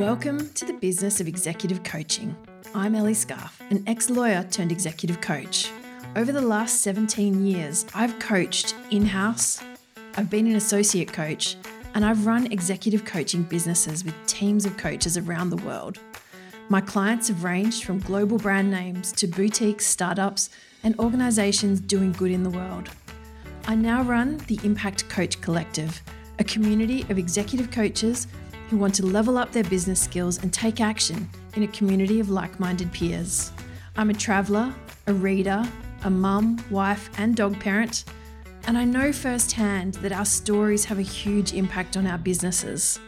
Welcome 0.00 0.48
to 0.54 0.64
the 0.64 0.72
business 0.72 1.20
of 1.20 1.28
executive 1.28 1.82
coaching. 1.82 2.34
I'm 2.74 2.94
Ellie 2.94 3.12
Scarf, 3.12 3.60
an 3.68 3.84
ex 3.86 4.08
lawyer 4.08 4.46
turned 4.50 4.72
executive 4.72 5.20
coach. 5.20 5.70
Over 6.16 6.32
the 6.32 6.40
last 6.40 6.80
17 6.80 7.44
years, 7.44 7.84
I've 7.94 8.18
coached 8.18 8.74
in 8.90 9.04
house, 9.04 9.62
I've 10.16 10.30
been 10.30 10.46
an 10.46 10.56
associate 10.56 11.12
coach, 11.12 11.58
and 11.92 12.02
I've 12.02 12.24
run 12.24 12.50
executive 12.50 13.04
coaching 13.04 13.42
businesses 13.42 14.02
with 14.02 14.14
teams 14.26 14.64
of 14.64 14.78
coaches 14.78 15.18
around 15.18 15.50
the 15.50 15.58
world. 15.58 15.98
My 16.70 16.80
clients 16.80 17.28
have 17.28 17.44
ranged 17.44 17.84
from 17.84 17.98
global 18.00 18.38
brand 18.38 18.70
names 18.70 19.12
to 19.12 19.26
boutiques, 19.26 19.84
startups, 19.84 20.48
and 20.82 20.98
organisations 20.98 21.78
doing 21.78 22.12
good 22.12 22.30
in 22.30 22.42
the 22.42 22.48
world. 22.48 22.88
I 23.66 23.74
now 23.74 24.02
run 24.02 24.38
the 24.46 24.58
Impact 24.64 25.10
Coach 25.10 25.42
Collective, 25.42 26.00
a 26.38 26.44
community 26.44 27.02
of 27.10 27.18
executive 27.18 27.70
coaches 27.70 28.28
who 28.70 28.76
want 28.76 28.94
to 28.94 29.04
level 29.04 29.36
up 29.36 29.50
their 29.50 29.64
business 29.64 30.00
skills 30.00 30.42
and 30.42 30.52
take 30.52 30.80
action 30.80 31.28
in 31.56 31.64
a 31.64 31.68
community 31.68 32.20
of 32.20 32.30
like 32.30 32.60
minded 32.60 32.92
peers. 32.92 33.52
I'm 33.96 34.10
a 34.10 34.14
traveller, 34.14 34.72
a 35.08 35.12
reader, 35.12 35.64
a 36.04 36.10
mum, 36.10 36.64
wife, 36.70 37.10
and 37.18 37.34
dog 37.34 37.58
parent, 37.58 38.04
and 38.68 38.78
I 38.78 38.84
know 38.84 39.12
firsthand 39.12 39.94
that 39.94 40.12
our 40.12 40.24
stories 40.24 40.84
have 40.84 41.00
a 41.00 41.02
huge 41.02 41.52
impact 41.52 41.96
on 41.96 42.06
our 42.06 42.18
businesses. 42.18 43.00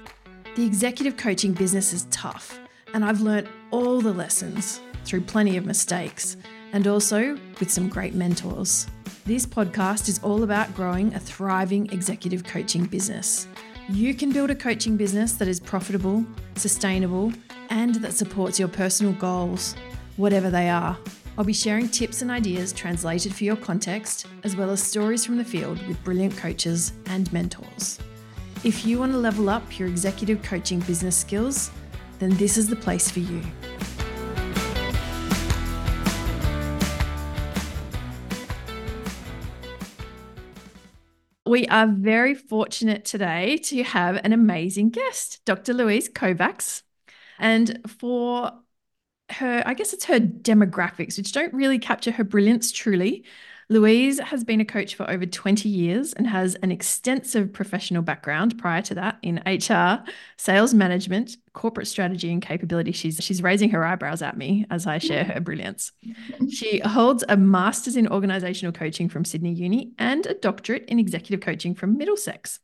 The 0.56 0.67
executive 0.67 1.17
coaching 1.17 1.53
business 1.53 1.92
is 1.92 2.09
tough, 2.11 2.59
and 2.92 3.05
I've 3.05 3.20
learnt 3.20 3.47
all 3.70 4.01
the 4.01 4.12
lessons 4.12 4.81
through 5.05 5.23
plenty 5.23 5.56
of 5.56 5.65
mistakes 5.65 6.37
and 6.73 6.89
also 6.89 7.39
with 7.61 7.70
some 7.70 7.89
great 7.89 8.15
mentors. 8.15 8.89
This 9.25 9.47
podcast 9.47 10.09
is 10.09 10.19
all 10.25 10.42
about 10.42 10.75
growing 10.75 11.15
a 11.15 11.20
thriving 11.20 11.91
executive 11.92 12.42
coaching 12.42 12.87
business. 12.87 13.47
You 13.92 14.14
can 14.14 14.32
build 14.32 14.51
a 14.51 14.55
coaching 14.55 14.96
business 14.96 15.32
that 15.32 15.48
is 15.48 15.60
profitable, 15.60 16.24
sustainable, 16.55 17.30
and 17.69 17.97
that 17.97 18.14
supports 18.14 18.58
your 18.58 18.69
personal 18.69 19.12
goals, 19.12 19.75
whatever 20.17 20.48
they 20.48 20.70
are. 20.70 20.97
I'll 21.36 21.44
be 21.44 21.53
sharing 21.53 21.91
tips 21.91 22.22
and 22.22 22.30
ideas 22.30 22.72
translated 22.72 23.34
for 23.34 23.44
your 23.44 23.55
context, 23.56 24.27
as 24.44 24.56
well 24.56 24.70
as 24.70 24.83
stories 24.83 25.27
from 25.27 25.36
the 25.36 25.44
field 25.44 25.86
with 25.86 26.02
brilliant 26.05 26.34
coaches 26.39 26.94
and 27.05 27.30
mentors. 27.34 27.98
If 28.64 28.86
you 28.86 28.98
want 28.98 29.12
to 29.12 29.19
level 29.19 29.50
up 29.50 29.78
your 29.78 29.89
executive 29.89 30.42
coaching 30.42 30.80
business 30.80 31.14
skills, 31.14 31.70
then 32.19 32.30
this 32.39 32.56
is 32.56 32.69
the 32.69 32.77
place 32.77 33.11
for 33.11 33.20
you. 33.20 33.42
We 41.53 41.67
are 41.67 41.86
very 41.86 42.34
fortunate 42.34 43.05
today 43.05 43.58
to 43.64 43.83
have 43.83 44.19
an 44.25 44.33
amazing 44.33 44.89
guest, 44.89 45.42
Dr. 45.45 45.75
Louise 45.75 46.08
Kovacs. 46.08 46.81
And 47.39 47.78
for 47.86 48.53
her, 49.28 49.62
I 49.67 49.75
guess 49.75 49.92
it's 49.92 50.06
her 50.06 50.19
demographics, 50.19 51.19
which 51.19 51.30
don't 51.33 51.53
really 51.53 51.78
capture 51.78 52.11
her 52.12 52.25
brilliance 52.25 52.73
truly. 52.73 53.27
Louise 53.73 54.20
has 54.20 54.45
been 54.45 54.61
a 54.61 54.67
coach 54.67 54.95
for 54.95 55.11
over 55.11 55.25
20 55.25 55.67
years 55.67 56.12
and 56.12 56.27
has 56.27 56.56
an 56.56 56.70
extensive 56.70 57.55
professional 57.55 58.03
background 58.03 58.59
prior 58.59 58.83
to 58.83 58.95
that 58.95 59.17
in 59.23 59.42
HR, 59.47 60.05
sales 60.37 60.75
management, 60.75 61.39
corporate 61.55 61.87
strategy, 61.87 62.31
and 62.31 62.42
capability. 62.42 62.92
She's 62.92 63.19
she's 63.23 63.42
raising 63.42 63.70
her 63.70 63.83
eyebrows 63.83 64.20
at 64.20 64.37
me 64.37 64.67
as 64.70 64.87
I 64.87 64.98
share 64.98 65.25
her 65.25 65.41
brilliance. 65.41 65.91
She 66.51 66.81
holds 66.81 67.25
a 67.31 67.37
master's 67.39 67.97
in 67.97 68.09
organizational 68.09 68.73
coaching 68.73 69.09
from 69.09 69.25
Sydney 69.25 69.55
Uni 69.55 69.92
and 69.98 70.27
a 70.27 70.34
doctorate 70.34 70.84
in 70.89 70.98
executive 70.98 71.41
coaching 71.41 71.75
from 71.75 71.97
Middlesex. 71.97 72.61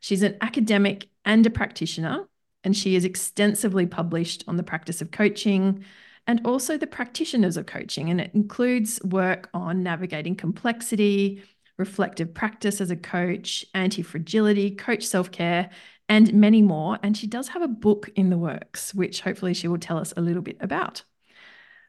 She's 0.00 0.22
an 0.22 0.38
academic 0.40 1.08
and 1.26 1.44
a 1.44 1.50
practitioner, 1.50 2.26
and 2.64 2.74
she 2.74 2.96
is 2.96 3.04
extensively 3.04 3.84
published 3.84 4.44
on 4.48 4.56
the 4.56 4.62
practice 4.62 5.02
of 5.02 5.10
coaching, 5.10 5.84
and 6.28 6.42
also 6.44 6.76
the 6.76 6.86
practitioners 6.86 7.56
of 7.56 7.66
coaching. 7.66 8.10
And 8.10 8.20
it 8.20 8.30
includes 8.34 9.00
work 9.02 9.48
on 9.54 9.82
navigating 9.82 10.36
complexity, 10.36 11.42
reflective 11.78 12.34
practice 12.34 12.80
as 12.82 12.90
a 12.90 12.96
coach, 12.96 13.64
anti 13.74 14.02
fragility, 14.02 14.70
coach 14.70 15.04
self 15.04 15.32
care, 15.32 15.70
and 16.08 16.32
many 16.34 16.60
more. 16.60 16.98
And 17.02 17.16
she 17.16 17.26
does 17.26 17.48
have 17.48 17.62
a 17.62 17.68
book 17.68 18.10
in 18.14 18.28
the 18.28 18.38
works, 18.38 18.94
which 18.94 19.22
hopefully 19.22 19.54
she 19.54 19.68
will 19.68 19.78
tell 19.78 19.96
us 19.98 20.12
a 20.16 20.20
little 20.20 20.42
bit 20.42 20.58
about. 20.60 21.02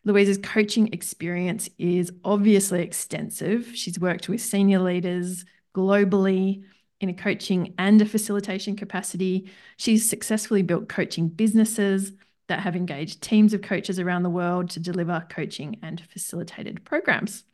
Louise's 0.06 0.38
coaching 0.38 0.94
experience 0.94 1.70
is 1.78 2.12
obviously 2.24 2.82
extensive. 2.82 3.70
She's 3.76 4.00
worked 4.00 4.30
with 4.30 4.40
senior 4.40 4.80
leaders 4.80 5.44
globally 5.76 6.64
in 7.02 7.10
a 7.10 7.14
coaching 7.14 7.74
and 7.78 8.02
a 8.02 8.06
facilitation 8.06 8.78
capacity. 8.78 9.52
She's 9.76 10.10
successfully 10.10 10.62
built 10.62 10.88
coaching 10.88 11.28
businesses 11.28 12.14
that 12.50 12.60
have 12.60 12.76
engaged 12.76 13.22
teams 13.22 13.54
of 13.54 13.62
coaches 13.62 14.00
around 14.00 14.24
the 14.24 14.30
world 14.30 14.70
to 14.72 14.80
deliver 14.80 15.26
coaching 15.30 15.80
and 15.82 16.02
facilitated 16.02 16.84
programs. 16.84 17.46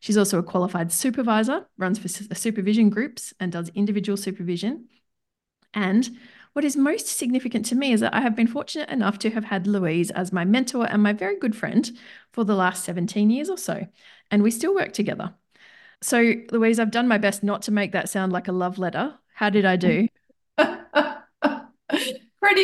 She's 0.00 0.16
also 0.16 0.38
a 0.38 0.42
qualified 0.42 0.92
supervisor, 0.92 1.66
runs 1.78 1.98
for 1.98 2.08
supervision 2.08 2.90
groups, 2.90 3.32
and 3.38 3.52
does 3.52 3.70
individual 3.74 4.16
supervision. 4.16 4.86
And 5.72 6.08
what 6.52 6.64
is 6.64 6.76
most 6.76 7.08
significant 7.08 7.66
to 7.66 7.74
me 7.74 7.92
is 7.92 8.00
that 8.00 8.14
I 8.14 8.20
have 8.20 8.36
been 8.36 8.46
fortunate 8.46 8.88
enough 8.88 9.18
to 9.20 9.30
have 9.30 9.44
had 9.44 9.66
Louise 9.66 10.10
as 10.10 10.32
my 10.32 10.44
mentor 10.44 10.86
and 10.86 11.02
my 11.02 11.12
very 11.12 11.38
good 11.38 11.56
friend 11.56 11.90
for 12.32 12.44
the 12.44 12.54
last 12.54 12.84
17 12.84 13.30
years 13.30 13.50
or 13.50 13.58
so. 13.58 13.86
And 14.30 14.42
we 14.42 14.50
still 14.50 14.74
work 14.74 14.92
together. 14.92 15.34
So, 16.00 16.34
Louise, 16.50 16.78
I've 16.78 16.90
done 16.90 17.08
my 17.08 17.18
best 17.18 17.42
not 17.42 17.62
to 17.62 17.72
make 17.72 17.92
that 17.92 18.08
sound 18.08 18.32
like 18.32 18.46
a 18.46 18.52
love 18.52 18.78
letter. 18.78 19.14
How 19.32 19.50
did 19.50 19.64
I 19.64 19.76
do? 19.76 20.06
Pretty 20.58 20.82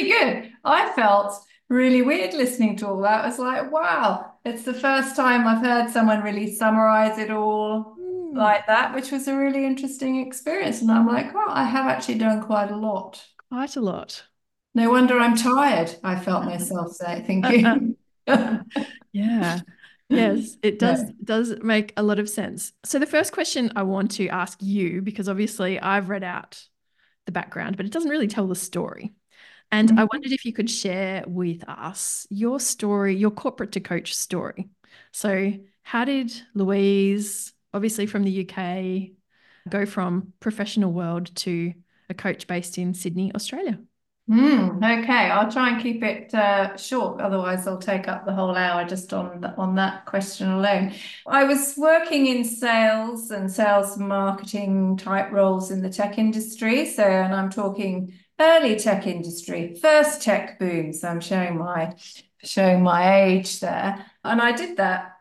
good. 0.08 0.52
I 0.62 0.92
felt 0.94 1.34
really 1.70 2.02
weird 2.02 2.34
listening 2.34 2.76
to 2.76 2.88
all 2.88 3.00
that. 3.00 3.24
It 3.24 3.28
was 3.28 3.38
like, 3.38 3.72
wow, 3.72 4.32
it's 4.44 4.64
the 4.64 4.74
first 4.74 5.16
time 5.16 5.46
I've 5.46 5.64
heard 5.64 5.88
someone 5.88 6.22
really 6.22 6.52
summarize 6.52 7.16
it 7.18 7.30
all 7.30 7.96
mm. 7.98 8.36
like 8.36 8.66
that, 8.66 8.94
which 8.94 9.10
was 9.10 9.28
a 9.28 9.36
really 9.36 9.64
interesting 9.64 10.26
experience. 10.26 10.82
And 10.82 10.90
I'm 10.90 11.06
like, 11.06 11.32
well, 11.32 11.48
I 11.48 11.64
have 11.64 11.86
actually 11.86 12.18
done 12.18 12.42
quite 12.42 12.70
a 12.70 12.76
lot. 12.76 13.24
Quite 13.48 13.76
a 13.76 13.80
lot. 13.80 14.24
No 14.74 14.90
wonder 14.90 15.18
I'm 15.18 15.36
tired, 15.36 15.96
I 16.04 16.18
felt 16.18 16.44
myself 16.44 16.92
say, 16.92 17.24
thinking. 17.26 17.96
yeah. 19.12 19.60
Yes, 20.08 20.56
it 20.62 20.78
does 20.78 21.02
yeah. 21.02 21.10
does 21.24 21.54
make 21.62 21.92
a 21.96 22.02
lot 22.02 22.18
of 22.18 22.28
sense. 22.28 22.72
So 22.84 22.98
the 22.98 23.06
first 23.06 23.32
question 23.32 23.72
I 23.76 23.84
want 23.84 24.12
to 24.12 24.28
ask 24.28 24.60
you, 24.60 25.02
because 25.02 25.28
obviously 25.28 25.80
I've 25.80 26.08
read 26.08 26.24
out 26.24 26.62
the 27.26 27.32
background, 27.32 27.76
but 27.76 27.86
it 27.86 27.92
doesn't 27.92 28.10
really 28.10 28.28
tell 28.28 28.46
the 28.46 28.54
story. 28.54 29.12
And 29.72 29.88
mm-hmm. 29.88 29.98
I 29.98 30.04
wondered 30.12 30.32
if 30.32 30.44
you 30.44 30.52
could 30.52 30.70
share 30.70 31.24
with 31.26 31.68
us 31.68 32.26
your 32.30 32.60
story, 32.60 33.16
your 33.16 33.30
corporate 33.30 33.72
to 33.72 33.80
coach 33.80 34.14
story. 34.14 34.68
So, 35.12 35.52
how 35.82 36.04
did 36.04 36.32
Louise, 36.54 37.52
obviously 37.72 38.06
from 38.06 38.24
the 38.24 38.48
UK, 38.48 39.10
go 39.68 39.86
from 39.86 40.32
professional 40.40 40.92
world 40.92 41.34
to 41.36 41.72
a 42.08 42.14
coach 42.14 42.46
based 42.46 42.78
in 42.78 42.94
Sydney, 42.94 43.32
Australia? 43.34 43.78
Mm, 44.28 44.76
okay, 44.76 45.28
I'll 45.28 45.50
try 45.50 45.70
and 45.70 45.82
keep 45.82 46.04
it 46.04 46.32
uh, 46.32 46.76
short. 46.76 47.20
Otherwise, 47.20 47.66
I'll 47.66 47.78
take 47.78 48.06
up 48.06 48.24
the 48.24 48.32
whole 48.32 48.54
hour 48.54 48.84
just 48.84 49.12
on 49.12 49.40
the, 49.40 49.52
on 49.56 49.74
that 49.74 50.06
question 50.06 50.48
alone. 50.50 50.94
I 51.26 51.44
was 51.44 51.74
working 51.76 52.28
in 52.28 52.44
sales 52.44 53.32
and 53.32 53.50
sales 53.50 53.96
and 53.96 54.06
marketing 54.06 54.98
type 54.98 55.32
roles 55.32 55.72
in 55.72 55.82
the 55.82 55.90
tech 55.90 56.16
industry. 56.16 56.86
So, 56.86 57.02
and 57.02 57.34
I'm 57.34 57.50
talking 57.50 58.14
early 58.40 58.76
tech 58.76 59.06
industry, 59.06 59.76
first 59.80 60.22
tech 60.22 60.58
boom. 60.58 60.92
So 60.92 61.08
I'm 61.08 61.20
showing 61.20 61.58
my 61.58 61.94
showing 62.42 62.82
my 62.82 63.22
age 63.22 63.60
there. 63.60 64.06
And 64.24 64.40
I 64.40 64.52
did 64.52 64.78
that 64.78 65.16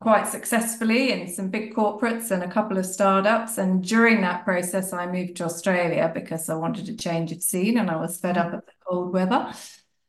quite 0.00 0.26
successfully 0.26 1.12
in 1.12 1.28
some 1.28 1.48
big 1.48 1.74
corporates 1.74 2.30
and 2.30 2.42
a 2.42 2.50
couple 2.50 2.76
of 2.76 2.86
startups. 2.86 3.58
And 3.58 3.82
during 3.82 4.20
that 4.20 4.44
process, 4.44 4.92
I 4.92 5.06
moved 5.06 5.36
to 5.36 5.44
Australia 5.44 6.10
because 6.12 6.48
I 6.48 6.54
wanted 6.54 6.88
a 6.88 6.96
change 6.96 7.32
of 7.32 7.42
scene 7.42 7.78
and 7.78 7.90
I 7.90 7.96
was 7.96 8.18
fed 8.18 8.36
up 8.36 8.52
of 8.52 8.66
the 8.66 8.72
cold 8.86 9.12
weather 9.12 9.52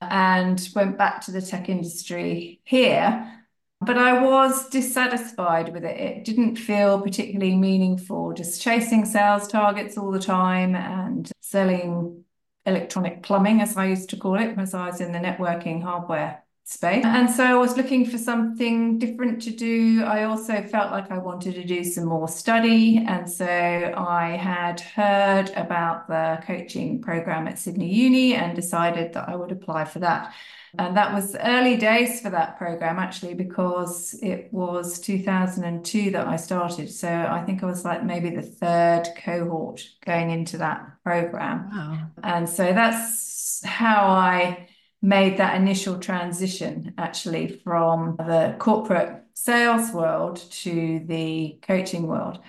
and 0.02 0.70
went 0.76 0.98
back 0.98 1.22
to 1.22 1.32
the 1.32 1.42
tech 1.42 1.70
industry 1.70 2.62
here. 2.64 3.34
But 3.80 3.98
I 3.98 4.24
was 4.24 4.70
dissatisfied 4.70 5.72
with 5.72 5.86
it. 5.86 6.00
It 6.00 6.26
didn't 6.26 6.56
feel 6.56 7.00
particularly 7.00 7.56
meaningful, 7.56 8.34
just 8.34 8.60
chasing 8.60 9.06
sales 9.06 9.48
targets 9.48 9.98
all 9.98 10.10
the 10.10 10.20
time 10.20 10.76
and 10.76 11.32
selling 11.50 12.24
electronic 12.66 13.24
plumbing, 13.24 13.62
as 13.62 13.78
I 13.78 13.86
used 13.88 14.10
to 14.10 14.18
call 14.18 14.36
it, 14.36 14.50
because 14.50 14.74
I 14.74 14.88
was 14.88 15.02
in 15.02 15.12
the 15.12 15.20
networking 15.20 15.82
hardware 15.82 16.44
space. 16.66 17.06
And 17.06 17.30
so 17.30 17.46
I 17.46 17.56
was 17.56 17.78
looking 17.78 18.06
for 18.06 18.18
something 18.18 19.00
different 19.00 19.42
to 19.44 19.52
do. 19.52 20.04
I 20.04 20.26
also 20.26 20.62
felt 20.64 20.92
like 20.92 21.10
I 21.10 21.18
wanted 21.18 21.56
to 21.56 21.64
do 21.64 21.82
some 21.86 22.06
more 22.06 22.28
study. 22.28 23.06
And 23.08 23.30
so 23.32 23.46
I 23.46 24.36
had 24.36 24.82
heard 24.82 25.50
about 25.52 26.10
the 26.10 26.44
coaching 26.46 27.02
program 27.02 27.48
at 27.48 27.58
Sydney 27.58 27.94
Uni 27.94 28.36
and 28.36 28.54
decided 28.54 29.14
that 29.14 29.30
I 29.30 29.36
would 29.38 29.54
apply 29.54 29.86
for 29.86 30.00
that. 30.00 30.34
And 30.78 30.98
that 30.98 31.14
was 31.14 31.36
early 31.36 31.78
days 31.78 32.22
for 32.22 32.30
that 32.30 32.58
program, 32.58 33.00
actually, 33.00 33.34
because 33.34 34.18
it 34.22 34.50
was 34.52 35.00
2002 35.00 36.12
that 36.12 36.28
I 36.28 36.36
started. 36.36 36.92
So 36.92 37.10
I 37.10 37.44
think 37.46 37.64
I 37.64 37.66
was 37.66 37.86
like 37.86 38.04
maybe 38.04 38.30
the 38.30 38.42
third 38.42 39.08
cohort 39.24 39.84
going 40.06 40.30
into 40.30 40.58
that 40.58 40.86
program. 41.04 41.70
Wow. 41.72 42.08
And 42.24 42.50
so 42.50 42.74
that's 42.74 43.62
how 43.66 44.08
I 44.08 44.68
made 45.02 45.38
that 45.38 45.56
initial 45.56 46.00
transition 46.00 46.94
actually 46.98 47.48
from 47.64 48.16
the 48.18 48.56
corporate 48.60 49.24
sales 49.34 49.92
world 49.92 50.38
to 50.52 51.04
the 51.06 51.60
coaching 51.62 52.08
world. 52.08 52.40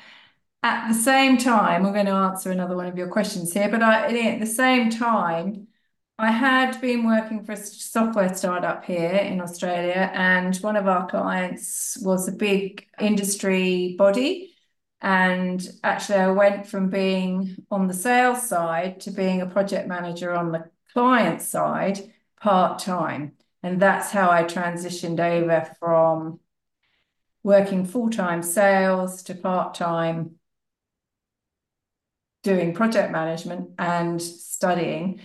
At 0.62 0.88
the 0.88 0.94
same 0.94 1.38
time, 1.38 1.85
we're 1.85 1.93
going 1.93 2.06
to 2.06 2.12
answer 2.12 2.50
another 2.50 2.75
one 2.75 2.87
of 2.87 2.99
your 2.99 3.09
questions 3.09 3.53
here, 3.53 3.69
but 3.69 3.82
I, 3.82 4.32
at 4.32 4.41
the 4.41 4.47
same 4.47 4.91
time, 4.91 5.69
I 6.20 6.32
had 6.32 6.81
been 6.81 7.06
working 7.06 7.44
for 7.44 7.53
a 7.53 7.56
software 7.56 8.35
startup 8.35 8.85
here 8.85 9.11
in 9.11 9.41
Australia, 9.41 10.11
and 10.12 10.56
one 10.56 10.75
of 10.75 10.88
our 10.88 11.09
clients 11.09 11.97
was 12.03 12.26
a 12.26 12.32
big 12.32 12.88
industry 13.00 13.94
body. 13.97 14.53
And 15.00 15.65
actually, 15.85 16.19
I 16.19 16.31
went 16.32 16.67
from 16.67 16.91
being 16.91 17.65
on 17.70 17.87
the 17.87 17.94
sales 17.94 18.49
side 18.49 19.00
to 19.03 19.12
being 19.12 19.43
a 19.43 19.47
project 19.47 19.87
manager 19.87 20.35
on 20.35 20.50
the 20.50 20.69
client 20.93 21.41
side 21.41 22.12
part 22.41 22.81
time. 22.81 23.35
And 23.62 23.81
that's 23.81 24.11
how 24.11 24.29
I 24.29 24.43
transitioned 24.43 25.20
over 25.20 25.73
from 25.79 26.41
working 27.44 27.85
full 27.85 28.11
time 28.11 28.43
sales 28.43 29.23
to 29.25 29.35
part 29.37 29.75
time 29.75 30.32
doing 32.43 32.75
project 32.75 33.12
management 33.12 33.70
and 33.79 34.20
studying. 34.20 35.20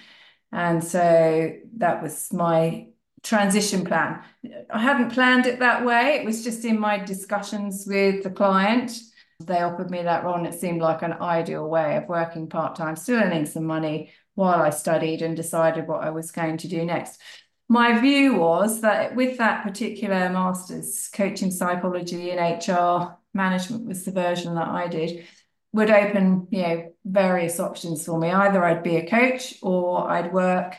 And 0.53 0.83
so 0.83 1.53
that 1.77 2.01
was 2.01 2.31
my 2.31 2.87
transition 3.23 3.85
plan. 3.85 4.21
I 4.69 4.79
hadn't 4.79 5.11
planned 5.11 5.45
it 5.45 5.59
that 5.59 5.85
way. 5.85 6.15
It 6.15 6.25
was 6.25 6.43
just 6.43 6.63
in 6.63 6.79
my 6.79 6.99
discussions 6.99 7.85
with 7.87 8.23
the 8.23 8.29
client. 8.29 8.97
They 9.39 9.61
offered 9.61 9.89
me 9.89 10.03
that 10.03 10.23
role, 10.23 10.35
and 10.35 10.47
it 10.47 10.53
seemed 10.53 10.81
like 10.81 11.01
an 11.01 11.13
ideal 11.13 11.67
way 11.67 11.97
of 11.97 12.07
working 12.07 12.47
part 12.47 12.75
time, 12.75 12.95
still 12.95 13.19
earning 13.19 13.45
some 13.45 13.65
money 13.65 14.11
while 14.35 14.61
I 14.61 14.69
studied 14.69 15.21
and 15.21 15.35
decided 15.35 15.87
what 15.87 16.03
I 16.03 16.11
was 16.11 16.31
going 16.31 16.57
to 16.57 16.67
do 16.67 16.85
next 16.85 17.19
my 17.73 17.99
view 17.99 18.35
was 18.35 18.81
that 18.81 19.15
with 19.15 19.37
that 19.37 19.63
particular 19.63 20.29
master's 20.29 21.09
coaching 21.13 21.49
psychology 21.49 22.31
and 22.31 22.39
HR 22.39 23.15
management 23.33 23.85
was 23.85 24.03
the 24.03 24.11
version 24.11 24.55
that 24.55 24.67
I 24.67 24.87
did 24.87 25.25
would 25.73 25.89
open 25.89 26.47
you 26.51 26.61
know 26.61 26.93
various 27.03 27.59
options 27.59 28.05
for 28.05 28.17
me. 28.17 28.31
Either 28.31 28.63
I'd 28.63 28.83
be 28.83 28.97
a 28.97 29.07
coach 29.07 29.55
or 29.61 30.09
I'd 30.09 30.31
work 30.31 30.75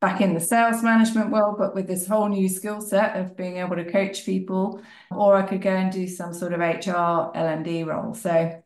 back 0.00 0.20
in 0.20 0.34
the 0.34 0.40
sales 0.40 0.82
management 0.82 1.30
world 1.30 1.56
but 1.58 1.76
with 1.76 1.86
this 1.86 2.08
whole 2.08 2.28
new 2.28 2.48
skill 2.48 2.80
set 2.80 3.16
of 3.16 3.36
being 3.36 3.58
able 3.58 3.76
to 3.76 3.90
coach 3.90 4.26
people 4.26 4.82
or 5.12 5.36
I 5.36 5.42
could 5.42 5.62
go 5.62 5.70
and 5.70 5.92
do 5.92 6.08
some 6.08 6.34
sort 6.34 6.52
of 6.52 6.60
HR 6.60 7.30
L&D 7.36 7.84
role. 7.84 8.14
So 8.14 8.62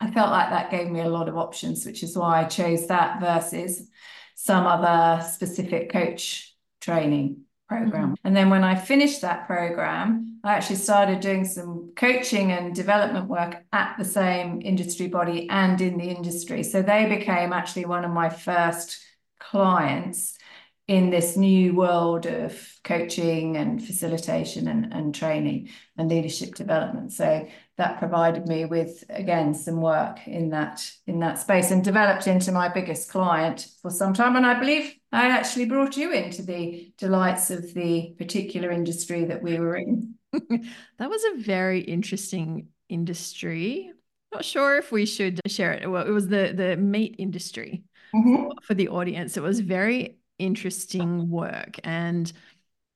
I 0.00 0.10
felt 0.10 0.30
like 0.30 0.50
that 0.50 0.70
gave 0.70 0.90
me 0.90 1.00
a 1.00 1.08
lot 1.08 1.28
of 1.28 1.36
options 1.36 1.84
which 1.84 2.02
is 2.02 2.16
why 2.16 2.40
I 2.42 2.44
chose 2.44 2.86
that 2.86 3.20
versus 3.20 3.88
some 4.36 4.66
other 4.66 5.22
specific 5.24 5.90
coach 5.92 6.56
training 6.80 7.43
program. 7.68 8.10
Mm-hmm. 8.10 8.26
And 8.26 8.36
then 8.36 8.50
when 8.50 8.64
I 8.64 8.74
finished 8.74 9.20
that 9.22 9.46
program, 9.46 10.40
I 10.44 10.54
actually 10.54 10.76
started 10.76 11.20
doing 11.20 11.44
some 11.44 11.92
coaching 11.96 12.52
and 12.52 12.74
development 12.74 13.28
work 13.28 13.64
at 13.72 13.96
the 13.98 14.04
same 14.04 14.60
industry 14.62 15.08
body 15.08 15.48
and 15.50 15.80
in 15.80 15.96
the 15.96 16.04
industry. 16.04 16.62
So 16.62 16.82
they 16.82 17.06
became 17.06 17.52
actually 17.52 17.86
one 17.86 18.04
of 18.04 18.10
my 18.10 18.28
first 18.28 19.00
clients 19.38 20.36
in 20.86 21.08
this 21.08 21.34
new 21.36 21.74
world 21.74 22.26
of 22.26 22.54
coaching 22.84 23.56
and 23.56 23.82
facilitation 23.82 24.68
and, 24.68 24.92
and 24.92 25.14
training 25.14 25.70
and 25.96 26.10
leadership 26.10 26.54
development. 26.54 27.10
So 27.12 27.48
that 27.78 27.98
provided 27.98 28.46
me 28.46 28.66
with 28.66 29.02
again 29.08 29.54
some 29.54 29.80
work 29.80 30.28
in 30.28 30.50
that 30.50 30.86
in 31.06 31.20
that 31.20 31.38
space 31.38 31.70
and 31.70 31.82
developed 31.82 32.26
into 32.26 32.52
my 32.52 32.68
biggest 32.68 33.10
client 33.10 33.66
for 33.80 33.90
some 33.90 34.12
time. 34.12 34.36
And 34.36 34.44
I 34.44 34.60
believe 34.60 34.94
I 35.10 35.28
actually 35.28 35.64
brought 35.64 35.96
you 35.96 36.12
into 36.12 36.42
the 36.42 36.92
delights 36.98 37.50
of 37.50 37.72
the 37.72 38.14
particular 38.18 38.70
industry 38.70 39.24
that 39.24 39.42
we 39.42 39.58
were 39.58 39.76
in. 39.76 40.14
that 40.32 41.10
was 41.10 41.24
a 41.24 41.38
very 41.38 41.80
interesting 41.80 42.68
industry. 42.90 43.90
Not 44.32 44.44
sure 44.44 44.76
if 44.76 44.92
we 44.92 45.06
should 45.06 45.40
share 45.46 45.72
it. 45.72 45.90
Well, 45.90 46.06
it 46.06 46.10
was 46.10 46.28
the 46.28 46.52
the 46.54 46.76
meat 46.76 47.14
industry 47.18 47.84
mm-hmm. 48.14 48.34
for, 48.34 48.52
for 48.62 48.74
the 48.74 48.88
audience. 48.88 49.38
It 49.38 49.42
was 49.42 49.60
very 49.60 50.18
interesting 50.38 51.30
work 51.30 51.78
and 51.84 52.32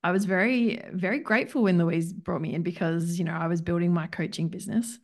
I 0.05 0.13
was 0.13 0.25
very, 0.25 0.81
very 0.93 1.19
grateful 1.19 1.65
when 1.65 1.79
Louise 1.79 2.13
brought 2.13 2.41
me 2.41 2.55
in 2.55 2.63
because, 2.63 3.19
you 3.19 3.25
know, 3.25 3.33
I 3.33 3.49
was 3.49 3.61
building 3.61 3.93
my 3.93 4.07
coaching 4.07 4.49
business, 4.49 4.99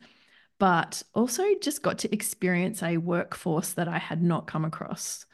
but 0.57 1.03
also 1.13 1.43
just 1.61 1.81
got 1.81 1.99
to 1.99 2.13
experience 2.13 2.81
a 2.81 2.97
workforce 2.97 3.73
that 3.73 3.87
I 3.87 3.97
had 3.97 4.23
not 4.23 4.47
come 4.47 4.63
across 4.63 5.25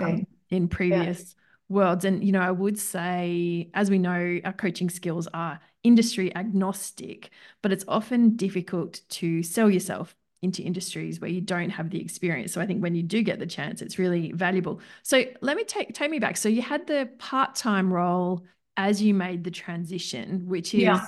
um, 0.00 0.26
in 0.48 0.68
previous 0.68 1.20
yeah. 1.36 1.42
worlds. 1.68 2.04
And, 2.06 2.24
you 2.24 2.32
know, 2.32 2.40
I 2.40 2.50
would 2.50 2.78
say, 2.78 3.70
as 3.74 3.90
we 3.90 3.98
know, 3.98 4.40
our 4.44 4.54
coaching 4.54 4.88
skills 4.88 5.28
are 5.34 5.60
industry 5.82 6.34
agnostic, 6.34 7.30
but 7.62 7.72
it's 7.72 7.84
often 7.88 8.36
difficult 8.36 9.02
to 9.10 9.42
sell 9.42 9.70
yourself 9.70 10.16
into 10.42 10.62
industries 10.62 11.20
where 11.20 11.30
you 11.30 11.40
don't 11.40 11.70
have 11.70 11.90
the 11.90 12.00
experience. 12.00 12.52
So 12.52 12.60
I 12.60 12.66
think 12.66 12.82
when 12.82 12.94
you 12.94 13.02
do 13.02 13.22
get 13.22 13.38
the 13.38 13.46
chance, 13.46 13.82
it's 13.82 13.98
really 13.98 14.32
valuable. 14.32 14.80
So 15.02 15.24
let 15.40 15.56
me 15.56 15.64
take 15.64 15.94
take 15.94 16.10
me 16.10 16.18
back. 16.18 16.36
So 16.36 16.48
you 16.48 16.62
had 16.62 16.86
the 16.86 17.10
part-time 17.18 17.92
role 17.92 18.44
as 18.76 19.02
you 19.02 19.12
made 19.12 19.44
the 19.44 19.50
transition, 19.50 20.46
which 20.46 20.74
is 20.74 20.82
yeah. 20.82 21.04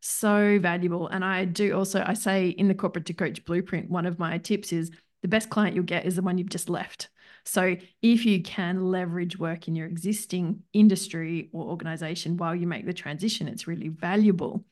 so 0.00 0.58
valuable. 0.60 1.08
And 1.08 1.24
I 1.24 1.46
do 1.46 1.76
also 1.76 2.04
I 2.06 2.14
say 2.14 2.48
in 2.48 2.68
the 2.68 2.74
corporate 2.74 3.06
to 3.06 3.14
coach 3.14 3.44
blueprint, 3.44 3.90
one 3.90 4.06
of 4.06 4.18
my 4.18 4.38
tips 4.38 4.72
is 4.72 4.90
the 5.22 5.28
best 5.28 5.48
client 5.48 5.74
you'll 5.74 5.84
get 5.84 6.04
is 6.04 6.16
the 6.16 6.22
one 6.22 6.36
you've 6.36 6.50
just 6.50 6.68
left. 6.68 7.08
So 7.46 7.76
if 8.02 8.24
you 8.24 8.42
can 8.42 8.90
leverage 8.90 9.38
work 9.38 9.68
in 9.68 9.76
your 9.76 9.86
existing 9.86 10.62
industry 10.72 11.50
or 11.52 11.64
organization 11.64 12.36
while 12.36 12.54
you 12.54 12.66
make 12.66 12.86
the 12.86 12.92
transition, 12.92 13.48
it's 13.48 13.66
really 13.66 13.88
valuable. 13.88 14.64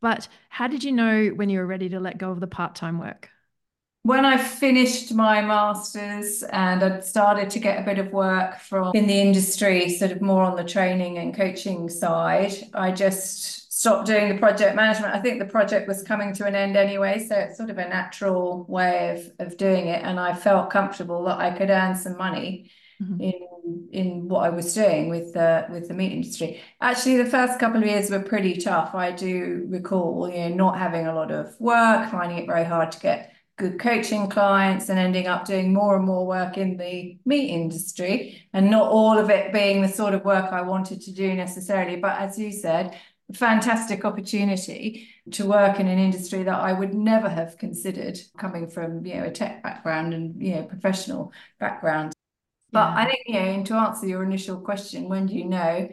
But 0.00 0.28
how 0.48 0.66
did 0.66 0.82
you 0.82 0.92
know 0.92 1.28
when 1.28 1.50
you 1.50 1.58
were 1.58 1.66
ready 1.66 1.88
to 1.90 2.00
let 2.00 2.18
go 2.18 2.30
of 2.30 2.40
the 2.40 2.46
part-time 2.46 2.98
work? 2.98 3.28
When 4.02 4.24
I 4.24 4.38
finished 4.38 5.12
my 5.12 5.42
masters 5.42 6.42
and 6.42 6.82
I'd 6.82 7.04
started 7.04 7.50
to 7.50 7.58
get 7.58 7.80
a 7.80 7.84
bit 7.84 7.98
of 7.98 8.12
work 8.12 8.58
from 8.58 8.92
in 8.94 9.06
the 9.06 9.20
industry, 9.20 9.90
sort 9.90 10.10
of 10.10 10.22
more 10.22 10.42
on 10.42 10.56
the 10.56 10.64
training 10.64 11.18
and 11.18 11.34
coaching 11.34 11.88
side, 11.88 12.52
I 12.72 12.92
just 12.92 13.70
stopped 13.72 14.06
doing 14.06 14.30
the 14.30 14.38
project 14.38 14.74
management. 14.74 15.14
I 15.14 15.20
think 15.20 15.38
the 15.38 15.46
project 15.46 15.86
was 15.86 16.02
coming 16.02 16.32
to 16.34 16.46
an 16.46 16.54
end 16.54 16.76
anyway, 16.76 17.26
so 17.26 17.34
it's 17.34 17.58
sort 17.58 17.68
of 17.68 17.76
a 17.76 17.88
natural 17.88 18.64
way 18.68 19.10
of, 19.38 19.48
of 19.48 19.56
doing 19.58 19.88
it. 19.88 20.02
And 20.02 20.18
I 20.18 20.34
felt 20.34 20.70
comfortable 20.70 21.24
that 21.24 21.38
I 21.38 21.50
could 21.50 21.68
earn 21.68 21.94
some 21.94 22.16
money 22.16 22.70
mm-hmm. 23.02 23.20
in 23.20 23.46
in 23.92 24.28
what 24.28 24.44
I 24.44 24.48
was 24.48 24.74
doing 24.74 25.10
with 25.10 25.34
the 25.34 25.66
with 25.70 25.88
the 25.88 25.94
meat 25.94 26.12
industry. 26.12 26.60
Actually, 26.80 27.18
the 27.18 27.30
first 27.30 27.60
couple 27.60 27.82
of 27.82 27.86
years 27.86 28.10
were 28.10 28.20
pretty 28.20 28.56
tough. 28.56 28.94
I 28.94 29.12
do 29.12 29.66
recall, 29.68 30.30
you 30.30 30.48
know, 30.48 30.54
not 30.54 30.78
having 30.78 31.06
a 31.06 31.14
lot 31.14 31.30
of 31.30 31.54
work, 31.60 32.10
finding 32.10 32.38
it 32.38 32.46
very 32.46 32.64
hard 32.64 32.92
to 32.92 33.00
get 33.00 33.29
good 33.60 33.78
coaching 33.78 34.26
clients 34.26 34.88
and 34.88 34.98
ending 34.98 35.26
up 35.26 35.44
doing 35.44 35.72
more 35.72 35.94
and 35.94 36.06
more 36.06 36.26
work 36.26 36.56
in 36.56 36.78
the 36.78 37.18
meat 37.26 37.50
industry 37.50 38.42
and 38.54 38.70
not 38.70 38.90
all 38.90 39.18
of 39.18 39.28
it 39.28 39.52
being 39.52 39.82
the 39.82 39.88
sort 39.88 40.14
of 40.14 40.24
work 40.24 40.50
I 40.50 40.62
wanted 40.62 41.02
to 41.02 41.12
do 41.12 41.34
necessarily. 41.34 41.96
But 41.96 42.18
as 42.18 42.38
you 42.38 42.52
said, 42.52 42.98
a 43.28 43.34
fantastic 43.34 44.06
opportunity 44.06 45.08
to 45.32 45.44
work 45.46 45.78
in 45.78 45.88
an 45.88 45.98
industry 45.98 46.42
that 46.42 46.58
I 46.58 46.72
would 46.72 46.94
never 46.94 47.28
have 47.28 47.58
considered 47.58 48.18
coming 48.38 48.66
from, 48.66 49.04
you 49.04 49.16
know, 49.16 49.24
a 49.24 49.30
tech 49.30 49.62
background 49.62 50.14
and, 50.14 50.42
you 50.42 50.54
know, 50.54 50.62
professional 50.62 51.32
background. 51.58 52.14
But 52.72 52.88
yeah. 52.88 52.96
I 52.96 53.04
think, 53.04 53.20
you 53.26 53.34
know, 53.34 53.40
and 53.40 53.66
to 53.66 53.74
answer 53.74 54.06
your 54.06 54.22
initial 54.24 54.58
question, 54.58 55.10
when 55.10 55.26
do 55.26 55.34
you 55.34 55.44
know? 55.44 55.90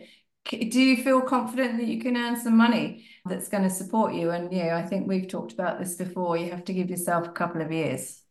Do 0.49 0.81
you 0.81 1.03
feel 1.03 1.19
confident 1.19 1.77
that 1.77 1.87
you 1.87 1.99
can 1.99 2.15
earn 2.15 2.39
some 2.39 2.55
money? 2.55 3.05
That's 3.27 3.49
going 3.49 3.63
to 3.63 3.69
support 3.69 4.13
you. 4.13 4.31
And 4.31 4.51
you 4.51 4.63
know, 4.63 4.75
I 4.75 4.83
think 4.83 5.07
we've 5.07 5.27
talked 5.27 5.53
about 5.53 5.79
this 5.79 5.95
before. 5.95 6.37
You 6.37 6.51
have 6.51 6.65
to 6.65 6.73
give 6.73 6.89
yourself 6.89 7.27
a 7.27 7.31
couple 7.31 7.61
of 7.61 7.71
years. 7.71 8.21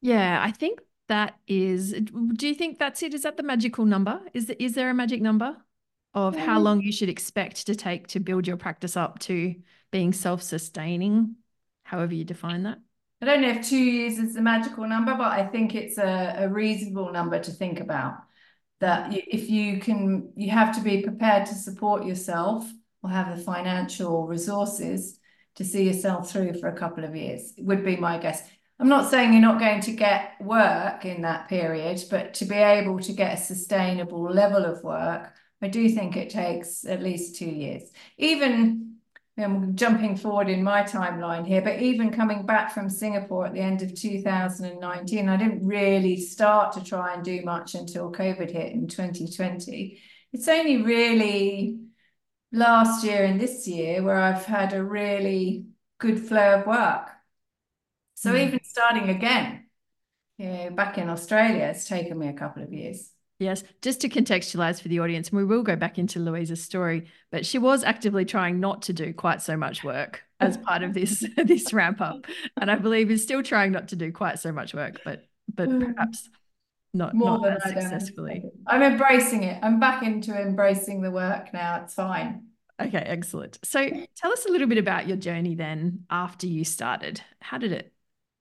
Yeah, 0.00 0.42
I 0.42 0.50
think 0.50 0.80
that 1.08 1.38
is. 1.46 1.92
Do 1.92 2.48
you 2.48 2.54
think 2.54 2.78
that's 2.78 3.02
it? 3.02 3.14
Is 3.14 3.22
that 3.22 3.36
the 3.36 3.42
magical 3.42 3.84
number? 3.84 4.20
Is 4.32 4.50
is 4.50 4.74
there 4.74 4.90
a 4.90 4.94
magic 4.94 5.20
number 5.20 5.56
of 6.14 6.34
how 6.36 6.58
mm. 6.58 6.62
long 6.62 6.80
you 6.80 6.92
should 6.92 7.08
expect 7.08 7.66
to 7.66 7.74
take 7.74 8.08
to 8.08 8.20
build 8.20 8.46
your 8.46 8.56
practice 8.56 8.96
up 8.96 9.18
to 9.20 9.54
being 9.90 10.12
self-sustaining, 10.12 11.36
however 11.84 12.14
you 12.14 12.24
define 12.24 12.64
that? 12.64 12.78
I 13.22 13.26
don't 13.26 13.42
know 13.42 13.50
if 13.50 13.68
two 13.68 13.76
years 13.76 14.18
is 14.18 14.34
the 14.34 14.40
magical 14.40 14.88
number, 14.88 15.14
but 15.14 15.32
I 15.32 15.46
think 15.46 15.74
it's 15.74 15.98
a, 15.98 16.36
a 16.38 16.48
reasonable 16.48 17.12
number 17.12 17.38
to 17.38 17.50
think 17.50 17.80
about 17.80 18.14
that 18.80 19.12
if 19.12 19.50
you 19.50 19.78
can, 19.78 20.32
you 20.36 20.50
have 20.50 20.74
to 20.76 20.80
be 20.80 21.02
prepared 21.02 21.46
to 21.46 21.54
support 21.54 22.06
yourself 22.06 22.70
or 23.02 23.10
have 23.10 23.36
the 23.36 23.42
financial 23.42 24.26
resources 24.26 25.18
to 25.56 25.64
see 25.64 25.84
yourself 25.84 26.30
through 26.30 26.54
for 26.54 26.68
a 26.68 26.76
couple 26.76 27.04
of 27.04 27.16
years, 27.16 27.52
would 27.58 27.84
be 27.84 27.96
my 27.96 28.18
guess. 28.18 28.48
I'm 28.78 28.88
not 28.88 29.10
saying 29.10 29.32
you're 29.32 29.42
not 29.42 29.58
going 29.58 29.80
to 29.82 29.92
get 29.92 30.32
work 30.40 31.04
in 31.04 31.22
that 31.22 31.48
period, 31.48 32.02
but 32.10 32.34
to 32.34 32.44
be 32.46 32.54
able 32.54 32.98
to 33.00 33.12
get 33.12 33.34
a 33.34 33.42
sustainable 33.42 34.22
level 34.22 34.64
of 34.64 34.82
work, 34.82 35.32
I 35.60 35.68
do 35.68 35.88
think 35.90 36.16
it 36.16 36.30
takes 36.30 36.86
at 36.86 37.02
least 37.02 37.36
two 37.36 37.50
years. 37.50 37.90
Even 38.16 38.90
I'm 39.36 39.76
jumping 39.76 40.16
forward 40.16 40.48
in 40.48 40.62
my 40.62 40.82
timeline 40.82 41.46
here, 41.46 41.62
but 41.62 41.80
even 41.80 42.10
coming 42.10 42.44
back 42.44 42.72
from 42.72 42.90
Singapore 42.90 43.46
at 43.46 43.54
the 43.54 43.60
end 43.60 43.82
of 43.82 43.94
2019, 43.94 45.28
I 45.28 45.36
didn't 45.36 45.66
really 45.66 46.16
start 46.16 46.72
to 46.72 46.84
try 46.84 47.14
and 47.14 47.24
do 47.24 47.42
much 47.42 47.74
until 47.74 48.12
COVID 48.12 48.50
hit 48.50 48.72
in 48.72 48.86
2020. 48.86 50.00
It's 50.32 50.48
only 50.48 50.82
really 50.82 51.78
last 52.52 53.04
year 53.04 53.24
and 53.24 53.40
this 53.40 53.66
year 53.66 54.02
where 54.02 54.16
I've 54.16 54.44
had 54.44 54.72
a 54.72 54.82
really 54.82 55.66
good 55.98 56.20
flow 56.20 56.60
of 56.60 56.66
work. 56.66 57.10
So 58.14 58.32
mm. 58.32 58.46
even 58.46 58.60
starting 58.64 59.08
again, 59.08 59.66
you 60.38 60.48
know, 60.48 60.70
back 60.70 60.98
in 60.98 61.08
Australia, 61.08 61.64
it's 61.64 61.86
taken 61.86 62.18
me 62.18 62.28
a 62.28 62.32
couple 62.32 62.62
of 62.62 62.72
years. 62.72 63.10
Yes, 63.38 63.64
just 63.80 64.02
to 64.02 64.10
contextualize 64.10 64.82
for 64.82 64.88
the 64.88 65.00
audience, 65.00 65.30
and 65.30 65.38
we 65.38 65.44
will 65.46 65.62
go 65.62 65.74
back 65.74 65.98
into 65.98 66.18
Louisa's 66.18 66.62
story, 66.62 67.06
but 67.30 67.46
she 67.46 67.56
was 67.56 67.82
actively 67.82 68.26
trying 68.26 68.60
not 68.60 68.82
to 68.82 68.92
do 68.92 69.14
quite 69.14 69.40
so 69.40 69.56
much 69.56 69.82
work 69.82 70.22
as 70.40 70.58
part 70.58 70.82
of 70.82 70.92
this 70.92 71.24
this 71.36 71.72
ramp 71.72 72.02
up, 72.02 72.26
and 72.60 72.70
I 72.70 72.74
believe 72.76 73.10
is 73.10 73.22
still 73.22 73.42
trying 73.42 73.72
not 73.72 73.88
to 73.88 73.96
do 73.96 74.12
quite 74.12 74.38
so 74.38 74.52
much 74.52 74.74
work, 74.74 75.00
but 75.06 75.24
but 75.48 75.70
mm. 75.70 75.94
perhaps 75.94 76.28
not 76.92 77.14
more 77.14 77.38
not 77.38 77.42
than 77.42 77.52
as 77.56 77.62
successfully. 77.62 78.44
I'm 78.66 78.82
embracing 78.82 79.44
it. 79.44 79.58
I'm 79.62 79.78
back 79.78 80.02
into 80.02 80.38
embracing 80.38 81.02
the 81.02 81.10
work 81.10 81.52
now. 81.52 81.82
It's 81.82 81.94
fine. 81.94 82.46
Okay, 82.80 82.98
excellent. 82.98 83.58
So 83.62 83.88
tell 84.16 84.32
us 84.32 84.46
a 84.46 84.50
little 84.50 84.66
bit 84.66 84.78
about 84.78 85.06
your 85.06 85.16
journey 85.16 85.54
then 85.54 86.04
after 86.10 86.46
you 86.46 86.64
started. 86.64 87.20
How 87.40 87.58
did 87.58 87.72
it 87.72 87.92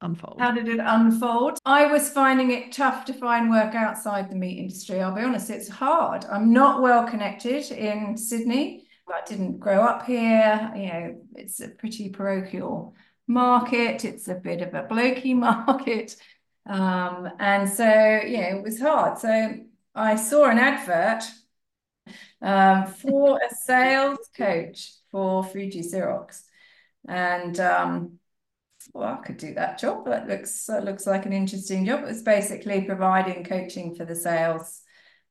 unfold? 0.01 0.39
How 0.39 0.51
did 0.51 0.69
it 0.69 0.79
unfold? 0.81 1.59
I 1.65 1.87
was 1.87 2.09
finding 2.09 2.51
it 2.51 2.71
tough 2.71 3.05
to 3.05 3.13
find 3.13 3.49
work 3.49 3.75
outside 3.75 4.29
the 4.29 4.35
meat 4.35 4.57
industry. 4.57 5.01
I'll 5.01 5.13
be 5.13 5.21
honest, 5.21 5.49
it's 5.49 5.67
hard. 5.67 6.25
I'm 6.25 6.53
not 6.53 6.81
well 6.81 7.05
connected 7.05 7.69
in 7.71 8.15
Sydney. 8.15 8.85
I 9.09 9.21
didn't 9.25 9.59
grow 9.59 9.81
up 9.81 10.05
here. 10.05 10.71
You 10.75 10.87
know, 10.87 11.21
it's 11.35 11.59
a 11.59 11.69
pretty 11.69 12.09
parochial 12.09 12.95
market. 13.27 14.05
It's 14.05 14.27
a 14.27 14.35
bit 14.35 14.61
of 14.61 14.73
a 14.73 14.83
blokey 14.83 15.35
market. 15.67 16.15
Um, 16.69 17.27
and 17.39 17.67
so, 17.67 17.83
yeah, 17.83 18.55
it 18.55 18.63
was 18.63 18.79
hard. 18.79 19.17
So 19.17 19.55
I 19.95 20.15
saw 20.15 20.45
an 20.45 20.59
advert 20.59 21.23
um, 22.41 22.85
for 22.87 23.39
a 23.39 23.53
sales 23.53 24.29
coach 24.37 24.93
for 25.11 25.43
Fuji 25.43 25.81
Xerox. 25.81 26.43
And 27.07 27.59
um, 27.59 28.19
well, 28.93 29.17
I 29.19 29.25
could 29.25 29.37
do 29.37 29.55
that 29.55 29.79
job. 29.79 30.05
That 30.05 30.27
looks 30.27 30.65
that 30.67 30.85
looks 30.85 31.07
like 31.07 31.25
an 31.25 31.33
interesting 31.33 31.85
job. 31.85 32.03
It's 32.05 32.21
basically 32.21 32.81
providing 32.81 33.43
coaching 33.43 33.95
for 33.95 34.05
the 34.05 34.15
sales 34.15 34.81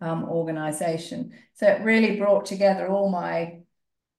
um, 0.01 0.25
organization. 0.25 1.33
So 1.55 1.69
it 1.69 1.83
really 1.83 2.17
brought 2.17 2.47
together 2.47 2.89
all 2.89 3.11
my 3.11 3.61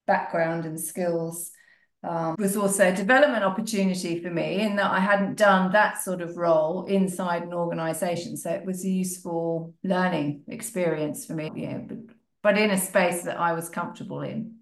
background 0.07 0.65
and 0.65 0.79
skills. 0.79 1.51
Um, 2.01 2.37
was 2.39 2.55
also 2.55 2.87
a 2.87 2.95
development 2.95 3.43
opportunity 3.43 4.21
for 4.21 4.29
me 4.29 4.61
in 4.61 4.77
that 4.77 4.89
I 4.89 4.99
hadn't 4.99 5.35
done 5.35 5.73
that 5.73 6.01
sort 6.01 6.21
of 6.21 6.37
role 6.37 6.85
inside 6.85 7.43
an 7.43 7.53
organization. 7.53 8.37
So 8.37 8.51
it 8.51 8.65
was 8.65 8.85
a 8.85 8.89
useful 8.89 9.73
learning 9.83 10.43
experience 10.47 11.25
for 11.25 11.33
me, 11.33 11.51
know, 11.67 11.85
but, 11.85 11.97
but 12.41 12.57
in 12.57 12.71
a 12.71 12.77
space 12.77 13.23
that 13.23 13.37
I 13.37 13.51
was 13.51 13.67
comfortable 13.67 14.21
in. 14.21 14.59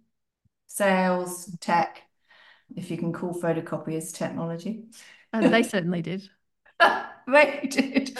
Sales, 0.65 1.55
tech, 1.59 2.01
if 2.75 2.89
you 2.89 2.97
can 2.97 3.13
call 3.13 3.39
photocopiers 3.39 4.11
technology. 4.11 4.85
And 5.31 5.53
they 5.53 5.61
certainly 5.61 6.01
did. 6.01 6.27
they 7.27 7.67
did. 7.69 8.17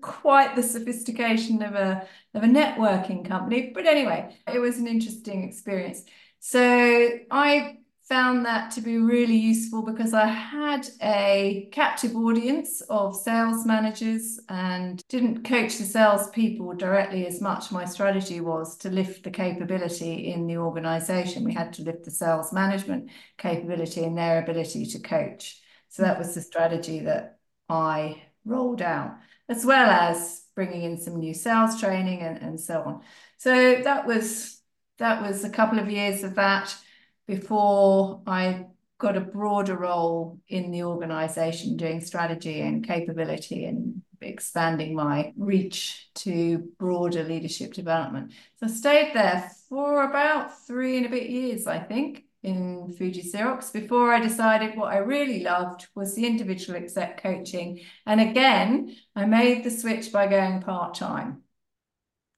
quite 0.00 0.56
the 0.56 0.62
sophistication 0.62 1.62
of 1.62 1.74
a 1.74 2.06
of 2.34 2.42
a 2.42 2.46
networking 2.46 3.26
company. 3.26 3.70
But 3.74 3.86
anyway, 3.86 4.36
it 4.52 4.58
was 4.58 4.78
an 4.78 4.88
interesting 4.88 5.44
experience. 5.44 6.02
So 6.40 7.10
I 7.30 7.78
found 8.08 8.44
that 8.44 8.70
to 8.70 8.82
be 8.82 8.98
really 8.98 9.36
useful 9.36 9.80
because 9.80 10.12
I 10.12 10.26
had 10.26 10.86
a 11.00 11.68
captive 11.72 12.14
audience 12.14 12.82
of 12.82 13.16
sales 13.16 13.64
managers 13.64 14.38
and 14.50 15.02
didn't 15.08 15.44
coach 15.44 15.78
the 15.78 15.84
sales 15.84 16.28
people 16.30 16.74
directly 16.74 17.26
as 17.26 17.40
much. 17.40 17.72
My 17.72 17.86
strategy 17.86 18.40
was 18.40 18.76
to 18.78 18.90
lift 18.90 19.24
the 19.24 19.30
capability 19.30 20.30
in 20.32 20.46
the 20.46 20.58
organization. 20.58 21.44
We 21.44 21.54
had 21.54 21.72
to 21.74 21.82
lift 21.82 22.04
the 22.04 22.10
sales 22.10 22.52
management 22.52 23.10
capability 23.38 24.04
and 24.04 24.18
their 24.18 24.42
ability 24.42 24.84
to 24.86 24.98
coach. 24.98 25.62
So 25.88 26.02
that 26.02 26.18
was 26.18 26.34
the 26.34 26.42
strategy 26.42 27.00
that 27.00 27.38
I 27.70 28.22
rolled 28.44 28.82
out, 28.82 29.16
as 29.48 29.64
well 29.64 29.88
as 29.88 30.42
bringing 30.54 30.82
in 30.82 30.98
some 30.98 31.16
new 31.16 31.32
sales 31.32 31.80
training 31.80 32.20
and, 32.20 32.36
and 32.36 32.60
so 32.60 32.82
on. 32.82 33.00
So 33.38 33.80
that 33.82 34.06
was 34.06 34.60
that 34.98 35.22
was 35.22 35.42
a 35.42 35.50
couple 35.50 35.78
of 35.78 35.90
years 35.90 36.22
of 36.22 36.34
that 36.36 36.76
before 37.26 38.22
I 38.26 38.66
got 38.98 39.16
a 39.16 39.20
broader 39.20 39.76
role 39.76 40.40
in 40.48 40.70
the 40.70 40.84
organization 40.84 41.76
doing 41.76 42.00
strategy 42.00 42.60
and 42.60 42.86
capability 42.86 43.64
and 43.66 44.02
expanding 44.20 44.94
my 44.94 45.32
reach 45.36 46.08
to 46.14 46.70
broader 46.78 47.22
leadership 47.22 47.74
development. 47.74 48.32
So 48.56 48.66
I 48.66 48.70
stayed 48.70 49.12
there 49.14 49.50
for 49.68 50.08
about 50.08 50.66
three 50.66 50.96
and 50.96 51.06
a 51.06 51.10
bit 51.10 51.28
years, 51.28 51.66
I 51.66 51.80
think, 51.80 52.24
in 52.42 52.94
Fuji 52.96 53.22
Xerox 53.22 53.72
before 53.72 54.12
I 54.12 54.20
decided 54.20 54.76
what 54.76 54.92
I 54.92 54.98
really 54.98 55.42
loved 55.42 55.86
was 55.94 56.14
the 56.14 56.26
individual 56.26 56.78
exec 56.78 57.22
coaching. 57.22 57.80
And 58.06 58.20
again, 58.20 58.96
I 59.16 59.24
made 59.24 59.64
the 59.64 59.70
switch 59.70 60.12
by 60.12 60.26
going 60.28 60.60
part-time. 60.60 61.43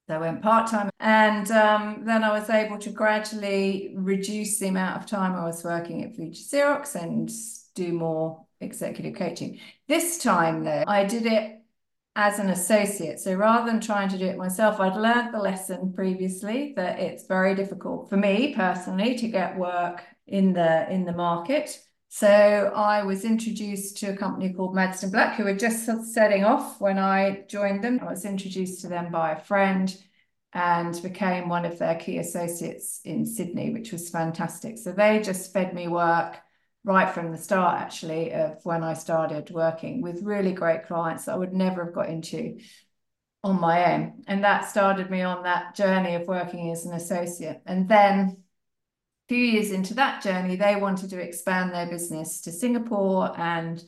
So 0.08 0.14
I 0.14 0.18
went 0.18 0.40
part 0.40 0.70
time, 0.70 0.88
and 1.00 1.50
um, 1.50 2.02
then 2.04 2.22
I 2.22 2.38
was 2.38 2.48
able 2.48 2.78
to 2.78 2.90
gradually 2.90 3.92
reduce 3.96 4.60
the 4.60 4.68
amount 4.68 5.00
of 5.00 5.06
time 5.06 5.34
I 5.34 5.44
was 5.44 5.64
working 5.64 6.04
at 6.04 6.14
Fuji 6.14 6.44
Xerox 6.44 6.94
and 6.94 7.28
do 7.74 7.92
more 7.92 8.46
executive 8.60 9.16
coaching. 9.16 9.58
This 9.88 10.18
time, 10.18 10.62
though, 10.62 10.84
I 10.86 11.04
did 11.04 11.26
it 11.26 11.60
as 12.14 12.38
an 12.38 12.50
associate. 12.50 13.20
So 13.20 13.34
rather 13.34 13.70
than 13.70 13.80
trying 13.80 14.08
to 14.08 14.18
do 14.18 14.26
it 14.26 14.38
myself, 14.38 14.80
I'd 14.80 14.96
learned 14.96 15.34
the 15.34 15.38
lesson 15.38 15.92
previously 15.92 16.72
that 16.76 16.98
it's 16.98 17.26
very 17.26 17.54
difficult 17.54 18.08
for 18.08 18.16
me 18.16 18.54
personally 18.54 19.16
to 19.18 19.28
get 19.28 19.58
work 19.58 20.02
in 20.26 20.52
the 20.52 20.90
in 20.90 21.04
the 21.04 21.12
market. 21.12 21.78
So 22.08 22.28
I 22.28 23.02
was 23.02 23.24
introduced 23.24 23.98
to 23.98 24.06
a 24.06 24.16
company 24.16 24.52
called 24.52 24.74
Madston 24.74 25.12
Black, 25.12 25.36
who 25.36 25.44
were 25.44 25.54
just 25.54 25.84
setting 26.12 26.44
off 26.44 26.80
when 26.80 26.98
I 26.98 27.44
joined 27.48 27.84
them. 27.84 28.00
I 28.00 28.10
was 28.10 28.24
introduced 28.24 28.80
to 28.82 28.88
them 28.88 29.10
by 29.10 29.32
a 29.32 29.40
friend 29.40 29.94
and 30.52 31.00
became 31.02 31.50
one 31.50 31.66
of 31.66 31.78
their 31.78 31.96
key 31.96 32.18
associates 32.18 33.00
in 33.04 33.26
Sydney, 33.26 33.70
which 33.70 33.92
was 33.92 34.08
fantastic. 34.08 34.78
So 34.78 34.92
they 34.92 35.20
just 35.20 35.52
fed 35.52 35.74
me 35.74 35.88
work 35.88 36.38
right 36.84 37.12
from 37.12 37.32
the 37.32 37.36
start, 37.36 37.80
actually, 37.80 38.32
of 38.32 38.64
when 38.64 38.82
I 38.82 38.94
started 38.94 39.50
working 39.50 40.00
with 40.00 40.22
really 40.22 40.52
great 40.52 40.86
clients 40.86 41.24
that 41.24 41.34
I 41.34 41.38
would 41.38 41.52
never 41.52 41.84
have 41.84 41.94
got 41.94 42.08
into 42.08 42.60
on 43.44 43.60
my 43.60 43.92
own. 43.92 44.22
And 44.26 44.44
that 44.44 44.70
started 44.70 45.10
me 45.10 45.20
on 45.20 45.42
that 45.42 45.74
journey 45.74 46.14
of 46.14 46.26
working 46.26 46.70
as 46.70 46.86
an 46.86 46.94
associate. 46.94 47.60
And 47.66 47.88
then 47.88 48.38
few 49.28 49.38
years 49.38 49.72
into 49.72 49.94
that 49.94 50.22
journey, 50.22 50.56
they 50.56 50.76
wanted 50.76 51.10
to 51.10 51.20
expand 51.20 51.72
their 51.72 51.86
business 51.86 52.40
to 52.42 52.52
Singapore 52.52 53.32
and 53.38 53.82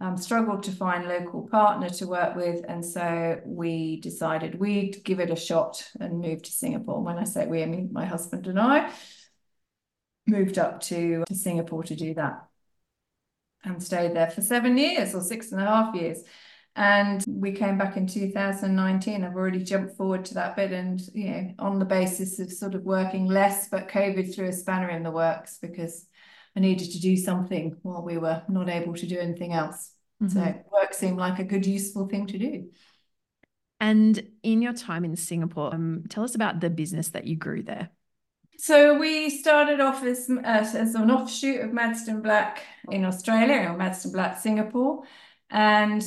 um, 0.00 0.16
struggled 0.16 0.62
to 0.64 0.72
find 0.72 1.06
local 1.06 1.46
partner 1.48 1.90
to 1.90 2.06
work 2.06 2.34
with. 2.34 2.64
And 2.66 2.84
so 2.84 3.40
we 3.44 4.00
decided 4.00 4.58
we'd 4.58 5.04
give 5.04 5.20
it 5.20 5.30
a 5.30 5.36
shot 5.36 5.86
and 6.00 6.20
move 6.20 6.42
to 6.42 6.50
Singapore. 6.50 7.02
When 7.02 7.18
I 7.18 7.24
say 7.24 7.46
we, 7.46 7.62
I 7.62 7.66
mean 7.66 7.90
my 7.92 8.06
husband 8.06 8.46
and 8.46 8.58
I 8.58 8.90
moved 10.26 10.58
up 10.58 10.80
to, 10.82 11.24
to 11.26 11.34
Singapore 11.34 11.84
to 11.84 11.94
do 11.94 12.14
that 12.14 12.46
and 13.62 13.82
stayed 13.82 14.14
there 14.14 14.30
for 14.30 14.40
seven 14.40 14.78
years 14.78 15.14
or 15.14 15.20
six 15.20 15.52
and 15.52 15.60
a 15.60 15.66
half 15.66 15.94
years. 15.94 16.22
And 16.76 17.24
we 17.26 17.52
came 17.52 17.76
back 17.76 17.96
in 17.96 18.06
2019. 18.06 19.24
I've 19.24 19.34
already 19.34 19.62
jumped 19.64 19.96
forward 19.96 20.24
to 20.26 20.34
that 20.34 20.56
bit 20.56 20.72
and, 20.72 21.00
you 21.12 21.30
know, 21.30 21.54
on 21.58 21.78
the 21.78 21.84
basis 21.84 22.38
of 22.38 22.52
sort 22.52 22.74
of 22.74 22.84
working 22.84 23.26
less, 23.26 23.68
but 23.68 23.88
COVID 23.88 24.34
threw 24.34 24.48
a 24.48 24.52
spanner 24.52 24.88
in 24.88 25.02
the 25.02 25.10
works 25.10 25.58
because 25.60 26.06
I 26.56 26.60
needed 26.60 26.92
to 26.92 27.00
do 27.00 27.16
something 27.16 27.76
while 27.82 28.02
we 28.02 28.18
were 28.18 28.42
not 28.48 28.68
able 28.68 28.94
to 28.94 29.06
do 29.06 29.18
anything 29.18 29.52
else. 29.52 29.92
Mm-hmm. 30.22 30.38
So 30.38 30.64
work 30.72 30.94
seemed 30.94 31.18
like 31.18 31.38
a 31.38 31.44
good, 31.44 31.66
useful 31.66 32.08
thing 32.08 32.26
to 32.28 32.38
do. 32.38 32.68
And 33.80 34.22
in 34.42 34.62
your 34.62 34.74
time 34.74 35.04
in 35.04 35.16
Singapore, 35.16 35.74
um, 35.74 36.04
tell 36.08 36.22
us 36.22 36.34
about 36.34 36.60
the 36.60 36.70
business 36.70 37.08
that 37.10 37.26
you 37.26 37.36
grew 37.36 37.62
there. 37.62 37.90
So 38.58 38.98
we 38.98 39.30
started 39.30 39.80
off 39.80 40.04
as, 40.04 40.30
as, 40.44 40.74
as 40.74 40.94
an 40.94 41.10
offshoot 41.10 41.62
of 41.62 41.70
Madston 41.70 42.22
Black 42.22 42.62
in 42.90 43.06
Australia 43.06 43.70
or 43.70 43.78
Madston 43.78 44.12
Black 44.12 44.38
Singapore. 44.38 45.04
And 45.50 46.04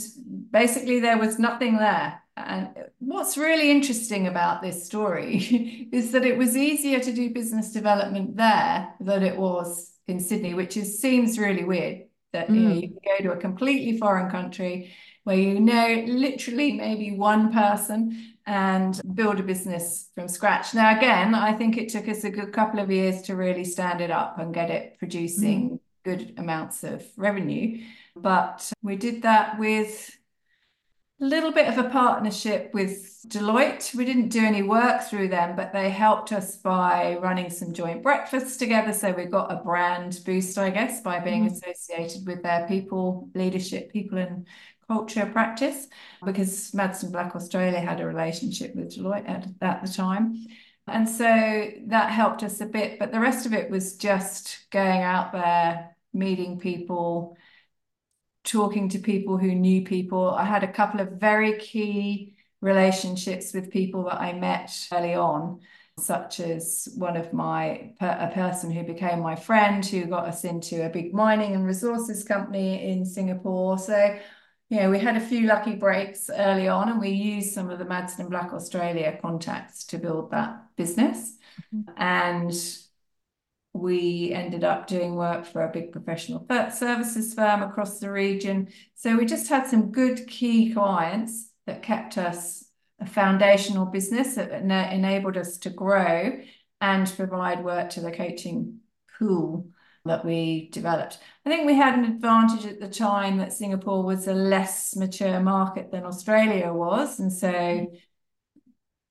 basically, 0.52 1.00
there 1.00 1.18
was 1.18 1.40
nothing 1.40 1.78
there. 1.78 2.22
And 2.36 2.70
what's 3.00 3.38
really 3.38 3.70
interesting 3.70 4.28
about 4.28 4.62
this 4.62 4.86
story 4.86 5.90
is 5.92 6.12
that 6.12 6.26
it 6.26 6.38
was 6.38 6.58
easier 6.58 7.00
to 7.00 7.14
do 7.14 7.34
business 7.34 7.72
development 7.72 8.38
there 8.38 8.94
than 9.00 9.24
it 9.24 9.38
was 9.38 9.92
in 10.08 10.20
Sydney, 10.20 10.54
which 10.54 10.78
is 10.78 11.00
seems 11.00 11.38
really 11.38 11.64
weird 11.64 12.04
that 12.32 12.48
mm. 12.48 12.56
you, 12.56 12.62
know, 12.62 12.76
mm. 12.76 12.82
you 12.82 12.98
go 13.06 13.24
to 13.24 13.38
a 13.38 13.42
completely 13.42 13.98
foreign 13.98 14.30
country 14.30 14.94
where 15.24 15.38
you 15.38 15.60
know 15.60 16.04
literally 16.08 16.74
maybe 16.74 17.16
one 17.16 17.54
person 17.54 18.34
and 18.46 19.00
build 19.14 19.40
a 19.40 19.44
business 19.44 20.10
from 20.14 20.28
scratch. 20.28 20.74
Now, 20.74 20.98
again, 20.98 21.34
I 21.34 21.54
think 21.54 21.78
it 21.78 21.90
took 21.90 22.10
us 22.10 22.26
a 22.26 22.30
good 22.30 22.52
couple 22.52 22.80
of 22.82 22.92
years 22.92 23.22
to 23.24 23.36
really 23.36 23.64
stand 23.64 24.02
it 24.02 24.12
up 24.12 24.38
and 24.38 24.54
get 24.54 24.70
it 24.70 24.98
producing 25.00 25.70
mm. 25.70 25.80
good 26.04 26.34
amounts 26.38 26.84
of 26.84 27.06
revenue. 27.16 27.82
But 28.16 28.72
we 28.82 28.96
did 28.96 29.24
that 29.24 29.60
with 29.60 30.18
a 31.22 31.26
little 31.26 31.52
bit 31.52 31.68
of 31.68 31.78
a 31.78 31.90
partnership 31.90 32.72
with 32.74 33.22
Deloitte. 33.28 33.96
We 33.96 34.06
didn't 34.06 34.30
do 34.30 34.44
any 34.44 34.62
work 34.62 35.04
through 35.04 35.30
them, 35.30 35.56
but 35.56 35.72
they 35.72 35.90
helped 35.90 36.32
us 36.32 36.58
by 36.58 37.18
running 37.22 37.50
some 37.50 37.74
joint 37.74 38.04
breakfasts 38.04 38.58
together. 38.58 38.94
So 38.94 39.12
we 39.12 39.26
got 39.26 39.52
a 39.52 39.64
brand 39.64 40.20
boost, 40.26 40.58
I 40.58 40.70
guess, 40.70 41.02
by 41.02 41.20
being 41.20 41.48
mm. 41.48 41.52
associated 41.52 42.28
with 42.28 42.44
their 42.44 42.68
people, 42.68 43.30
leadership, 43.34 43.92
people 43.92 44.18
and 44.18 44.46
culture 44.88 45.26
practice 45.26 45.88
because 46.26 46.74
Maddison 46.74 47.12
Black 47.12 47.36
Australia 47.36 47.80
had 47.80 48.02
a 48.02 48.06
relationship 48.06 48.76
with 48.76 48.96
Deloitte 48.96 49.30
at, 49.30 49.48
at 49.62 49.82
the 49.82 49.92
time. 49.92 50.46
And 50.88 51.08
so 51.08 51.72
that 51.88 52.12
helped 52.12 52.44
us 52.44 52.60
a 52.60 52.66
bit, 52.66 53.00
but 53.00 53.12
the 53.12 53.20
rest 53.20 53.46
of 53.46 53.54
it 53.54 53.70
was 53.70 53.96
just 53.96 54.66
going 54.70 55.02
out 55.02 55.32
there, 55.32 55.96
meeting 56.14 56.60
people, 56.60 57.38
talking 58.44 58.90
to 58.90 59.00
people 59.00 59.38
who 59.38 59.56
knew 59.56 59.84
people. 59.84 60.30
I 60.30 60.46
had 60.46 60.64
a 60.64 60.72
couple 60.72 61.00
of 61.00 61.12
very 61.12 61.58
key 61.60 62.36
relationships 62.62 63.54
with 63.54 63.72
people 63.72 64.06
that 64.06 64.22
I 64.22 64.34
met 64.34 64.72
early 64.92 65.16
on, 65.16 65.60
such 66.00 66.40
as 66.40 66.90
one 66.96 67.18
of 67.18 67.34
my, 67.34 67.94
a 68.00 68.32
person 68.34 68.72
who 68.72 68.84
became 68.84 69.20
my 69.20 69.36
friend 69.36 69.86
who 69.86 70.06
got 70.06 70.28
us 70.28 70.44
into 70.44 70.86
a 70.86 70.90
big 70.90 71.14
mining 71.14 71.56
and 71.56 71.66
resources 71.66 72.24
company 72.24 72.92
in 72.92 73.06
Singapore. 73.06 73.78
So 73.78 74.18
yeah, 74.70 74.90
we 74.90 74.98
had 74.98 75.18
a 75.18 75.22
few 75.22 75.46
lucky 75.46 75.76
breaks 75.76 76.30
early 76.36 76.68
on, 76.68 76.90
and 76.90 77.00
we 77.00 77.10
used 77.10 77.54
some 77.54 77.70
of 77.70 77.78
the 77.80 77.86
Maddison 77.86 78.30
Black 78.30 78.54
Australia 78.54 79.20
contacts 79.22 79.84
to 79.86 79.98
build 80.00 80.32
that 80.32 80.64
business. 80.76 81.38
Mm-hmm. 81.76 81.92
And 81.98 82.54
we 83.74 84.32
ended 84.32 84.64
up 84.64 84.88
doing 84.88 85.16
work 85.16 85.46
for 85.46 85.64
a 85.64 85.72
big 85.72 85.92
professional 85.92 86.46
services 86.72 87.34
firm 87.34 87.64
across 87.64 88.00
the 88.00 88.12
region. 88.12 88.70
So 88.96 89.18
we 89.18 89.26
just 89.26 89.50
had 89.50 89.66
some 89.66 89.92
good 89.92 90.28
key 90.28 90.74
clients 90.74 91.50
that 91.66 91.82
kept 91.82 92.18
us 92.18 92.66
a 93.00 93.06
foundational 93.06 93.86
business 93.86 94.36
that 94.36 94.52
enabled 94.52 95.38
us 95.38 95.58
to 95.58 95.70
grow 95.70 96.40
and 96.82 97.14
provide 97.16 97.64
work 97.64 97.90
to 97.92 98.02
the 98.02 98.12
coaching 98.12 98.80
pool 99.18 99.68
that 100.06 100.26
we 100.26 100.70
developed. 100.72 101.18
I 101.46 101.50
think 101.50 101.66
we 101.66 101.76
had 101.76 101.98
an 101.98 102.06
advantage 102.06 102.66
at 102.66 102.80
the 102.80 102.90
time 102.90 103.38
that 103.38 103.54
Singapore 103.54 104.04
was 104.04 104.28
a 104.28 104.34
less 104.34 104.96
mature 104.96 105.40
market 105.40 105.92
than 105.92 106.04
Australia 106.04 106.72
was. 106.74 107.20
And 107.20 107.32
so 107.32 107.88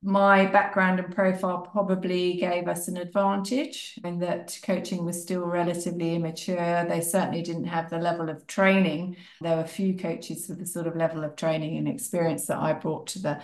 my 0.02 0.46
background 0.46 0.98
and 0.98 1.14
profile 1.14 1.68
probably 1.72 2.34
gave 2.34 2.68
us 2.68 2.88
an 2.88 2.96
advantage 2.96 3.98
in 4.04 4.18
that 4.18 4.58
coaching 4.62 5.04
was 5.04 5.22
still 5.22 5.42
relatively 5.42 6.14
immature. 6.14 6.84
They 6.88 7.00
certainly 7.00 7.42
didn't 7.42 7.64
have 7.64 7.88
the 7.88 7.98
level 7.98 8.28
of 8.28 8.46
training. 8.46 9.16
There 9.40 9.56
were 9.56 9.64
few 9.64 9.96
coaches 9.96 10.48
with 10.48 10.58
the 10.58 10.66
sort 10.66 10.86
of 10.86 10.96
level 10.96 11.22
of 11.24 11.36
training 11.36 11.76
and 11.76 11.88
experience 11.88 12.46
that 12.46 12.58
I 12.58 12.72
brought 12.72 13.06
to 13.08 13.18
the 13.20 13.42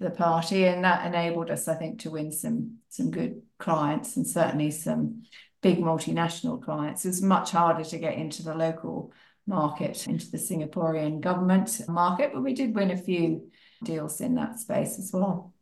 the 0.00 0.10
party 0.10 0.64
and 0.66 0.84
that 0.84 1.04
enabled 1.04 1.50
us 1.50 1.66
i 1.66 1.74
think 1.74 1.98
to 1.98 2.08
win 2.08 2.30
some 2.30 2.76
some 2.88 3.10
good 3.10 3.42
clients 3.58 4.16
and 4.16 4.24
certainly 4.24 4.70
some 4.70 5.24
big 5.60 5.78
multinational 5.78 6.62
clients. 6.62 7.04
It 7.04 7.08
was 7.08 7.22
much 7.22 7.50
harder 7.50 7.84
to 7.84 7.98
get 7.98 8.14
into 8.14 8.42
the 8.42 8.54
local 8.54 9.12
market, 9.46 10.06
into 10.06 10.30
the 10.30 10.38
Singaporean 10.38 11.20
government 11.20 11.80
market, 11.88 12.30
but 12.32 12.42
we 12.42 12.54
did 12.54 12.74
win 12.74 12.90
a 12.90 12.96
few 12.96 13.50
deals 13.82 14.20
in 14.20 14.34
that 14.36 14.58
space 14.58 14.98
as 14.98 15.10
well. 15.12 15.52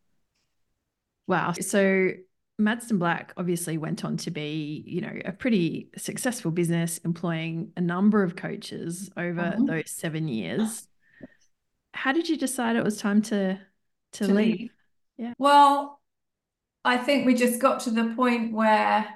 Wow. 1.27 1.53
So 1.59 2.11
Maddison 2.57 2.97
Black 2.97 3.33
obviously 3.37 3.77
went 3.77 4.03
on 4.03 4.17
to 4.17 4.31
be, 4.31 4.83
you 4.87 5.01
know, 5.01 5.13
a 5.25 5.31
pretty 5.31 5.89
successful 5.97 6.51
business 6.51 6.97
employing 6.99 7.71
a 7.77 7.81
number 7.81 8.23
of 8.23 8.35
coaches 8.35 9.09
over 9.15 9.41
mm-hmm. 9.41 9.65
those 9.65 9.91
seven 9.91 10.27
years. 10.27 10.87
How 11.93 12.13
did 12.13 12.29
you 12.29 12.37
decide 12.37 12.75
it 12.75 12.83
was 12.83 12.99
time 12.99 13.21
to 13.23 13.59
to, 14.13 14.27
to 14.27 14.33
leave? 14.33 14.59
leave? 14.59 14.71
Yeah. 15.17 15.33
Well, 15.37 15.99
I 16.83 16.97
think 16.97 17.25
we 17.25 17.35
just 17.35 17.59
got 17.59 17.81
to 17.81 17.91
the 17.91 18.13
point 18.15 18.53
where 18.53 19.07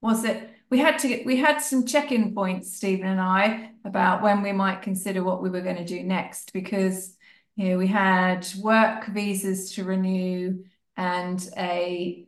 was 0.00 0.24
it 0.24 0.50
we 0.70 0.78
had 0.78 0.98
to 1.00 1.08
get, 1.08 1.26
we 1.26 1.36
had 1.36 1.58
some 1.58 1.84
check-in 1.84 2.32
points, 2.32 2.76
Stephen 2.76 3.06
and 3.06 3.20
I, 3.20 3.72
about 3.84 4.22
when 4.22 4.40
we 4.40 4.52
might 4.52 4.82
consider 4.82 5.22
what 5.22 5.42
we 5.42 5.50
were 5.50 5.62
going 5.62 5.76
to 5.76 5.84
do 5.84 6.02
next 6.02 6.52
because 6.52 7.16
you 7.56 7.70
know 7.70 7.78
we 7.78 7.88
had 7.88 8.46
work 8.62 9.06
visas 9.08 9.72
to 9.72 9.84
renew 9.84 10.62
and 10.96 11.48
a 11.56 12.26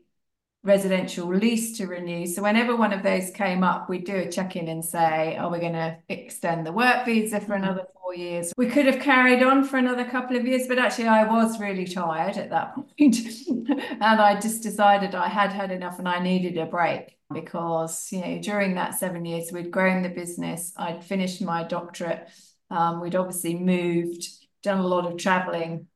residential 0.65 1.27
lease 1.29 1.77
to 1.77 1.87
renew. 1.87 2.27
So 2.27 2.43
whenever 2.43 2.77
one 2.77 2.93
of 2.93 3.03
those 3.03 3.31
came 3.31 3.65
up, 3.65 3.89
we'd 3.89 4.05
do 4.05 4.17
a 4.17 4.31
check-in 4.31 4.69
and 4.69 4.85
say, 4.85 5.37
are 5.37 5.51
we 5.51 5.59
going 5.59 5.73
to 5.73 5.99
extend 6.09 6.65
the 6.65 6.73
work 6.73 7.05
visa 7.05 7.41
for 7.41 7.55
mm-hmm. 7.55 7.65
another 7.65 7.85
four 8.01 8.15
years? 8.15 8.53
We 8.57 8.67
could 8.67 8.87
have 8.87 9.01
carried 9.01 9.43
on 9.43 9.65
for 9.65 9.79
another 9.79 10.05
couple 10.05 10.37
of 10.37 10.47
years, 10.47 10.69
but 10.69 10.79
actually 10.79 11.09
I 11.09 11.25
was 11.25 11.59
really 11.59 11.85
tired 11.85 12.37
at 12.37 12.51
that 12.51 12.75
point. 12.77 13.17
and 13.49 14.03
I 14.21 14.39
just 14.39 14.63
decided 14.63 15.15
I 15.15 15.29
had 15.29 15.53
had 15.53 15.73
enough 15.73 15.99
and 15.99 16.09
I 16.09 16.21
needed 16.21 16.57
a 16.59 16.67
break 16.67 17.19
because, 17.33 18.13
you 18.13 18.21
know, 18.21 18.39
during 18.39 18.77
that 18.77 18.95
seven 18.95 19.25
years, 19.25 19.51
we'd 19.51 19.71
grown 19.71 20.03
the 20.03 20.11
business. 20.11 20.73
I'd 20.77 21.03
finished 21.03 21.43
my 21.43 21.65
doctorate. 21.65 22.29
Um, 22.71 23.01
we'd 23.01 23.17
obviously 23.17 23.55
moved, 23.59 24.29
done 24.63 24.79
a 24.79 24.87
lot 24.87 25.11
of 25.11 25.19
traveling 25.19 25.89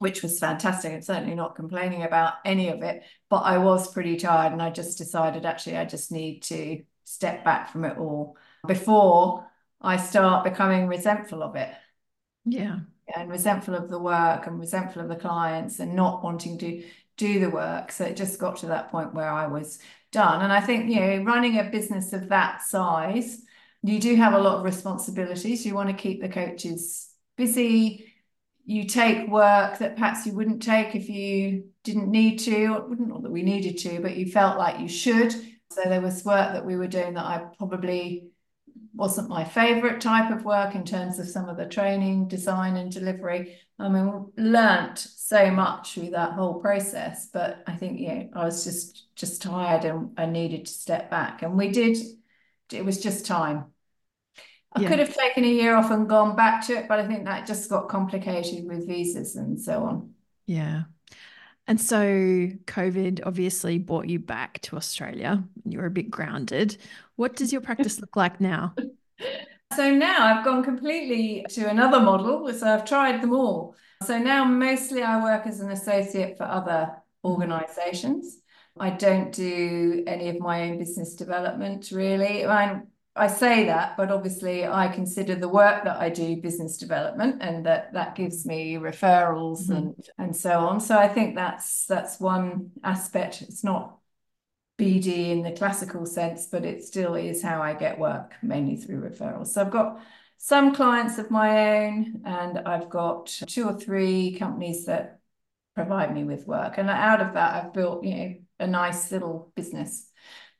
which 0.00 0.22
was 0.22 0.38
fantastic. 0.38 0.92
I'm 0.92 1.02
certainly 1.02 1.34
not 1.34 1.54
complaining 1.54 2.04
about 2.04 2.34
any 2.46 2.70
of 2.70 2.82
it, 2.82 3.02
but 3.28 3.42
I 3.42 3.58
was 3.58 3.92
pretty 3.92 4.16
tired 4.16 4.52
and 4.52 4.62
I 4.62 4.70
just 4.70 4.96
decided 4.96 5.44
actually 5.44 5.76
I 5.76 5.84
just 5.84 6.10
need 6.10 6.40
to 6.44 6.82
step 7.04 7.44
back 7.44 7.70
from 7.70 7.84
it 7.84 7.98
all 7.98 8.38
before 8.66 9.46
I 9.78 9.98
start 9.98 10.44
becoming 10.44 10.86
resentful 10.86 11.42
of 11.42 11.54
it. 11.54 11.70
Yeah. 12.46 12.78
And 13.14 13.30
resentful 13.30 13.74
of 13.74 13.90
the 13.90 13.98
work 13.98 14.46
and 14.46 14.58
resentful 14.58 15.02
of 15.02 15.08
the 15.08 15.16
clients 15.16 15.80
and 15.80 15.94
not 15.94 16.24
wanting 16.24 16.56
to 16.58 16.82
do 17.18 17.38
the 17.38 17.50
work. 17.50 17.92
So 17.92 18.04
it 18.04 18.16
just 18.16 18.38
got 18.38 18.56
to 18.58 18.66
that 18.68 18.90
point 18.90 19.12
where 19.12 19.30
I 19.30 19.48
was 19.48 19.80
done. 20.12 20.40
And 20.40 20.50
I 20.50 20.62
think, 20.62 20.88
you 20.88 21.00
know, 21.00 21.24
running 21.24 21.58
a 21.58 21.64
business 21.64 22.14
of 22.14 22.30
that 22.30 22.62
size, 22.62 23.42
you 23.82 24.00
do 24.00 24.14
have 24.16 24.32
a 24.32 24.40
lot 24.40 24.56
of 24.56 24.64
responsibilities. 24.64 25.66
You 25.66 25.74
want 25.74 25.90
to 25.90 25.94
keep 25.94 26.22
the 26.22 26.28
coaches 26.30 27.10
busy 27.36 28.09
you 28.70 28.84
take 28.84 29.26
work 29.26 29.78
that 29.78 29.96
perhaps 29.96 30.24
you 30.24 30.32
wouldn't 30.32 30.62
take 30.62 30.94
if 30.94 31.08
you 31.08 31.64
didn't 31.82 32.08
need 32.08 32.38
to, 32.38 32.66
or 32.66 32.94
not 32.94 33.24
that 33.24 33.32
we 33.32 33.42
needed 33.42 33.76
to, 33.78 34.00
but 34.00 34.16
you 34.16 34.30
felt 34.30 34.58
like 34.58 34.78
you 34.78 34.86
should. 34.86 35.32
So 35.72 35.82
there 35.86 36.00
was 36.00 36.24
work 36.24 36.52
that 36.52 36.64
we 36.64 36.76
were 36.76 36.86
doing 36.86 37.14
that 37.14 37.24
I 37.24 37.38
probably 37.58 38.28
wasn't 38.94 39.28
my 39.28 39.42
favorite 39.42 40.00
type 40.00 40.30
of 40.30 40.44
work 40.44 40.76
in 40.76 40.84
terms 40.84 41.18
of 41.18 41.28
some 41.28 41.48
of 41.48 41.56
the 41.56 41.66
training, 41.66 42.28
design, 42.28 42.76
and 42.76 42.92
delivery. 42.92 43.56
I 43.80 43.88
mean, 43.88 44.30
learnt 44.36 44.98
so 44.98 45.50
much 45.50 45.94
through 45.94 46.10
that 46.10 46.34
whole 46.34 46.60
process, 46.60 47.28
but 47.32 47.64
I 47.66 47.74
think 47.74 47.98
yeah, 47.98 48.26
I 48.36 48.44
was 48.44 48.62
just 48.62 49.16
just 49.16 49.42
tired 49.42 49.84
and 49.84 50.12
I 50.16 50.26
needed 50.26 50.66
to 50.66 50.72
step 50.72 51.10
back. 51.10 51.42
And 51.42 51.58
we 51.58 51.70
did. 51.70 51.98
It 52.70 52.84
was 52.84 53.02
just 53.02 53.26
time. 53.26 53.72
I 54.72 54.82
yeah. 54.82 54.88
could 54.88 54.98
have 55.00 55.14
taken 55.14 55.44
a 55.44 55.48
year 55.48 55.74
off 55.74 55.90
and 55.90 56.08
gone 56.08 56.36
back 56.36 56.66
to 56.66 56.74
it, 56.74 56.86
but 56.88 57.00
I 57.00 57.06
think 57.06 57.24
that 57.24 57.46
just 57.46 57.68
got 57.68 57.88
complicated 57.88 58.66
with 58.68 58.86
visas 58.86 59.36
and 59.36 59.60
so 59.60 59.82
on. 59.84 60.14
Yeah. 60.46 60.84
And 61.66 61.80
so 61.80 62.04
COVID 62.66 63.20
obviously 63.24 63.78
brought 63.78 64.08
you 64.08 64.18
back 64.18 64.60
to 64.62 64.76
Australia. 64.76 65.42
You 65.64 65.78
were 65.78 65.86
a 65.86 65.90
bit 65.90 66.10
grounded. 66.10 66.76
What 67.16 67.36
does 67.36 67.52
your 67.52 67.60
practice 67.60 68.00
look 68.00 68.16
like 68.16 68.40
now? 68.40 68.74
So 69.76 69.94
now 69.94 70.26
I've 70.26 70.44
gone 70.44 70.64
completely 70.64 71.46
to 71.50 71.68
another 71.68 72.00
model. 72.00 72.52
So 72.52 72.66
I've 72.66 72.84
tried 72.84 73.22
them 73.22 73.32
all. 73.32 73.76
So 74.02 74.18
now 74.18 74.44
mostly 74.44 75.02
I 75.02 75.22
work 75.22 75.46
as 75.46 75.60
an 75.60 75.70
associate 75.70 76.36
for 76.36 76.42
other 76.42 76.90
organizations. 77.24 78.38
I 78.78 78.90
don't 78.90 79.30
do 79.30 80.02
any 80.06 80.28
of 80.28 80.40
my 80.40 80.62
own 80.62 80.78
business 80.78 81.14
development 81.14 81.90
really. 81.92 82.44
I 82.44 82.80
I 83.20 83.26
say 83.26 83.66
that, 83.66 83.96
but 83.98 84.10
obviously 84.10 84.66
I 84.66 84.88
consider 84.88 85.34
the 85.34 85.48
work 85.48 85.84
that 85.84 85.98
I 85.98 86.08
do 86.08 86.40
business 86.40 86.78
development, 86.78 87.42
and 87.42 87.66
that 87.66 87.92
that 87.92 88.14
gives 88.14 88.46
me 88.46 88.74
referrals 88.74 89.64
mm-hmm. 89.64 89.72
and 89.72 90.08
and 90.18 90.36
so 90.36 90.58
on. 90.60 90.80
So 90.80 90.98
I 90.98 91.06
think 91.06 91.34
that's 91.34 91.84
that's 91.86 92.18
one 92.18 92.70
aspect. 92.82 93.42
It's 93.42 93.62
not 93.62 93.98
BD 94.78 95.30
in 95.30 95.42
the 95.42 95.52
classical 95.52 96.06
sense, 96.06 96.46
but 96.46 96.64
it 96.64 96.82
still 96.82 97.14
is 97.14 97.42
how 97.42 97.60
I 97.60 97.74
get 97.74 97.98
work, 97.98 98.32
mainly 98.42 98.76
through 98.76 99.02
referrals. 99.02 99.48
So 99.48 99.60
I've 99.60 99.70
got 99.70 100.00
some 100.38 100.74
clients 100.74 101.18
of 101.18 101.30
my 101.30 101.84
own, 101.84 102.22
and 102.24 102.60
I've 102.60 102.88
got 102.88 103.26
two 103.26 103.68
or 103.68 103.78
three 103.78 104.36
companies 104.38 104.86
that 104.86 105.20
provide 105.74 106.14
me 106.14 106.24
with 106.24 106.46
work. 106.46 106.78
And 106.78 106.88
out 106.88 107.20
of 107.20 107.34
that, 107.34 107.54
I've 107.54 107.72
built, 107.74 108.02
you 108.02 108.14
know, 108.16 108.34
a 108.60 108.66
nice 108.66 109.12
little 109.12 109.52
business. 109.54 110.09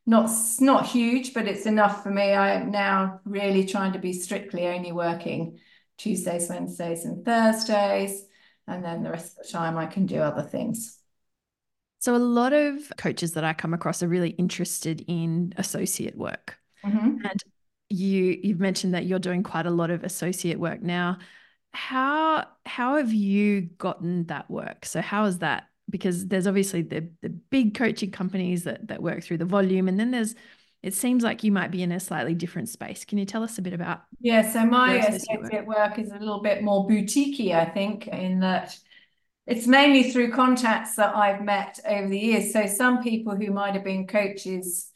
Not 0.07 0.31
not 0.61 0.87
huge, 0.87 1.35
but 1.35 1.47
it's 1.47 1.67
enough 1.67 2.03
for 2.03 2.11
me. 2.11 2.33
I 2.33 2.55
am 2.55 2.71
now 2.71 3.21
really 3.25 3.65
trying 3.65 3.93
to 3.93 3.99
be 3.99 4.13
strictly 4.13 4.67
only 4.67 4.93
working 4.93 5.59
Tuesdays, 5.99 6.49
Wednesdays, 6.49 7.05
and 7.05 7.25
Thursdays, 7.25 8.25
and 8.67 8.85
then 8.85 9.03
the 9.03 9.11
rest 9.11 9.39
of 9.39 9.47
the 9.47 9.53
time 9.53 9.77
I 9.77 9.87
can 9.87 10.07
do 10.07 10.19
other 10.19 10.43
things. 10.43 10.99
So 12.01 12.17
a 12.17 12.19
lot 12.19 12.55
of 12.55 12.91
coaches 12.97 13.35
that 13.35 13.45
I 13.45 13.53
come 13.53 13.75
across 13.75 14.03
are 14.03 14.09
really 14.09 14.31
interested 14.31 15.05
in 15.07 15.53
associate 15.59 16.17
work. 16.17 16.57
Mm-hmm. 16.83 17.27
And 17.27 17.45
you 17.91 18.41
you've 18.43 18.61
mentioned 18.61 18.95
that 18.95 19.05
you're 19.05 19.19
doing 19.19 19.43
quite 19.43 19.67
a 19.67 19.71
lot 19.71 19.91
of 19.91 20.03
associate 20.03 20.59
work 20.59 20.83
now. 20.83 21.19
How 21.73 22.47
how 22.65 22.97
have 22.97 23.13
you 23.13 23.63
gotten 23.63 24.25
that 24.27 24.51
work? 24.51 24.87
So 24.87 25.03
how 25.03 25.27
is 25.27 25.39
that? 25.39 25.70
Because 25.91 26.29
there's 26.29 26.47
obviously 26.47 26.83
the 26.83 27.09
the 27.21 27.29
big 27.29 27.75
coaching 27.75 28.11
companies 28.11 28.65
that 28.65 28.89
that 28.89 29.03
work 29.03 29.23
through 29.23 29.39
the 29.39 29.45
volume, 29.45 29.89
and 29.89 29.99
then 29.99 30.11
there's 30.11 30.35
it 30.83 30.95
seems 30.95 31.23
like 31.23 31.45
you 31.45 31.53
might 31.53 31.71
be 31.71 31.83
in 31.83 31.93
a 31.93 32.01
slightly 32.01 32.35
different 32.35 32.69
space. 32.69 33.05
Can 33.05 33.19
you 33.19 33.27
tell 33.27 33.43
us 33.43 33.59
a 33.59 33.63
bit 33.63 33.75
about? 33.75 34.03
Yeah, 34.21 34.51
so 34.51 34.65
my 34.65 34.95
associate 34.95 35.67
work? 35.67 35.91
work 35.91 35.99
is 35.99 36.11
a 36.11 36.19
little 36.19 36.41
bit 36.41 36.63
more 36.63 36.89
boutiquey, 36.89 37.55
I 37.55 37.67
think, 37.67 38.09
in 38.09 38.41
that 38.41 38.79
it's 39.47 39.67
mainly 39.67 40.11
through 40.11 40.33
contacts 40.33 40.95
that 40.97 41.15
I've 41.15 41.43
met 41.43 41.79
over 41.87 42.09
the 42.09 42.19
years. 42.19 42.53
So 42.53 42.67
some 42.67 43.03
people 43.03 43.37
who 43.37 43.51
might 43.51 43.75
have 43.75 43.85
been 43.85 44.07
coaches 44.07 44.91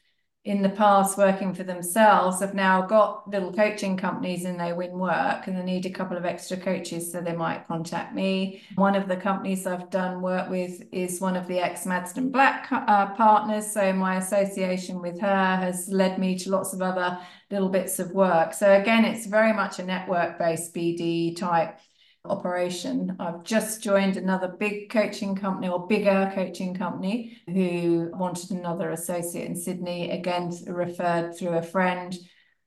in 0.45 0.61
the 0.61 0.69
past 0.69 1.17
working 1.17 1.55
for 1.55 1.65
themselves 1.65 2.41
have 2.41 2.55
now 2.55 2.83
got 2.83 3.27
little 3.31 3.51
coaching 3.51 3.97
companies 3.97 4.45
and 4.45 4.61
they 4.61 4.75
win 4.75 4.99
work 4.99 5.47
and 5.47 5.57
they 5.57 5.63
need 5.63 5.87
a 5.87 5.91
couple 5.91 6.19
of 6.19 6.27
extra 6.27 6.55
coaches 6.55 7.11
so 7.11 7.21
they 7.23 7.35
might 7.35 7.67
contact 7.67 8.15
me. 8.15 8.63
One 8.75 8.95
of 8.95 9.09
the 9.09 9.17
companies 9.17 9.67
i've 9.67 9.89
done 9.89 10.21
work 10.21 10.51
with 10.51 10.83
is 10.93 11.19
one 11.19 11.37
of 11.37 11.47
the 11.47 11.61
ex 11.61 11.85
madston 11.85 12.31
black 12.31 12.69
uh, 12.71 13.15
partners 13.15 13.73
so 13.73 13.95
my 13.95 14.17
association 14.17 15.01
with 15.01 15.19
her 15.21 15.57
has 15.57 15.89
led 15.89 16.19
me 16.19 16.37
to 16.41 16.51
lots 16.51 16.75
of 16.75 16.83
other 16.83 17.19
little 17.51 17.71
bits 17.71 17.99
of 17.99 18.11
work. 18.11 18.53
So 18.53 18.71
again 18.71 19.07
it's 19.07 19.27
very 19.27 19.55
much 19.55 19.79
a 19.79 19.85
network 19.85 20.39
based 20.39 20.75
bd 20.75 21.39
type 21.39 21.79
operation. 22.25 23.17
I've 23.21 23.45
just 23.45 23.83
joined 23.83 24.17
another 24.17 24.49
big 24.49 24.91
coaching 24.91 25.35
company 25.35 25.69
or 25.69 25.87
bigger 25.87 26.33
coaching 26.35 26.75
company 26.75 27.39
who 27.47 28.11
wanted 28.15 28.51
another 28.51 28.91
associate 28.91 29.47
in 29.47 29.57
Sydney, 29.57 30.11
again, 30.11 30.53
referred 30.67 31.37
through 31.37 31.57
a 31.59 31.63
friend. 31.63 32.17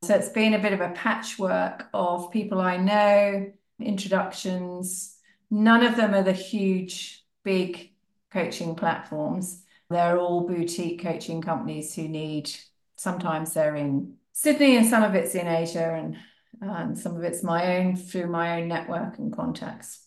So 0.03 0.13
it's 0.13 0.29
been 0.29 0.53
a 0.53 0.59
bit 0.59 0.73
of 0.73 0.81
a 0.81 0.91
patchwork 0.91 1.87
of 1.93 2.31
people 2.31 2.61
I 2.61 2.77
know, 2.77 3.51
introductions. 3.79 5.15
None 5.49 5.83
of 5.83 5.95
them 5.95 6.13
are 6.13 6.23
the 6.23 6.33
huge, 6.33 7.25
big 7.43 7.93
coaching 8.31 8.75
platforms. 8.75 9.63
They're 9.89 10.19
all 10.19 10.47
boutique 10.47 11.01
coaching 11.01 11.41
companies 11.41 11.95
who 11.95 12.07
need, 12.07 12.51
sometimes 12.95 13.53
they're 13.53 13.75
in 13.75 14.17
Sydney 14.33 14.77
and 14.77 14.85
some 14.85 15.01
of 15.01 15.15
it's 15.15 15.33
in 15.33 15.47
Asia 15.47 15.95
and 15.95 16.15
and 16.61 16.97
some 16.97 17.15
of 17.15 17.23
it's 17.23 17.43
my 17.43 17.77
own 17.77 17.95
through 17.95 18.27
my 18.27 18.61
own 18.61 18.67
network 18.67 19.17
and 19.17 19.35
contacts. 19.35 20.05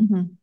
Mm-hmm. 0.00 0.34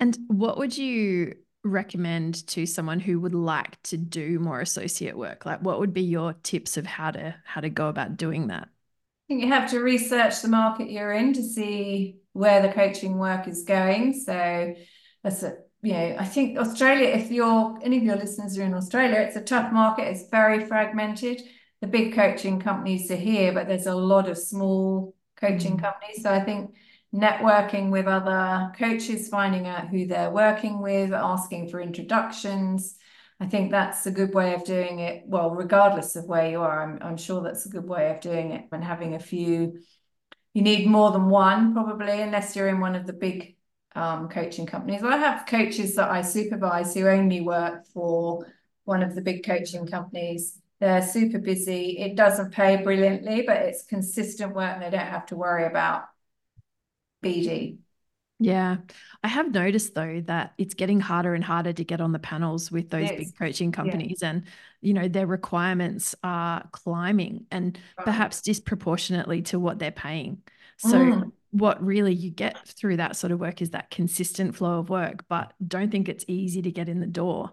And 0.00 0.18
what 0.26 0.58
would 0.58 0.76
you 0.76 1.36
recommend 1.64 2.46
to 2.48 2.66
someone 2.66 2.98
who 2.98 3.20
would 3.20 3.34
like 3.34 3.80
to 3.84 3.96
do 3.96 4.38
more 4.38 4.60
associate 4.60 5.16
work? 5.16 5.46
Like, 5.46 5.62
what 5.62 5.78
would 5.78 5.94
be 5.94 6.02
your 6.02 6.34
tips 6.42 6.76
of 6.76 6.86
how 6.86 7.12
to 7.12 7.34
how 7.44 7.60
to 7.60 7.70
go 7.70 7.88
about 7.88 8.16
doing 8.16 8.48
that? 8.48 8.68
I 8.68 9.24
think 9.28 9.42
you 9.44 9.48
have 9.48 9.70
to 9.70 9.80
research 9.80 10.42
the 10.42 10.48
market 10.48 10.90
you're 10.90 11.12
in 11.12 11.32
to 11.34 11.42
see 11.42 12.18
where 12.32 12.62
the 12.62 12.72
coaching 12.72 13.18
work 13.18 13.46
is 13.46 13.62
going. 13.62 14.14
So 14.14 14.74
that's 15.22 15.42
a 15.42 15.56
you 15.84 15.94
know, 15.94 16.16
I 16.18 16.24
think 16.24 16.58
Australia, 16.58 17.08
if 17.08 17.30
you're 17.32 17.78
any 17.82 17.96
of 17.96 18.04
your 18.04 18.16
listeners 18.16 18.56
are 18.56 18.62
in 18.62 18.74
Australia, 18.74 19.18
it's 19.20 19.36
a 19.36 19.42
tough 19.42 19.72
market, 19.72 20.06
it's 20.06 20.28
very 20.30 20.64
fragmented 20.64 21.42
the 21.82 21.88
big 21.88 22.14
coaching 22.14 22.60
companies 22.60 23.10
are 23.10 23.16
here, 23.16 23.52
but 23.52 23.66
there's 23.66 23.86
a 23.86 23.94
lot 23.94 24.28
of 24.28 24.38
small 24.38 25.14
coaching 25.36 25.76
mm. 25.76 25.82
companies. 25.82 26.22
So 26.22 26.32
I 26.32 26.40
think 26.40 26.76
networking 27.12 27.90
with 27.90 28.06
other 28.06 28.72
coaches, 28.78 29.28
finding 29.28 29.66
out 29.66 29.88
who 29.88 30.06
they're 30.06 30.30
working 30.30 30.80
with, 30.80 31.12
asking 31.12 31.68
for 31.68 31.80
introductions. 31.80 32.96
I 33.40 33.46
think 33.46 33.72
that's 33.72 34.06
a 34.06 34.12
good 34.12 34.32
way 34.32 34.54
of 34.54 34.64
doing 34.64 35.00
it. 35.00 35.24
Well, 35.26 35.50
regardless 35.50 36.14
of 36.14 36.26
where 36.26 36.48
you 36.48 36.60
are, 36.60 36.84
I'm, 36.84 36.98
I'm 37.02 37.16
sure 37.16 37.42
that's 37.42 37.66
a 37.66 37.70
good 37.70 37.88
way 37.88 38.12
of 38.12 38.20
doing 38.20 38.52
it. 38.52 38.66
And 38.70 38.84
having 38.84 39.14
a 39.16 39.18
few, 39.18 39.80
you 40.54 40.62
need 40.62 40.86
more 40.86 41.10
than 41.10 41.30
one 41.30 41.74
probably, 41.74 42.22
unless 42.22 42.54
you're 42.54 42.68
in 42.68 42.78
one 42.78 42.94
of 42.94 43.08
the 43.08 43.12
big 43.12 43.56
um, 43.96 44.28
coaching 44.28 44.66
companies. 44.66 45.02
Well, 45.02 45.12
I 45.12 45.16
have 45.16 45.46
coaches 45.46 45.96
that 45.96 46.12
I 46.12 46.22
supervise 46.22 46.94
who 46.94 47.08
only 47.08 47.40
work 47.40 47.88
for 47.88 48.46
one 48.84 49.02
of 49.02 49.16
the 49.16 49.20
big 49.20 49.44
coaching 49.44 49.84
companies 49.88 50.61
they're 50.82 51.00
super 51.00 51.38
busy. 51.38 51.96
It 51.96 52.16
doesn't 52.16 52.50
pay 52.50 52.82
brilliantly, 52.82 53.42
but 53.46 53.58
it's 53.58 53.84
consistent 53.84 54.52
work 54.52 54.74
and 54.74 54.82
they 54.82 54.90
don't 54.90 55.06
have 55.06 55.26
to 55.26 55.36
worry 55.36 55.64
about 55.64 56.06
BD. 57.24 57.78
Yeah. 58.40 58.78
I 59.22 59.28
have 59.28 59.52
noticed 59.52 59.94
though 59.94 60.24
that 60.26 60.54
it's 60.58 60.74
getting 60.74 60.98
harder 60.98 61.34
and 61.34 61.44
harder 61.44 61.72
to 61.72 61.84
get 61.84 62.00
on 62.00 62.10
the 62.10 62.18
panels 62.18 62.72
with 62.72 62.90
those 62.90 63.08
big 63.10 63.38
coaching 63.38 63.70
companies 63.70 64.18
yeah. 64.22 64.30
and 64.30 64.44
you 64.80 64.92
know 64.92 65.06
their 65.06 65.28
requirements 65.28 66.16
are 66.24 66.68
climbing 66.72 67.46
and 67.52 67.78
right. 67.96 68.04
perhaps 68.04 68.40
disproportionately 68.40 69.42
to 69.42 69.60
what 69.60 69.78
they're 69.78 69.92
paying. 69.92 70.42
So 70.78 70.96
mm. 70.96 71.32
what 71.52 71.80
really 71.80 72.12
you 72.12 72.32
get 72.32 72.66
through 72.66 72.96
that 72.96 73.14
sort 73.14 73.30
of 73.30 73.38
work 73.38 73.62
is 73.62 73.70
that 73.70 73.92
consistent 73.92 74.56
flow 74.56 74.80
of 74.80 74.90
work, 74.90 75.26
but 75.28 75.52
don't 75.64 75.92
think 75.92 76.08
it's 76.08 76.24
easy 76.26 76.60
to 76.62 76.72
get 76.72 76.88
in 76.88 76.98
the 76.98 77.06
door. 77.06 77.52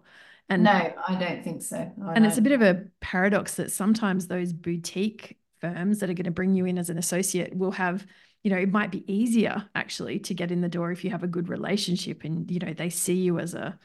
And 0.50 0.64
no, 0.64 0.72
I 1.08 1.16
don't 1.16 1.44
think 1.44 1.62
so. 1.62 1.92
I 2.04 2.14
and 2.14 2.26
it's 2.26 2.40
a 2.40 2.42
bit 2.42 2.54
of 2.54 2.62
a 2.62 2.86
paradox 3.02 3.56
that 3.56 3.72
sometimes 3.72 4.28
those 4.28 4.52
boutique 4.52 5.38
firms 5.62 6.00
that 6.00 6.10
are 6.10 6.14
going 6.14 6.26
to 6.26 6.32
bring 6.32 6.56
you 6.56 6.66
in 6.66 6.78
as 6.78 6.90
an 6.90 6.98
associate 6.98 7.56
will 7.56 7.72
have 7.72 8.06
you 8.44 8.50
know 8.50 8.58
it 8.58 8.72
might 8.72 8.92
be 8.92 9.12
easier 9.12 9.66
actually 9.76 10.20
to 10.20 10.34
get 10.34 10.52
in 10.52 10.62
the 10.62 10.70
door 10.70 10.92
if 10.92 11.04
you 11.04 11.12
have 11.12 11.24
a 11.24 11.28
good 11.28 11.50
relationship 11.50 12.24
and 12.24 12.50
you 12.50 12.60
know 12.60 12.74
they 12.74 12.90
see 12.90 13.16
you 13.16 13.38
as 13.40 13.54
a 13.54 13.78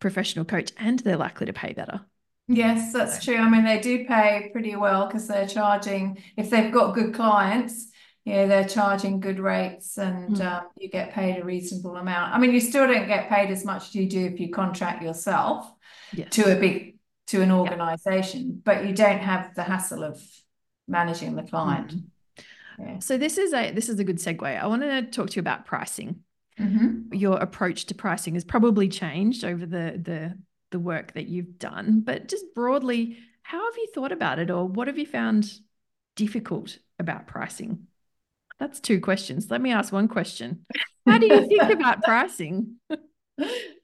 professional 0.00 0.44
coach 0.44 0.72
and 0.78 1.00
they're 1.00 1.16
likely 1.16 1.46
to 1.46 1.52
pay 1.52 1.72
better. 1.72 2.00
Yes 2.48 2.92
that's 2.92 3.24
true. 3.24 3.36
I 3.36 3.48
mean 3.48 3.64
they 3.64 3.78
do 3.78 4.06
pay 4.06 4.50
pretty 4.52 4.74
well 4.74 5.06
because 5.06 5.28
they're 5.28 5.46
charging 5.46 6.22
if 6.36 6.50
they've 6.50 6.72
got 6.72 6.94
good 6.94 7.14
clients 7.14 7.88
you 8.24 8.34
know 8.34 8.48
they're 8.48 8.68
charging 8.68 9.20
good 9.20 9.38
rates 9.38 9.96
and 9.96 10.36
mm. 10.36 10.44
um, 10.44 10.64
you 10.76 10.88
get 10.88 11.12
paid 11.12 11.40
a 11.40 11.44
reasonable 11.44 11.96
amount. 11.96 12.34
I 12.34 12.38
mean 12.38 12.52
you 12.52 12.60
still 12.60 12.86
don't 12.86 13.06
get 13.06 13.28
paid 13.28 13.50
as 13.50 13.64
much 13.64 13.88
as 13.88 13.94
you 13.94 14.08
do 14.08 14.26
if 14.26 14.40
you 14.40 14.50
contract 14.50 15.02
yourself 15.02 15.70
yes. 16.12 16.30
to 16.30 16.56
a 16.56 16.58
big 16.58 16.98
to 17.28 17.42
an 17.42 17.52
organization, 17.52 18.60
but 18.64 18.84
you 18.84 18.92
don't 18.92 19.20
have 19.20 19.54
the 19.54 19.62
hassle 19.62 20.02
of 20.02 20.20
managing 20.88 21.36
the 21.36 21.44
client. 21.44 21.94
Mm-hmm. 21.94 22.82
Yeah. 22.82 22.98
So 22.98 23.18
this 23.18 23.38
is 23.38 23.52
a 23.52 23.70
this 23.72 23.88
is 23.88 23.98
a 23.98 24.04
good 24.04 24.18
segue. 24.18 24.42
I 24.42 24.66
want 24.66 24.82
to 24.82 25.02
talk 25.02 25.30
to 25.30 25.36
you 25.36 25.40
about 25.40 25.66
pricing. 25.66 26.20
Mm-hmm. 26.58 27.14
Your 27.14 27.36
approach 27.36 27.86
to 27.86 27.94
pricing 27.94 28.34
has 28.34 28.44
probably 28.44 28.88
changed 28.88 29.44
over 29.44 29.64
the 29.64 30.00
the 30.02 30.38
the 30.70 30.78
work 30.78 31.14
that 31.14 31.26
you've 31.26 31.58
done, 31.58 32.00
but 32.00 32.28
just 32.28 32.44
broadly, 32.54 33.18
how 33.42 33.64
have 33.64 33.76
you 33.76 33.88
thought 33.94 34.12
about 34.12 34.38
it, 34.38 34.50
or 34.50 34.66
what 34.66 34.88
have 34.88 34.98
you 34.98 35.06
found 35.06 35.52
difficult 36.16 36.78
about 36.98 37.26
pricing? 37.26 37.86
That's 38.58 38.78
two 38.78 39.00
questions. 39.00 39.50
Let 39.50 39.60
me 39.60 39.72
ask 39.72 39.92
one 39.92 40.08
question. 40.08 40.66
How 41.06 41.18
do 41.18 41.26
you 41.26 41.46
think 41.46 41.62
about 41.72 42.02
pricing? 42.02 42.76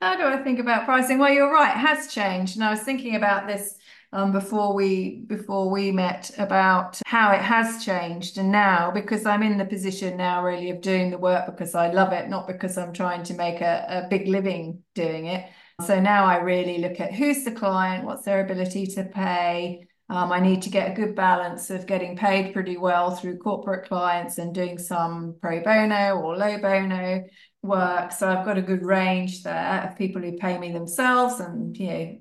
How 0.01 0.17
do 0.17 0.25
I 0.25 0.43
think 0.43 0.59
about 0.59 0.85
pricing? 0.85 1.19
Well, 1.19 1.33
you're 1.33 1.53
right, 1.53 1.75
it 1.75 1.79
has 1.79 2.13
changed. 2.13 2.57
And 2.57 2.65
I 2.65 2.71
was 2.71 2.81
thinking 2.81 3.17
about 3.17 3.47
this 3.47 3.77
um, 4.13 4.33
before 4.33 4.75
we 4.75 5.25
before 5.27 5.71
we 5.71 5.91
met 5.91 6.31
about 6.39 7.01
how 7.07 7.33
it 7.33 7.41
has 7.41 7.85
changed 7.85 8.39
and 8.39 8.51
now 8.51 8.91
because 8.91 9.27
I'm 9.27 9.43
in 9.43 9.59
the 9.59 9.65
position 9.65 10.17
now 10.17 10.43
really 10.43 10.71
of 10.71 10.81
doing 10.81 11.11
the 11.11 11.19
work 11.19 11.47
because 11.47 11.75
I 11.75 11.91
love 11.91 12.13
it, 12.13 12.29
not 12.29 12.47
because 12.47 12.79
I'm 12.79 12.93
trying 12.93 13.25
to 13.25 13.35
make 13.35 13.61
a, 13.61 14.05
a 14.05 14.09
big 14.09 14.29
living 14.29 14.83
doing 14.95 15.27
it. 15.27 15.47
So 15.85 16.01
now 16.01 16.25
I 16.25 16.37
really 16.37 16.79
look 16.79 17.01
at 17.01 17.13
who's 17.13 17.45
the 17.45 17.51
client, 17.51 18.05
what's 18.05 18.25
their 18.25 18.45
ability 18.45 18.87
to 18.89 19.05
pay. 19.05 19.87
Um, 20.09 20.31
I 20.31 20.39
need 20.39 20.63
to 20.63 20.71
get 20.71 20.91
a 20.91 20.95
good 20.95 21.17
balance 21.17 21.69
of 21.69 21.87
getting 21.87 22.17
paid 22.17 22.53
pretty 22.53 22.77
well 22.77 23.11
through 23.11 23.39
corporate 23.39 23.89
clients 23.89 24.39
and 24.39 24.55
doing 24.55 24.79
some 24.79 25.37
pro 25.43 25.63
bono 25.63 26.21
or 26.21 26.37
low 26.37 26.59
bono 26.59 27.25
work. 27.67 28.13
So 28.13 28.29
I've 28.29 28.45
got 28.45 28.59
a 28.59 28.63
good 28.63 28.83
range 28.83 29.43
there 29.43 29.89
of 29.89 29.97
people 29.97 30.23
who 30.23 30.37
pay 30.37 30.59
me 30.59 30.73
themselves 30.73 31.41
and, 31.41 31.77
you 31.77 31.89
know, 31.89 32.19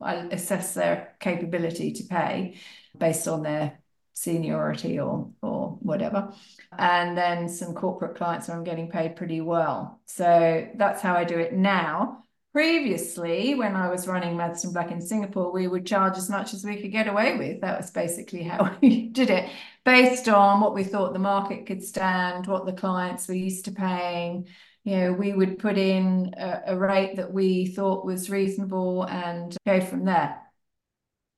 I 0.00 0.14
assess 0.30 0.74
their 0.74 1.14
capability 1.20 1.92
to 1.92 2.04
pay 2.04 2.58
based 2.98 3.26
on 3.28 3.42
their 3.42 3.80
seniority 4.16 5.00
or 5.00 5.32
or 5.42 5.76
whatever 5.80 6.32
and 6.78 7.18
then 7.18 7.48
some 7.48 7.74
corporate 7.74 8.16
clients 8.16 8.46
where 8.46 8.56
i'm 8.56 8.62
getting 8.62 8.88
paid 8.88 9.16
pretty 9.16 9.40
well 9.40 10.00
so 10.06 10.68
that's 10.76 11.02
how 11.02 11.14
i 11.16 11.24
do 11.24 11.36
it 11.36 11.52
now 11.52 12.24
previously, 12.54 13.56
when 13.56 13.74
I 13.74 13.90
was 13.90 14.06
running 14.06 14.36
Madston 14.36 14.72
Black 14.72 14.92
in 14.92 15.00
Singapore, 15.00 15.50
we 15.52 15.66
would 15.66 15.84
charge 15.84 16.16
as 16.16 16.30
much 16.30 16.54
as 16.54 16.64
we 16.64 16.80
could 16.80 16.92
get 16.92 17.08
away 17.08 17.36
with. 17.36 17.60
That 17.60 17.76
was 17.76 17.90
basically 17.90 18.44
how 18.44 18.76
we 18.80 19.08
did 19.08 19.28
it, 19.28 19.50
based 19.84 20.28
on 20.28 20.60
what 20.60 20.72
we 20.72 20.84
thought 20.84 21.12
the 21.12 21.18
market 21.18 21.66
could 21.66 21.82
stand, 21.82 22.46
what 22.46 22.64
the 22.64 22.72
clients 22.72 23.26
were 23.26 23.34
used 23.34 23.64
to 23.64 23.72
paying. 23.72 24.46
You 24.84 24.96
know, 24.96 25.12
we 25.12 25.32
would 25.32 25.58
put 25.58 25.78
in 25.78 26.34
a, 26.36 26.60
a 26.68 26.76
rate 26.76 27.16
that 27.16 27.32
we 27.32 27.66
thought 27.66 28.04
was 28.04 28.28
reasonable 28.30 29.04
and 29.04 29.56
go 29.66 29.80
from 29.80 30.04
there. 30.04 30.38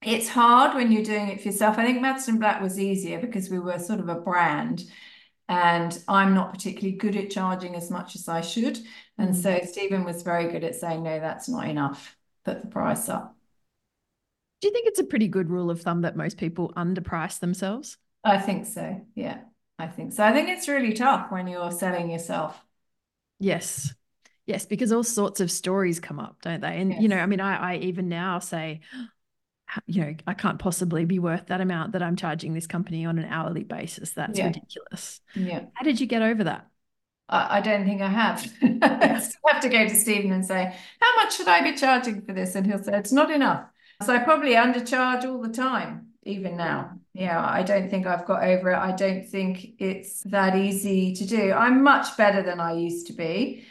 It's 0.02 0.28
hard 0.28 0.74
when 0.74 0.92
you're 0.92 1.04
doing 1.04 1.28
it 1.28 1.40
for 1.40 1.48
yourself. 1.48 1.78
I 1.78 1.85
think 1.85 2.02
Madston 2.02 2.38
Black 2.38 2.61
was 2.61 2.78
easier 2.78 3.20
because 3.20 3.48
we 3.48 3.59
were 3.59 3.78
sort 3.78 4.00
of 4.00 4.09
a 4.09 4.16
brand 4.16 4.85
and 5.48 5.96
I'm 6.09 6.35
not 6.35 6.52
particularly 6.52 6.96
good 6.96 7.16
at 7.16 7.30
charging 7.30 7.76
as 7.76 7.90
much 7.90 8.16
as 8.16 8.28
I 8.28 8.40
should. 8.40 8.78
And 9.16 9.35
mm. 9.35 9.42
so 9.42 9.61
Stephen 9.64 10.04
was 10.04 10.22
very 10.22 10.50
good 10.50 10.64
at 10.64 10.74
saying, 10.74 11.02
no, 11.02 11.20
that's 11.20 11.48
not 11.48 11.68
enough. 11.68 12.16
Put 12.44 12.62
the 12.62 12.68
price 12.68 13.09
up. 13.09 13.37
Do 14.61 14.68
you 14.68 14.72
think 14.72 14.88
it's 14.88 15.00
a 15.00 15.04
pretty 15.04 15.28
good 15.28 15.50
rule 15.50 15.70
of 15.70 15.82
thumb 15.82 16.02
that 16.02 16.16
most 16.16 16.37
people 16.37 16.72
underprice 16.76 17.38
themselves? 17.38 17.98
I 18.24 18.38
think 18.38 18.66
so. 18.66 19.00
Yeah, 19.14 19.40
I 19.78 19.87
think 19.87 20.12
so. 20.12 20.24
I 20.24 20.32
think 20.32 20.48
it's 20.48 20.68
really 20.68 20.94
tough 20.94 21.30
when 21.30 21.46
you're 21.46 21.70
selling 21.70 22.11
yourself. 22.11 22.61
Yes. 23.38 23.94
Yes, 24.46 24.64
because 24.64 24.92
all 24.92 25.03
sorts 25.03 25.40
of 25.40 25.51
stories 25.51 25.99
come 25.99 26.20
up, 26.20 26.37
don't 26.42 26.61
they? 26.61 26.79
And, 26.79 26.92
yes. 26.92 27.03
you 27.03 27.09
know, 27.09 27.18
I 27.18 27.27
mean, 27.27 27.40
I, 27.40 27.75
I 27.75 27.77
even 27.79 28.09
now 28.09 28.38
say, 28.38 28.81
you 29.87 30.01
know, 30.03 30.14
I 30.27 30.35
can't 30.35 30.59
possibly 30.59 31.05
be 31.05 31.18
worth 31.18 31.46
that 31.46 31.61
amount 31.61 31.92
that 31.92 32.03
I'm 32.03 32.16
charging 32.16 32.55
this 32.55 32.66
company 32.66 33.05
on 33.05 33.18
an 33.18 33.25
hourly 33.25 33.64
basis. 33.64 34.12
That's 34.12 34.38
yeah. 34.38 34.46
ridiculous. 34.46 35.20
Yeah. 35.35 35.64
How 35.75 35.85
did 35.85 36.01
you 36.01 36.07
get 36.07 36.22
over 36.22 36.44
that? 36.44 36.68
I, 37.29 37.59
I 37.59 37.61
don't 37.61 37.85
think 37.85 38.01
I 38.01 38.09
have. 38.09 38.53
I 38.62 39.20
still 39.20 39.40
have 39.49 39.62
to 39.62 39.68
go 39.68 39.88
to 39.88 39.94
Stephen 39.94 40.33
and 40.33 40.46
say, 40.46 40.75
how 41.01 41.16
much 41.16 41.37
should 41.37 41.49
I 41.49 41.62
be 41.62 41.77
charging 41.77 42.22
for 42.22 42.33
this? 42.33 42.55
And 42.55 42.66
he'll 42.66 42.83
say, 42.83 42.96
it's 42.96 43.12
not 43.12 43.31
enough. 43.31 43.64
So 44.03 44.14
I 44.14 44.18
probably 44.18 44.53
undercharge 44.53 45.25
all 45.25 45.40
the 45.40 45.49
time, 45.49 46.09
even 46.26 46.56
now. 46.56 46.98
Yeah, 47.14 47.42
I 47.44 47.62
don't 47.62 47.88
think 47.88 48.06
I've 48.06 48.26
got 48.26 48.42
over 48.42 48.72
it. 48.72 48.76
I 48.76 48.92
don't 48.92 49.26
think 49.26 49.74
it's 49.78 50.22
that 50.24 50.56
easy 50.56 51.14
to 51.14 51.24
do. 51.26 51.52
I'm 51.52 51.82
much 51.82 52.16
better 52.16 52.42
than 52.42 52.60
I 52.60 52.72
used 52.72 53.06
to 53.06 53.12
be, 53.12 53.64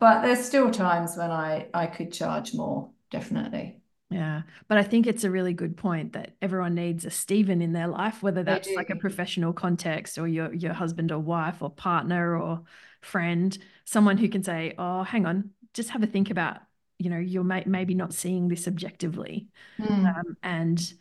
but 0.00 0.22
there's 0.22 0.44
still 0.44 0.70
times 0.70 1.16
when 1.16 1.30
I, 1.30 1.68
I 1.74 1.86
could 1.86 2.12
charge 2.12 2.54
more, 2.54 2.90
definitely. 3.10 3.80
Yeah. 4.10 4.42
But 4.68 4.78
I 4.78 4.84
think 4.84 5.06
it's 5.06 5.24
a 5.24 5.30
really 5.30 5.52
good 5.52 5.76
point 5.76 6.14
that 6.14 6.34
everyone 6.40 6.74
needs 6.74 7.04
a 7.04 7.10
Stephen 7.10 7.60
in 7.60 7.72
their 7.72 7.88
life, 7.88 8.22
whether 8.22 8.42
that's 8.42 8.70
like 8.74 8.88
a 8.88 8.96
professional 8.96 9.52
context 9.52 10.16
or 10.16 10.26
your 10.26 10.52
your 10.54 10.72
husband 10.72 11.12
or 11.12 11.18
wife 11.18 11.60
or 11.60 11.68
partner 11.70 12.34
or 12.36 12.62
friend, 13.02 13.56
someone 13.84 14.16
who 14.16 14.30
can 14.30 14.42
say, 14.42 14.74
Oh, 14.78 15.02
hang 15.02 15.26
on, 15.26 15.50
just 15.74 15.90
have 15.90 16.02
a 16.02 16.06
think 16.06 16.30
about, 16.30 16.60
you 16.98 17.10
know, 17.10 17.18
you're 17.18 17.44
may- 17.44 17.64
maybe 17.66 17.94
not 17.94 18.14
seeing 18.14 18.48
this 18.48 18.66
objectively. 18.66 19.48
Mm. 19.78 20.16
Um, 20.16 20.36
and, 20.42 20.94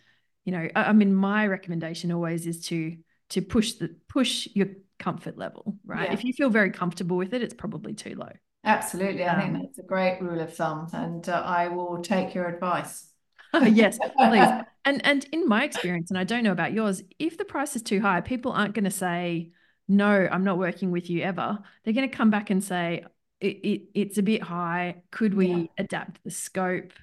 you 0.47 0.53
know, 0.53 0.69
I, 0.77 0.83
I 0.85 0.93
mean, 0.93 1.13
my 1.13 1.45
recommendation 1.45 2.09
always 2.13 2.47
is 2.47 2.65
to 2.67 2.95
to 3.31 3.41
push 3.41 3.73
the 3.73 3.93
push 4.07 4.47
your 4.53 4.67
comfort 4.97 5.37
level, 5.37 5.75
right? 5.85 6.07
Yeah. 6.07 6.13
If 6.13 6.23
you 6.23 6.31
feel 6.31 6.49
very 6.49 6.71
comfortable 6.71 7.17
with 7.17 7.33
it, 7.33 7.41
it's 7.43 7.53
probably 7.53 7.93
too 7.93 8.15
low. 8.15 8.31
Absolutely. 8.63 9.25
I 9.25 9.41
think 9.41 9.55
um, 9.55 9.61
that's 9.61 9.77
a 9.77 9.83
great 9.83 10.19
rule 10.21 10.39
of 10.39 10.55
thumb, 10.55 10.87
and 10.93 11.27
uh, 11.27 11.43
I 11.45 11.67
will 11.67 12.01
take 12.01 12.33
your 12.33 12.47
advice. 12.47 13.11
yes, 13.61 13.99
please. 14.17 14.47
And 14.85 15.05
and 15.05 15.25
in 15.33 15.49
my 15.49 15.65
experience, 15.65 16.11
and 16.11 16.17
I 16.17 16.23
don't 16.23 16.45
know 16.45 16.53
about 16.53 16.71
yours, 16.71 17.03
if 17.19 17.37
the 17.37 17.43
price 17.43 17.75
is 17.75 17.81
too 17.81 17.99
high, 17.99 18.21
people 18.21 18.53
aren't 18.53 18.73
going 18.73 18.85
to 18.85 18.89
say, 18.89 19.51
"No, 19.89 20.29
I'm 20.31 20.45
not 20.45 20.57
working 20.57 20.91
with 20.91 21.09
you 21.09 21.23
ever." 21.23 21.59
They're 21.83 21.93
going 21.93 22.09
to 22.09 22.15
come 22.15 22.29
back 22.29 22.51
and 22.51 22.63
say, 22.63 23.03
it, 23.41 23.47
it, 23.47 23.81
"It's 23.93 24.17
a 24.17 24.23
bit 24.23 24.43
high. 24.43 25.03
Could 25.11 25.33
we 25.33 25.47
yeah. 25.47 25.65
adapt 25.77 26.23
the 26.23 26.31
scope? 26.31 26.93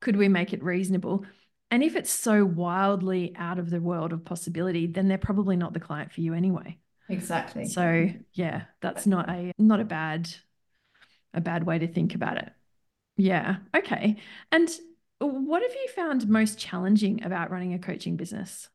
Could 0.00 0.14
we 0.14 0.28
make 0.28 0.52
it 0.52 0.62
reasonable?" 0.62 1.24
And 1.74 1.82
if 1.82 1.96
it's 1.96 2.12
so 2.12 2.44
wildly 2.44 3.34
out 3.34 3.58
of 3.58 3.68
the 3.68 3.80
world 3.80 4.12
of 4.12 4.24
possibility, 4.24 4.86
then 4.86 5.08
they're 5.08 5.18
probably 5.18 5.56
not 5.56 5.72
the 5.72 5.80
client 5.80 6.12
for 6.12 6.20
you 6.20 6.32
anyway. 6.32 6.78
Exactly. 7.08 7.66
So 7.66 8.10
yeah, 8.32 8.66
that's 8.80 9.08
not 9.08 9.28
a 9.28 9.52
not 9.58 9.80
a 9.80 9.84
bad 9.84 10.32
a 11.34 11.40
bad 11.40 11.66
way 11.66 11.80
to 11.80 11.88
think 11.88 12.14
about 12.14 12.36
it. 12.36 12.52
Yeah. 13.16 13.56
Okay. 13.76 14.18
And 14.52 14.70
what 15.18 15.62
have 15.62 15.72
you 15.72 15.88
found 15.96 16.28
most 16.28 16.60
challenging 16.60 17.24
about 17.24 17.50
running 17.50 17.74
a 17.74 17.80
coaching 17.80 18.14
business? 18.16 18.68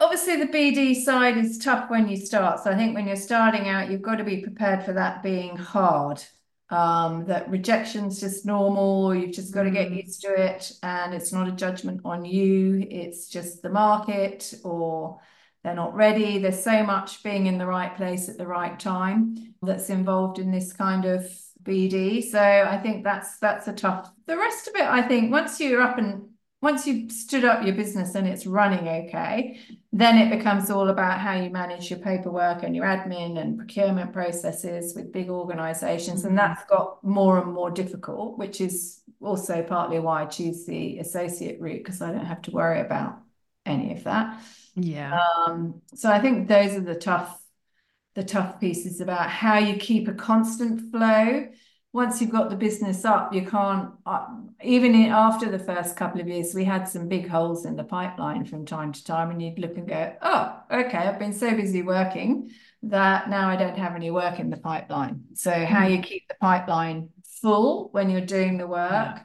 Obviously, 0.00 0.36
the 0.36 0.46
BD 0.46 0.94
side 1.02 1.36
is 1.36 1.58
tough 1.58 1.90
when 1.90 2.08
you 2.08 2.16
start. 2.16 2.64
So 2.64 2.70
I 2.70 2.74
think 2.74 2.94
when 2.94 3.06
you're 3.06 3.16
starting 3.16 3.68
out, 3.68 3.90
you've 3.90 4.00
got 4.00 4.16
to 4.16 4.24
be 4.24 4.38
prepared 4.38 4.82
for 4.82 4.94
that 4.94 5.22
being 5.22 5.58
hard. 5.58 6.22
Um, 6.68 7.26
that 7.26 7.48
rejection's 7.48 8.18
just 8.18 8.44
normal. 8.44 9.14
You've 9.14 9.34
just 9.34 9.54
got 9.54 9.62
to 9.64 9.70
get 9.70 9.90
mm. 9.90 10.04
used 10.04 10.20
to 10.22 10.34
it. 10.34 10.72
And 10.82 11.14
it's 11.14 11.32
not 11.32 11.48
a 11.48 11.52
judgment 11.52 12.00
on 12.04 12.24
you, 12.24 12.86
it's 12.90 13.28
just 13.28 13.62
the 13.62 13.70
market 13.70 14.52
or 14.64 15.20
they're 15.62 15.74
not 15.74 15.94
ready. 15.94 16.38
There's 16.38 16.62
so 16.62 16.84
much 16.84 17.22
being 17.22 17.46
in 17.46 17.58
the 17.58 17.66
right 17.66 17.94
place 17.96 18.28
at 18.28 18.38
the 18.38 18.46
right 18.46 18.78
time 18.78 19.54
that's 19.62 19.90
involved 19.90 20.38
in 20.38 20.52
this 20.52 20.72
kind 20.72 21.04
of 21.04 21.28
BD. 21.62 22.22
So 22.22 22.40
I 22.40 22.78
think 22.78 23.02
that's 23.02 23.38
that's 23.38 23.66
a 23.66 23.72
tough. 23.72 24.10
The 24.26 24.36
rest 24.36 24.68
of 24.68 24.76
it, 24.76 24.82
I 24.82 25.02
think, 25.02 25.32
once 25.32 25.58
you're 25.60 25.82
up 25.82 25.98
and 25.98 26.28
once 26.66 26.84
you've 26.84 27.12
stood 27.12 27.44
up 27.44 27.64
your 27.64 27.76
business 27.76 28.16
and 28.16 28.26
it's 28.26 28.44
running 28.44 28.88
okay, 28.88 29.56
then 29.92 30.18
it 30.18 30.36
becomes 30.36 30.68
all 30.68 30.88
about 30.88 31.20
how 31.20 31.32
you 31.32 31.48
manage 31.48 31.90
your 31.90 32.00
paperwork 32.00 32.64
and 32.64 32.74
your 32.74 32.84
admin 32.84 33.38
and 33.40 33.56
procurement 33.56 34.12
processes 34.12 34.92
with 34.96 35.12
big 35.12 35.30
organizations. 35.30 36.24
And 36.24 36.36
mm-hmm. 36.36 36.54
that's 36.54 36.64
got 36.68 37.04
more 37.04 37.40
and 37.40 37.52
more 37.52 37.70
difficult, 37.70 38.36
which 38.36 38.60
is 38.60 39.00
also 39.20 39.62
partly 39.62 40.00
why 40.00 40.22
I 40.22 40.26
choose 40.26 40.66
the 40.66 40.98
associate 40.98 41.60
route 41.60 41.84
because 41.84 42.02
I 42.02 42.10
don't 42.10 42.26
have 42.26 42.42
to 42.42 42.50
worry 42.50 42.80
about 42.80 43.20
any 43.64 43.92
of 43.92 44.02
that. 44.02 44.42
Yeah. 44.74 45.20
Um, 45.46 45.82
so 45.94 46.10
I 46.10 46.18
think 46.18 46.48
those 46.48 46.72
are 46.72 46.80
the 46.80 46.96
tough 46.96 47.40
the 48.16 48.24
tough 48.24 48.58
pieces 48.58 49.00
about 49.00 49.28
how 49.30 49.58
you 49.58 49.76
keep 49.76 50.08
a 50.08 50.14
constant 50.14 50.90
flow. 50.90 51.46
Once 51.96 52.20
you've 52.20 52.28
got 52.28 52.50
the 52.50 52.56
business 52.56 53.06
up, 53.06 53.32
you 53.32 53.40
can't, 53.40 53.90
uh, 54.04 54.26
even 54.62 54.94
in, 54.94 55.10
after 55.10 55.50
the 55.50 55.58
first 55.58 55.96
couple 55.96 56.20
of 56.20 56.28
years, 56.28 56.54
we 56.54 56.62
had 56.62 56.86
some 56.86 57.08
big 57.08 57.26
holes 57.26 57.64
in 57.64 57.74
the 57.74 57.82
pipeline 57.82 58.44
from 58.44 58.66
time 58.66 58.92
to 58.92 59.02
time, 59.02 59.30
and 59.30 59.40
you'd 59.40 59.58
look 59.58 59.78
and 59.78 59.88
go, 59.88 60.14
oh, 60.20 60.60
okay, 60.70 60.98
I've 60.98 61.18
been 61.18 61.32
so 61.32 61.56
busy 61.56 61.80
working 61.80 62.50
that 62.82 63.30
now 63.30 63.48
I 63.48 63.56
don't 63.56 63.78
have 63.78 63.96
any 63.96 64.10
work 64.10 64.38
in 64.38 64.50
the 64.50 64.58
pipeline. 64.58 65.22
So, 65.32 65.64
how 65.64 65.86
you 65.86 66.02
keep 66.02 66.28
the 66.28 66.34
pipeline 66.38 67.08
full 67.40 67.88
when 67.92 68.10
you're 68.10 68.20
doing 68.20 68.58
the 68.58 68.66
work 68.66 68.90
yeah. 68.90 69.22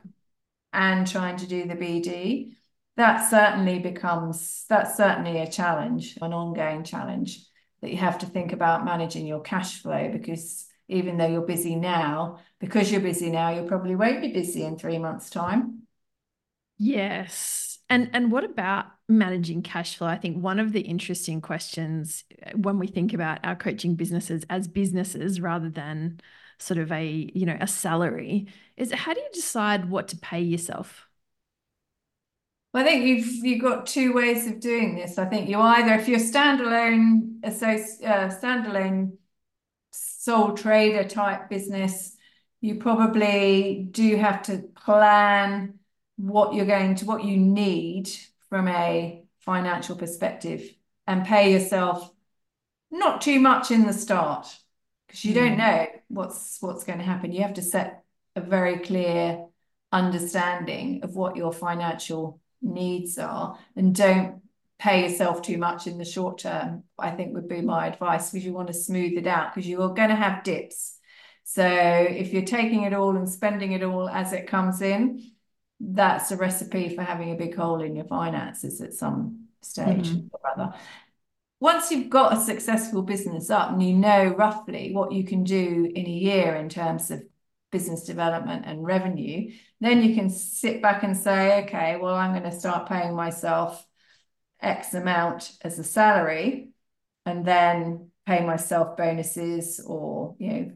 and 0.72 1.06
trying 1.06 1.36
to 1.38 1.48
do 1.48 1.68
the 1.68 1.76
BD, 1.76 2.54
that 2.96 3.30
certainly 3.30 3.80
becomes, 3.80 4.64
that's 4.70 4.96
certainly 4.96 5.40
a 5.40 5.52
challenge, 5.52 6.18
an 6.22 6.32
ongoing 6.32 6.86
challenge 6.86 7.46
that 7.82 7.92
you 7.92 7.98
have 7.98 8.20
to 8.20 8.26
think 8.28 8.54
about 8.54 8.86
managing 8.86 9.28
your 9.28 9.42
cash 9.42 9.82
flow 9.82 10.10
because 10.10 10.68
even 10.92 11.18
though 11.18 11.28
you're 11.28 11.42
busy 11.42 11.76
now, 11.76 12.40
because 12.60 12.92
you're 12.92 13.02
busy 13.02 13.32
now, 13.32 13.50
you 13.50 13.64
probably 13.64 13.96
won't 13.96 14.22
be 14.22 14.32
busy 14.32 14.64
in 14.64 14.78
three 14.78 15.00
months' 15.00 15.30
time. 15.30 15.84
Yes. 16.78 17.80
And 17.90 18.10
and 18.14 18.32
what 18.32 18.44
about 18.44 18.86
managing 19.08 19.62
cash 19.64 19.98
flow? 19.98 20.08
I 20.08 20.18
think 20.18 20.44
one 20.44 20.60
of 20.60 20.72
the 20.72 20.82
interesting 20.82 21.42
questions 21.42 22.24
uh, 22.46 22.52
when 22.52 22.80
we 22.80 22.88
think 22.88 23.14
about 23.14 23.40
our 23.44 23.56
coaching 23.56 23.96
businesses 23.96 24.46
as 24.50 24.68
businesses 24.68 25.42
rather 25.42 25.70
than 25.70 26.20
sort 26.58 26.78
of 26.78 26.92
a, 26.92 27.30
you 27.34 27.46
know, 27.46 27.58
a 27.60 27.68
salary 27.68 28.48
is 28.78 28.94
how 28.94 29.14
do 29.14 29.20
you 29.20 29.30
decide 29.34 29.90
what 29.90 30.08
to 30.10 30.18
pay 30.18 30.42
yourself? 30.42 31.08
Well, 32.74 32.84
I 32.84 32.86
think 32.86 33.06
you've 33.06 33.46
you've 33.46 33.62
got 33.62 33.86
two 33.86 34.14
ways 34.14 34.48
of 34.48 34.62
doing 34.62 34.96
this. 34.96 35.18
I 35.18 35.26
think 35.26 35.50
you 35.50 35.60
either, 35.60 35.94
if 35.96 36.08
you're 36.08 36.20
standalone, 36.20 37.42
associ- 37.42 38.06
uh, 38.06 38.30
standalone 38.30 39.18
sole 40.22 40.54
trader 40.54 41.04
type 41.04 41.50
business, 41.50 42.16
you 42.62 42.76
probably 42.76 43.88
do 43.90 44.18
have 44.18 44.44
to 44.44 44.60
plan 44.76 45.80
what 46.16 46.54
you're 46.54 46.68
going 46.68 46.94
to, 46.94 47.06
what 47.06 47.24
you 47.24 47.38
need 47.38 48.08
from 48.48 48.68
a 48.68 49.24
financial 49.40 49.96
perspective, 49.96 50.62
and 51.08 51.26
pay 51.26 51.52
yourself 51.52 52.12
not 52.92 53.22
too 53.22 53.40
much 53.40 53.72
in 53.72 53.88
the 53.88 53.94
start 53.94 54.46
because 55.08 55.26
you 55.26 55.32
mm. 55.32 55.38
don't 55.38 55.58
know 55.58 55.88
what's 56.10 56.60
what's 56.62 56.84
going 56.84 57.00
to 57.00 57.06
happen. 57.06 57.32
You 57.32 57.42
have 57.42 57.56
to 57.56 57.64
set 57.64 58.04
a 58.36 58.42
very 58.42 58.78
clear 58.78 59.48
understanding 59.92 61.02
of 61.02 61.16
what 61.16 61.36
your 61.36 61.52
financial 61.52 62.40
needs 62.62 63.18
are 63.18 63.58
and 63.76 63.96
don't 63.96 64.40
pay 64.82 65.04
yourself 65.04 65.44
too 65.44 65.60
much 65.60 65.86
in 65.86 66.00
the 66.00 66.04
short 66.04 66.40
term 66.40 66.84
i 66.98 67.12
think 67.12 67.34
would 67.34 67.48
be 67.48 67.62
my 67.62 67.86
advice 67.86 68.32
because 68.32 68.44
you 68.44 68.52
want 68.52 68.68
to 68.68 68.74
smooth 68.74 69.16
it 69.16 69.28
out 69.28 69.54
because 69.54 69.70
you're 69.70 69.94
going 69.94 70.10
to 70.10 70.16
have 70.16 70.44
dips 70.44 70.98
so 71.44 71.64
if 71.64 72.34
you're 72.34 72.42
taking 72.42 72.84
it 72.84 72.94
all 72.94 73.16
and 73.16 73.30
spending 73.30 73.74
it 73.74 73.84
all 73.84 74.10
as 74.10 74.34
it 74.34 74.48
comes 74.48 74.82
in 74.82 75.32
that's 75.80 76.32
a 76.32 76.36
recipe 76.36 76.96
for 76.96 77.04
having 77.04 77.32
a 77.32 77.36
big 77.36 77.56
hole 77.56 77.82
in 77.82 77.96
your 77.96 78.06
finances 78.06 78.82
at 78.82 78.94
some 78.94 79.46
stage 79.62 80.10
mm-hmm. 80.10 80.28
or 80.34 80.52
other 80.52 80.74
once 81.60 81.92
you've 81.92 82.10
got 82.10 82.34
a 82.34 82.42
successful 82.42 83.04
business 83.04 83.52
up 83.52 83.70
and 83.70 83.84
you 83.84 83.94
know 83.94 84.34
roughly 84.36 84.94
what 84.94 85.12
you 85.12 85.24
can 85.24 85.44
do 85.44 85.92
in 85.96 86.08
a 86.08 86.10
year 86.10 86.56
in 86.56 86.70
terms 86.70 87.12
of 87.12 87.22
business 87.72 88.04
development 88.04 88.66
and 88.66 88.84
revenue, 88.84 89.50
then 89.80 90.04
you 90.04 90.14
can 90.14 90.30
sit 90.30 90.82
back 90.82 91.04
and 91.04 91.16
say, 91.16 91.64
okay, 91.64 91.98
well, 92.02 92.16
I'm 92.16 92.32
going 92.32 92.50
to 92.50 92.60
start 92.60 92.90
paying 92.90 93.16
myself 93.16 93.88
X 94.62 94.94
amount 94.94 95.54
as 95.62 95.80
a 95.80 95.84
salary 95.84 96.70
and 97.26 97.46
then 97.46 98.12
pay 98.26 98.46
myself 98.46 98.98
bonuses 98.98 99.80
or, 99.86 100.36
you 100.40 100.52
know, 100.52 100.72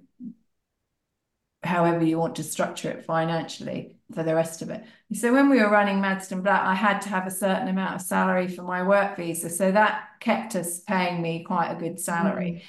however 1.63 2.03
you 2.03 2.17
want 2.17 2.35
to 2.35 2.43
structure 2.43 2.89
it 2.91 3.05
financially 3.05 3.97
for 4.13 4.23
the 4.23 4.35
rest 4.35 4.61
of 4.61 4.69
it. 4.69 4.83
So 5.13 5.33
when 5.33 5.49
we 5.49 5.59
were 5.59 5.69
running 5.69 5.99
Madston 5.99 6.43
Black, 6.43 6.61
I 6.63 6.75
had 6.75 7.01
to 7.01 7.09
have 7.09 7.25
a 7.25 7.31
certain 7.31 7.67
amount 7.67 7.95
of 7.95 8.01
salary 8.01 8.47
for 8.47 8.61
my 8.61 8.83
work 8.83 9.17
visa. 9.17 9.49
So 9.49 9.71
that 9.71 10.09
kept 10.19 10.55
us 10.55 10.79
paying 10.81 11.21
me 11.21 11.43
quite 11.43 11.71
a 11.71 11.79
good 11.79 11.99
salary. 11.99 12.51
Mm. 12.51 12.61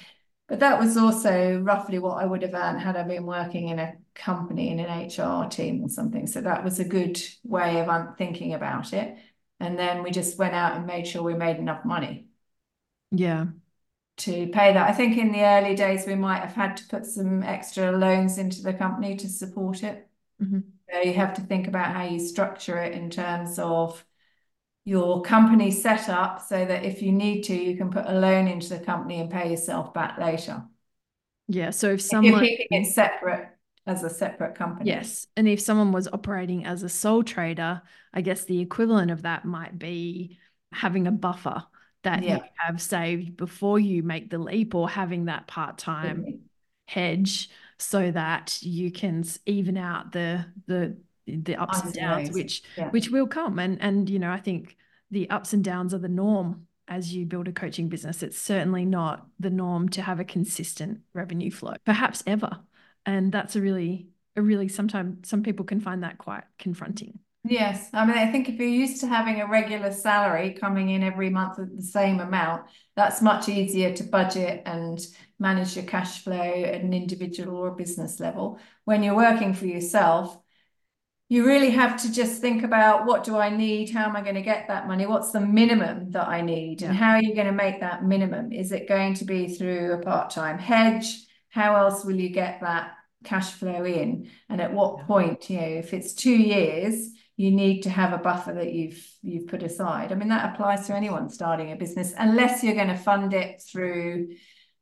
But 0.47 0.59
that 0.61 0.79
was 0.79 0.95
also 0.95 1.59
roughly 1.59 1.99
what 1.99 2.23
I 2.23 2.25
would 2.25 2.41
have 2.41 2.53
earned 2.53 2.81
had 2.81 2.95
I 2.95 3.03
been 3.03 3.25
working 3.25 3.67
in 3.67 3.79
a 3.79 3.95
company 4.15 4.69
in 4.69 4.79
an 4.79 5.07
HR 5.07 5.49
team 5.49 5.83
or 5.83 5.89
something. 5.89 6.25
So 6.25 6.41
that 6.41 6.63
was 6.63 6.79
a 6.79 6.85
good 6.85 7.21
way 7.43 7.81
of 7.81 8.17
thinking 8.17 8.53
about 8.53 8.93
it. 8.93 9.17
And 9.59 9.77
then 9.77 10.03
we 10.03 10.11
just 10.11 10.37
went 10.37 10.53
out 10.53 10.75
and 10.75 10.85
made 10.85 11.07
sure 11.07 11.23
we 11.23 11.33
made 11.33 11.57
enough 11.57 11.83
money. 11.83 12.27
Yeah 13.11 13.47
to 14.17 14.47
pay 14.47 14.73
that. 14.73 14.89
I 14.89 14.93
think 14.93 15.17
in 15.17 15.31
the 15.31 15.43
early 15.43 15.75
days 15.75 16.05
we 16.07 16.15
might 16.15 16.39
have 16.39 16.53
had 16.53 16.77
to 16.77 16.87
put 16.87 17.05
some 17.05 17.43
extra 17.43 17.91
loans 17.91 18.37
into 18.37 18.61
the 18.63 18.73
company 18.73 19.15
to 19.17 19.29
support 19.29 19.83
it. 19.83 20.07
Mm-hmm. 20.41 20.59
So 20.91 20.99
you 21.01 21.13
have 21.13 21.35
to 21.35 21.41
think 21.41 21.67
about 21.67 21.93
how 21.93 22.03
you 22.03 22.19
structure 22.19 22.77
it 22.79 22.93
in 22.93 23.09
terms 23.09 23.59
of 23.59 24.03
your 24.85 25.21
company 25.21 25.69
setup 25.69 26.41
so 26.41 26.65
that 26.65 26.83
if 26.83 27.01
you 27.01 27.11
need 27.11 27.43
to, 27.43 27.55
you 27.55 27.77
can 27.77 27.91
put 27.91 28.05
a 28.07 28.19
loan 28.19 28.47
into 28.47 28.69
the 28.69 28.79
company 28.79 29.19
and 29.19 29.29
pay 29.29 29.51
yourself 29.51 29.93
back 29.93 30.17
later. 30.17 30.63
Yeah. 31.47 31.69
So 31.69 31.91
if 31.91 32.01
someone 32.01 32.43
if 32.43 32.49
you're 32.49 32.57
keeping 32.57 32.83
it 32.83 32.93
separate 32.93 33.49
as 33.87 34.03
a 34.03 34.09
separate 34.09 34.55
company. 34.55 34.89
Yes. 34.89 35.27
And 35.35 35.47
if 35.47 35.61
someone 35.61 35.91
was 35.91 36.07
operating 36.11 36.65
as 36.65 36.83
a 36.83 36.89
sole 36.89 37.23
trader, 37.23 37.81
I 38.13 38.21
guess 38.21 38.43
the 38.43 38.59
equivalent 38.59 39.11
of 39.11 39.23
that 39.23 39.45
might 39.45 39.79
be 39.79 40.37
having 40.73 41.07
a 41.07 41.11
buffer 41.11 41.63
that 42.03 42.21
yeah. 42.21 42.35
you 42.35 42.41
have 42.57 42.81
saved 42.81 43.37
before 43.37 43.79
you 43.79 44.03
make 44.03 44.29
the 44.29 44.37
leap 44.37 44.75
or 44.75 44.89
having 44.89 45.25
that 45.25 45.47
part-time 45.47 46.17
mm-hmm. 46.17 46.35
hedge 46.85 47.49
so 47.79 48.11
that 48.11 48.59
you 48.61 48.91
can 48.91 49.23
even 49.45 49.77
out 49.77 50.11
the 50.11 50.45
the 50.67 50.97
the 51.25 51.55
ups 51.55 51.81
and 51.81 51.93
downs 51.93 52.31
which 52.31 52.63
yeah. 52.77 52.89
which 52.89 53.09
will 53.09 53.27
come 53.27 53.59
and 53.59 53.81
and 53.81 54.09
you 54.09 54.19
know 54.19 54.31
I 54.31 54.39
think 54.39 54.77
the 55.11 55.29
ups 55.29 55.53
and 55.53 55.63
downs 55.63 55.93
are 55.93 55.99
the 55.99 56.07
norm 56.07 56.67
as 56.87 57.13
you 57.13 57.25
build 57.25 57.47
a 57.47 57.51
coaching 57.51 57.89
business 57.89 58.23
it's 58.23 58.39
certainly 58.39 58.85
not 58.85 59.27
the 59.39 59.49
norm 59.49 59.89
to 59.89 60.01
have 60.01 60.19
a 60.19 60.25
consistent 60.25 61.01
revenue 61.13 61.51
flow 61.51 61.73
perhaps 61.85 62.23
ever 62.25 62.59
and 63.07 63.31
that's 63.31 63.55
a 63.55 63.61
really 63.61 64.09
a 64.35 64.41
really 64.41 64.67
sometimes 64.67 65.27
some 65.27 65.41
people 65.41 65.65
can 65.65 65.79
find 65.79 66.03
that 66.03 66.19
quite 66.19 66.43
confronting 66.59 67.19
Yes, 67.49 67.89
I 67.93 68.05
mean, 68.05 68.17
I 68.17 68.29
think 68.29 68.49
if 68.49 68.55
you're 68.55 68.67
used 68.67 68.99
to 69.01 69.07
having 69.07 69.39
a 69.39 69.47
regular 69.47 69.91
salary 69.91 70.51
coming 70.51 70.89
in 70.89 71.01
every 71.01 71.29
month 71.29 71.59
at 71.59 71.73
the 71.73 71.81
same 71.81 72.19
amount, 72.19 72.63
that's 72.95 73.21
much 73.21 73.47
easier 73.47 73.93
to 73.93 74.03
budget 74.03 74.63
and 74.65 74.99
manage 75.39 75.75
your 75.75 75.85
cash 75.85 76.23
flow 76.23 76.35
at 76.35 76.81
an 76.81 76.93
individual 76.93 77.55
or 77.55 77.71
business 77.71 78.19
level. 78.19 78.59
When 78.83 79.01
you're 79.01 79.15
working 79.15 79.53
for 79.53 79.65
yourself, 79.65 80.37
you 81.29 81.45
really 81.45 81.69
have 81.69 82.01
to 82.01 82.11
just 82.11 82.41
think 82.41 82.63
about 82.63 83.05
what 83.05 83.23
do 83.23 83.37
I 83.37 83.49
need? 83.49 83.91
How 83.91 84.05
am 84.05 84.15
I 84.15 84.21
going 84.21 84.35
to 84.35 84.41
get 84.41 84.67
that 84.67 84.87
money? 84.87 85.05
What's 85.05 85.31
the 85.31 85.41
minimum 85.41 86.11
that 86.11 86.27
I 86.27 86.41
need? 86.41 86.81
And 86.81 86.95
how 86.95 87.11
are 87.11 87.21
you 87.21 87.33
going 87.35 87.47
to 87.47 87.53
make 87.53 87.79
that 87.79 88.03
minimum? 88.03 88.51
Is 88.51 88.71
it 88.71 88.89
going 88.89 89.13
to 89.15 89.25
be 89.25 89.47
through 89.47 89.93
a 89.93 89.99
part 89.99 90.31
time 90.31 90.57
hedge? 90.57 91.25
How 91.49 91.75
else 91.75 92.03
will 92.03 92.15
you 92.15 92.29
get 92.29 92.61
that 92.61 92.96
cash 93.23 93.51
flow 93.51 93.83
in? 93.83 94.29
And 94.49 94.61
at 94.61 94.73
what 94.73 95.05
point, 95.07 95.49
you 95.49 95.57
know, 95.57 95.67
if 95.67 95.93
it's 95.93 96.13
two 96.13 96.35
years, 96.35 97.09
you 97.35 97.51
need 97.51 97.81
to 97.81 97.89
have 97.89 98.13
a 98.13 98.17
buffer 98.17 98.53
that 98.53 98.73
you've 98.73 99.07
you've 99.21 99.47
put 99.47 99.63
aside. 99.63 100.11
I 100.11 100.15
mean, 100.15 100.29
that 100.29 100.53
applies 100.53 100.87
to 100.87 100.95
anyone 100.95 101.29
starting 101.29 101.71
a 101.71 101.75
business, 101.75 102.13
unless 102.17 102.63
you're 102.63 102.75
going 102.75 102.87
to 102.87 102.97
fund 102.97 103.33
it 103.33 103.61
through 103.61 104.29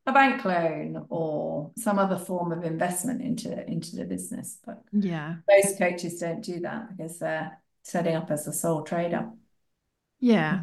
a 0.07 0.13
bank 0.13 0.45
loan 0.45 1.05
or 1.09 1.71
some 1.77 1.99
other 1.99 2.17
form 2.17 2.51
of 2.51 2.63
investment 2.63 3.21
into 3.21 3.65
into 3.69 3.95
the 3.95 4.05
business. 4.05 4.59
But 4.65 4.83
yeah, 4.91 5.35
most 5.49 5.77
coaches 5.77 6.19
don't 6.19 6.43
do 6.43 6.61
that 6.61 6.95
because 6.95 7.19
they're 7.19 7.59
setting 7.83 8.15
up 8.15 8.31
as 8.31 8.47
a 8.47 8.53
sole 8.53 8.83
trader. 8.83 9.29
Yeah. 10.25 10.61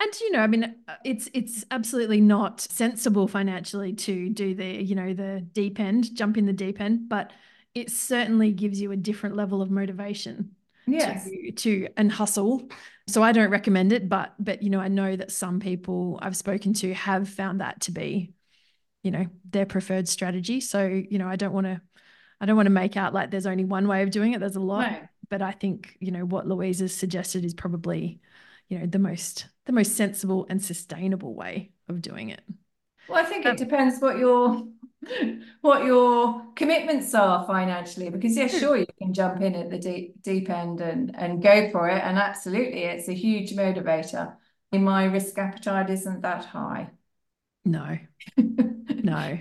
And 0.00 0.20
you 0.20 0.30
know, 0.30 0.38
I 0.38 0.46
mean 0.46 0.76
uh, 0.86 0.94
it's 1.04 1.28
it's 1.34 1.64
absolutely 1.70 2.20
not 2.20 2.60
sensible 2.60 3.26
financially 3.26 3.94
to 3.94 4.28
do 4.28 4.54
the, 4.54 4.64
you 4.64 4.94
know, 4.94 5.12
the 5.12 5.40
deep 5.52 5.80
end, 5.80 6.14
jump 6.14 6.36
in 6.36 6.46
the 6.46 6.52
deep 6.52 6.80
end, 6.80 7.08
but 7.08 7.32
it 7.74 7.90
certainly 7.90 8.52
gives 8.52 8.80
you 8.80 8.92
a 8.92 8.96
different 8.96 9.34
level 9.34 9.60
of 9.60 9.70
motivation 9.70 10.52
yes. 10.86 11.24
to, 11.24 11.52
to 11.52 11.88
and 11.96 12.12
hustle. 12.12 12.68
So 13.08 13.24
I 13.24 13.32
don't 13.32 13.50
recommend 13.50 13.92
it, 13.92 14.08
but 14.08 14.34
but 14.38 14.62
you 14.62 14.70
know, 14.70 14.80
I 14.80 14.88
know 14.88 15.16
that 15.16 15.32
some 15.32 15.58
people 15.58 16.20
I've 16.22 16.36
spoken 16.36 16.72
to 16.74 16.94
have 16.94 17.28
found 17.28 17.60
that 17.60 17.80
to 17.82 17.90
be, 17.90 18.34
you 19.02 19.10
know, 19.10 19.26
their 19.50 19.66
preferred 19.66 20.06
strategy. 20.06 20.60
So, 20.60 20.86
you 20.86 21.18
know, 21.18 21.26
I 21.26 21.34
don't 21.34 21.52
want 21.52 21.66
to 21.66 21.80
I 22.40 22.46
don't 22.46 22.56
want 22.56 22.66
to 22.66 22.70
make 22.70 22.96
out 22.96 23.14
like 23.14 23.32
there's 23.32 23.46
only 23.46 23.64
one 23.64 23.88
way 23.88 24.02
of 24.02 24.10
doing 24.10 24.32
it. 24.32 24.38
There's 24.40 24.54
a 24.54 24.60
lot. 24.60 24.92
No. 24.92 24.98
But 25.28 25.40
I 25.40 25.52
think, 25.52 25.96
you 25.98 26.10
know, 26.10 26.26
what 26.26 26.46
Louise 26.46 26.80
has 26.80 26.92
suggested 26.92 27.42
is 27.42 27.54
probably, 27.54 28.20
you 28.72 28.78
know, 28.78 28.86
the 28.86 28.98
most 28.98 29.48
the 29.66 29.72
most 29.72 29.96
sensible 29.96 30.46
and 30.48 30.62
sustainable 30.62 31.34
way 31.34 31.72
of 31.90 32.00
doing 32.00 32.30
it. 32.30 32.40
Well, 33.06 33.22
I 33.22 33.24
think 33.24 33.44
um, 33.44 33.52
it 33.52 33.58
depends 33.58 34.00
what 34.00 34.18
your 34.18 34.66
what 35.60 35.84
your 35.84 36.42
commitments 36.56 37.14
are 37.14 37.46
financially 37.46 38.08
because 38.08 38.34
yeah 38.34 38.46
sure 38.46 38.78
you 38.78 38.86
can 38.96 39.12
jump 39.12 39.42
in 39.42 39.54
at 39.54 39.68
the 39.68 39.78
deep 39.78 40.22
deep 40.22 40.48
end 40.48 40.80
and 40.80 41.14
and 41.14 41.42
go 41.42 41.70
for 41.70 41.86
it 41.90 42.02
and 42.02 42.16
absolutely 42.16 42.84
it's 42.84 43.08
a 43.08 43.12
huge 43.12 43.52
motivator. 43.52 44.36
My 44.72 45.04
risk 45.04 45.36
appetite 45.36 45.90
isn't 45.90 46.22
that 46.22 46.46
high. 46.46 46.88
No. 47.64 47.98
No. 49.02 49.36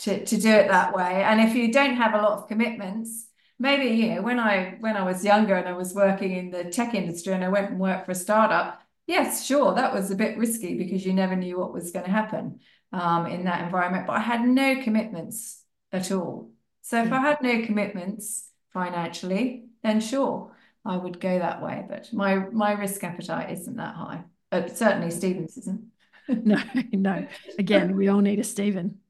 To, 0.00 0.24
to 0.24 0.36
do 0.36 0.50
it 0.50 0.68
that 0.68 0.94
way 0.94 1.22
and 1.22 1.40
if 1.40 1.54
you 1.54 1.72
don't 1.72 1.94
have 1.94 2.12
a 2.12 2.18
lot 2.18 2.32
of 2.38 2.48
commitments 2.48 3.28
maybe 3.58 3.94
you 3.94 4.14
know 4.14 4.22
when 4.22 4.38
i 4.38 4.76
when 4.80 4.96
i 4.96 5.02
was 5.02 5.24
younger 5.24 5.54
and 5.54 5.68
i 5.68 5.72
was 5.72 5.94
working 5.94 6.32
in 6.32 6.50
the 6.50 6.64
tech 6.64 6.94
industry 6.94 7.32
and 7.32 7.44
i 7.44 7.48
went 7.48 7.70
and 7.70 7.80
worked 7.80 8.06
for 8.06 8.12
a 8.12 8.14
startup 8.14 8.82
yes 9.06 9.44
sure 9.46 9.74
that 9.74 9.92
was 9.92 10.10
a 10.10 10.16
bit 10.16 10.36
risky 10.36 10.76
because 10.76 11.04
you 11.06 11.12
never 11.12 11.36
knew 11.36 11.58
what 11.58 11.72
was 11.72 11.90
going 11.90 12.04
to 12.04 12.10
happen 12.10 12.60
um, 12.92 13.26
in 13.26 13.44
that 13.44 13.62
environment, 13.62 14.06
but 14.06 14.14
I 14.14 14.20
had 14.20 14.42
no 14.42 14.82
commitments 14.82 15.62
at 15.92 16.10
all. 16.12 16.50
So 16.82 17.02
if 17.02 17.12
I 17.12 17.20
had 17.20 17.42
no 17.42 17.64
commitments 17.64 18.48
financially, 18.72 19.66
then 19.82 20.00
sure, 20.00 20.52
I 20.84 20.96
would 20.96 21.20
go 21.20 21.38
that 21.38 21.62
way. 21.62 21.84
But 21.88 22.12
my 22.12 22.36
my 22.36 22.72
risk 22.72 23.02
appetite 23.02 23.50
isn't 23.50 23.76
that 23.76 23.94
high. 23.94 24.24
Uh, 24.52 24.68
certainly 24.68 25.10
Stephen's 25.10 25.56
isn't. 25.56 25.86
no, 26.28 26.56
no. 26.92 27.26
Again, 27.58 27.96
we 27.96 28.08
all 28.08 28.20
need 28.20 28.38
a 28.38 28.44
Stephen 28.44 29.00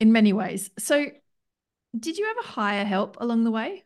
in 0.00 0.12
many 0.12 0.32
ways. 0.32 0.70
So 0.78 1.06
did 1.98 2.16
you 2.16 2.26
ever 2.30 2.48
hire 2.48 2.84
help 2.84 3.18
along 3.20 3.44
the 3.44 3.50
way? 3.50 3.84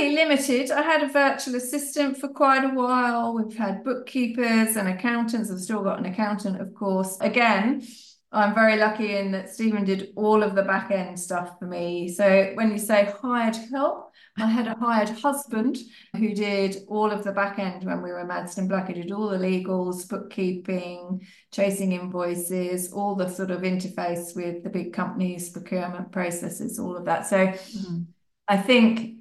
Limited. 0.00 0.70
I 0.70 0.82
had 0.82 1.02
a 1.02 1.08
virtual 1.08 1.56
assistant 1.56 2.18
for 2.18 2.28
quite 2.28 2.64
a 2.64 2.74
while. 2.74 3.34
We've 3.34 3.56
had 3.56 3.84
bookkeepers 3.84 4.76
and 4.76 4.88
accountants. 4.88 5.50
I've 5.50 5.60
still 5.60 5.82
got 5.82 5.98
an 5.98 6.06
accountant, 6.06 6.60
of 6.60 6.74
course. 6.74 7.18
Again, 7.20 7.86
I'm 8.32 8.54
very 8.54 8.76
lucky 8.76 9.16
in 9.16 9.32
that 9.32 9.50
Stephen 9.50 9.84
did 9.84 10.12
all 10.16 10.42
of 10.42 10.54
the 10.54 10.62
back 10.62 10.90
end 10.90 11.18
stuff 11.18 11.58
for 11.58 11.66
me. 11.66 12.08
So 12.08 12.50
when 12.54 12.70
you 12.70 12.78
say 12.78 13.12
hired 13.22 13.56
help, 13.72 14.12
I 14.38 14.46
had 14.46 14.66
a 14.66 14.74
hired 14.74 15.08
husband 15.08 15.78
who 16.14 16.34
did 16.34 16.84
all 16.88 17.10
of 17.10 17.24
the 17.24 17.32
back 17.32 17.58
end 17.58 17.84
when 17.84 18.02
we 18.02 18.10
were 18.10 18.26
Madston 18.26 18.68
Black. 18.68 18.88
He 18.88 18.94
did 18.94 19.10
all 19.10 19.28
the 19.28 19.38
legals, 19.38 20.06
bookkeeping, 20.06 21.26
chasing 21.52 21.92
invoices, 21.92 22.92
all 22.92 23.14
the 23.14 23.28
sort 23.28 23.50
of 23.50 23.62
interface 23.62 24.36
with 24.36 24.62
the 24.62 24.70
big 24.70 24.92
companies, 24.92 25.48
procurement 25.48 26.12
processes, 26.12 26.78
all 26.78 26.96
of 26.96 27.06
that. 27.06 27.26
So 27.26 27.46
mm-hmm. 27.46 28.02
I 28.48 28.58
think 28.58 29.16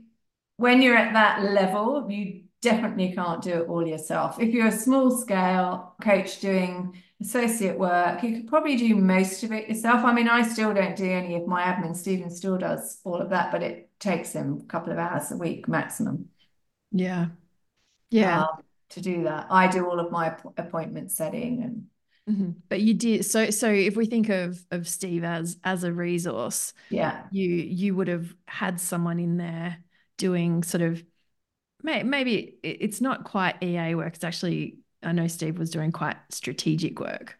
when 0.57 0.81
you're 0.81 0.97
at 0.97 1.13
that 1.13 1.43
level, 1.43 2.09
you 2.09 2.43
definitely 2.61 3.13
can't 3.13 3.41
do 3.41 3.61
it 3.61 3.67
all 3.67 3.85
yourself. 3.85 4.39
If 4.39 4.53
you're 4.53 4.67
a 4.67 4.71
small 4.71 5.11
scale 5.11 5.95
coach 6.01 6.39
doing 6.39 7.01
associate 7.21 7.77
work. 7.77 8.23
You 8.23 8.37
could 8.37 8.47
probably 8.47 8.75
do 8.75 8.95
most 8.95 9.43
of 9.43 9.51
it 9.51 9.69
yourself. 9.69 10.03
I 10.03 10.13
mean, 10.13 10.27
I 10.27 10.47
still 10.47 10.73
don't 10.73 10.95
do 10.95 11.09
any 11.09 11.35
of 11.35 11.47
my 11.47 11.63
admin. 11.63 11.95
Stephen 11.95 12.29
still 12.29 12.57
does 12.57 12.99
all 13.03 13.15
of 13.15 13.29
that, 13.29 13.51
but 13.51 13.63
it 13.63 13.89
takes 13.99 14.33
him 14.33 14.61
a 14.63 14.67
couple 14.67 14.91
of 14.91 14.99
hours 14.99 15.31
a 15.31 15.37
week 15.37 15.67
maximum. 15.67 16.29
Yeah. 16.91 17.27
Yeah. 18.09 18.41
Um, 18.41 18.47
to 18.89 19.01
do 19.01 19.23
that. 19.23 19.47
I 19.49 19.67
do 19.67 19.87
all 19.87 19.99
of 19.99 20.11
my 20.11 20.35
appointment 20.57 21.11
setting 21.11 21.63
and 21.63 21.85
Mm-hmm. 22.27 22.53
But 22.69 22.81
you 22.81 22.95
did 22.95 23.23
so. 23.23 23.51
So 23.51 23.69
if 23.69 23.95
we 23.95 24.07
think 24.07 24.29
of 24.29 24.65
of 24.71 24.87
Steve 24.87 25.23
as 25.23 25.59
as 25.63 25.83
a 25.83 25.93
resource, 25.93 26.73
yeah, 26.89 27.21
you 27.29 27.47
you 27.47 27.93
would 27.93 28.07
have 28.07 28.33
had 28.47 28.79
someone 28.81 29.19
in 29.19 29.37
there 29.37 29.77
doing 30.17 30.63
sort 30.63 30.81
of 30.81 31.03
maybe 31.83 32.57
it's 32.63 33.01
not 33.01 33.23
quite 33.23 33.61
EA 33.61 33.95
work. 33.95 34.15
It's 34.15 34.23
actually 34.23 34.79
I 35.03 35.11
know 35.11 35.27
Steve 35.27 35.57
was 35.57 35.69
doing 35.69 35.91
quite 35.91 36.17
strategic 36.29 36.99
work 36.99 37.37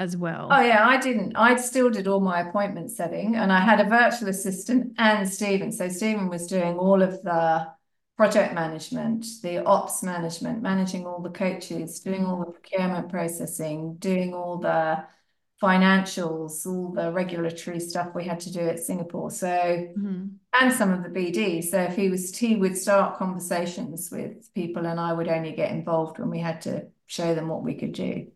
as 0.00 0.16
well. 0.16 0.48
Oh 0.50 0.60
yeah, 0.60 0.86
I 0.86 0.98
didn't. 0.98 1.36
I 1.36 1.56
still 1.56 1.90
did 1.90 2.08
all 2.08 2.20
my 2.20 2.40
appointment 2.40 2.90
setting 2.90 3.36
and 3.36 3.52
I 3.52 3.60
had 3.60 3.80
a 3.80 3.88
virtual 3.88 4.28
assistant 4.28 4.94
and 4.98 5.28
Stephen. 5.28 5.70
So 5.70 5.88
Stephen 5.88 6.28
was 6.28 6.46
doing 6.46 6.76
all 6.76 7.02
of 7.02 7.22
the 7.22 7.68
project 8.16 8.54
management, 8.54 9.26
the 9.42 9.64
ops 9.64 10.02
management, 10.02 10.62
managing 10.62 11.06
all 11.06 11.20
the 11.20 11.30
coaches, 11.30 12.00
doing 12.00 12.24
all 12.24 12.44
the 12.44 12.52
procurement 12.52 13.08
processing, 13.08 13.96
doing 13.96 14.34
all 14.34 14.58
the 14.58 15.04
financials, 15.64 16.66
all 16.66 16.92
the 16.92 17.10
regulatory 17.10 17.80
stuff 17.80 18.14
we 18.14 18.24
had 18.24 18.38
to 18.40 18.52
do 18.52 18.60
at 18.60 18.78
Singapore. 18.78 19.30
So, 19.30 19.48
mm-hmm. 19.48 20.26
and 20.60 20.72
some 20.72 20.92
of 20.92 21.02
the 21.02 21.08
BD. 21.08 21.64
So 21.64 21.80
if 21.80 21.96
he 21.96 22.10
was, 22.10 22.36
he 22.36 22.56
would 22.56 22.76
start 22.76 23.16
conversations 23.16 24.10
with 24.10 24.52
people 24.54 24.84
and 24.84 25.00
I 25.00 25.14
would 25.14 25.28
only 25.28 25.52
get 25.52 25.72
involved 25.72 26.18
when 26.18 26.28
we 26.28 26.38
had 26.38 26.60
to 26.62 26.88
show 27.06 27.34
them 27.34 27.48
what 27.48 27.62
we 27.62 27.74
could 27.74 27.92
do. 27.92 28.26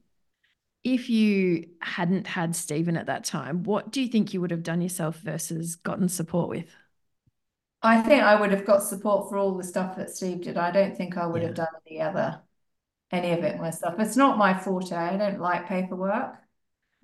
If 0.85 1.11
you 1.11 1.69
hadn't 1.83 2.27
had 2.27 2.57
Stephen 2.57 2.97
at 2.97 3.07
that 3.07 3.25
time, 3.25 3.63
what 3.63 3.91
do 3.91 4.01
you 4.01 4.09
think 4.09 4.33
you 4.33 4.41
would 4.41 4.51
have 4.51 4.63
done 4.63 4.81
yourself 4.81 5.17
versus 5.17 5.77
gotten 5.77 6.09
support 6.09 6.49
with? 6.49 6.75
I 7.83 8.01
think 8.01 8.23
I 8.23 8.41
would 8.41 8.53
have 8.53 8.65
got 8.65 8.83
support 8.83 9.29
for 9.29 9.37
all 9.37 9.57
the 9.57 9.65
stuff 9.65 9.97
that 9.97 10.11
Steve 10.11 10.43
did. 10.43 10.57
I 10.57 10.71
don't 10.71 10.97
think 10.97 11.19
I 11.19 11.27
would 11.27 11.43
yeah. 11.43 11.49
have 11.49 11.57
done 11.57 11.69
any 11.87 12.01
other 12.01 12.41
any 13.11 13.33
of 13.33 13.45
it 13.45 13.59
myself. 13.59 13.95
It's 13.99 14.17
not 14.17 14.39
my 14.39 14.59
forte. 14.59 14.95
I 14.95 15.17
don't 15.17 15.41
like 15.41 15.69
paperwork. 15.69 16.37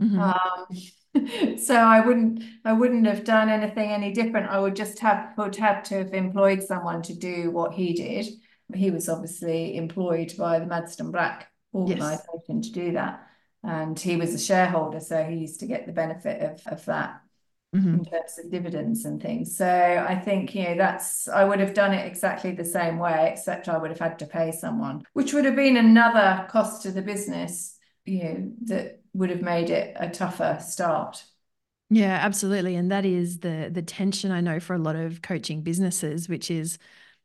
Mm-hmm. 0.00 0.20
Um, 0.20 1.56
so 1.58 1.74
I 1.74 2.00
wouldn't 2.00 2.42
I 2.64 2.72
wouldn't 2.72 3.06
have 3.06 3.24
done 3.24 3.48
anything 3.48 3.90
any 3.90 4.12
different. 4.12 4.50
I 4.50 4.58
would 4.58 4.76
just 4.76 4.98
have 5.00 5.32
would 5.36 5.56
have 5.56 5.82
to 5.84 5.98
have 5.98 6.14
employed 6.14 6.62
someone 6.62 7.02
to 7.02 7.14
do 7.14 7.50
what 7.50 7.74
he 7.74 7.92
did. 7.92 8.26
He 8.74 8.90
was 8.90 9.08
obviously 9.08 9.76
employed 9.76 10.32
by 10.36 10.58
the 10.58 10.66
Madston 10.66 11.12
Black 11.12 11.48
organization 11.72 12.22
yes. 12.48 12.66
to 12.66 12.72
do 12.72 12.92
that. 12.92 13.26
And 13.62 13.98
he 13.98 14.16
was 14.16 14.34
a 14.34 14.38
shareholder, 14.38 15.00
so 15.00 15.24
he 15.24 15.36
used 15.36 15.60
to 15.60 15.66
get 15.66 15.86
the 15.86 15.92
benefit 15.92 16.42
of, 16.42 16.60
of 16.66 16.84
that 16.84 17.22
mm-hmm. 17.74 17.94
in 17.94 18.04
terms 18.04 18.38
of 18.38 18.50
dividends 18.50 19.04
and 19.04 19.20
things. 19.20 19.56
So 19.56 19.66
I 19.66 20.14
think, 20.14 20.54
you 20.54 20.64
know, 20.64 20.76
that's, 20.76 21.28
I 21.28 21.44
would 21.44 21.60
have 21.60 21.74
done 21.74 21.92
it 21.92 22.06
exactly 22.06 22.52
the 22.52 22.64
same 22.64 22.98
way, 22.98 23.30
except 23.32 23.68
I 23.68 23.78
would 23.78 23.90
have 23.90 23.98
had 23.98 24.18
to 24.20 24.26
pay 24.26 24.52
someone, 24.52 25.04
which 25.12 25.32
would 25.32 25.44
have 25.44 25.56
been 25.56 25.76
another 25.76 26.46
cost 26.48 26.82
to 26.82 26.90
the 26.90 27.02
business, 27.02 27.78
you 28.04 28.24
know, 28.24 28.52
that 28.66 29.00
would 29.14 29.30
have 29.30 29.42
made 29.42 29.70
it 29.70 29.96
a 29.98 30.10
tougher 30.10 30.58
start. 30.60 31.24
Yeah, 31.90 32.18
absolutely. 32.20 32.76
And 32.76 32.90
that 32.90 33.04
is 33.04 33.38
the 33.38 33.70
the 33.72 33.82
tension 33.82 34.30
I 34.30 34.40
know 34.40 34.60
for 34.60 34.74
a 34.74 34.78
lot 34.78 34.96
of 34.96 35.22
coaching 35.22 35.62
businesses, 35.62 36.28
which 36.28 36.50
is, 36.50 36.78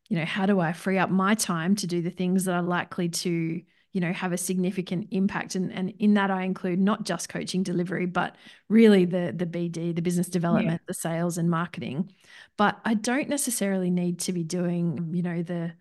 you 0.09 0.17
know, 0.17 0.25
how 0.25 0.45
do 0.45 0.59
I 0.59 0.73
free 0.73 0.97
up 0.97 1.09
my 1.09 1.35
time 1.35 1.75
to 1.77 1.87
do 1.87 2.01
the 2.01 2.09
things 2.09 2.45
that 2.45 2.53
are 2.53 2.61
likely 2.61 3.09
to 3.09 3.61
you 3.91 4.01
know 4.01 4.13
have 4.13 4.31
a 4.31 4.37
significant 4.37 5.07
impact 5.11 5.55
and 5.55 5.71
and 5.73 5.93
in 5.99 6.13
that 6.13 6.29
I 6.29 6.43
include 6.43 6.79
not 6.79 7.05
just 7.05 7.29
coaching 7.29 7.63
delivery 7.63 8.05
but 8.05 8.35
really 8.67 9.05
the 9.05 9.33
the 9.35 9.45
BD 9.47 9.95
the 9.95 10.01
business 10.01 10.29
development 10.29 10.81
yeah. 10.81 10.85
the 10.87 10.93
sales 10.93 11.37
and 11.37 11.49
marketing 11.49 12.11
but 12.57 12.79
I 12.85 12.93
don't 12.93 13.29
necessarily 13.29 13.89
need 13.89 14.19
to 14.19 14.33
be 14.33 14.43
doing 14.43 15.09
you 15.13 15.23
know 15.23 15.41
the 15.41 15.73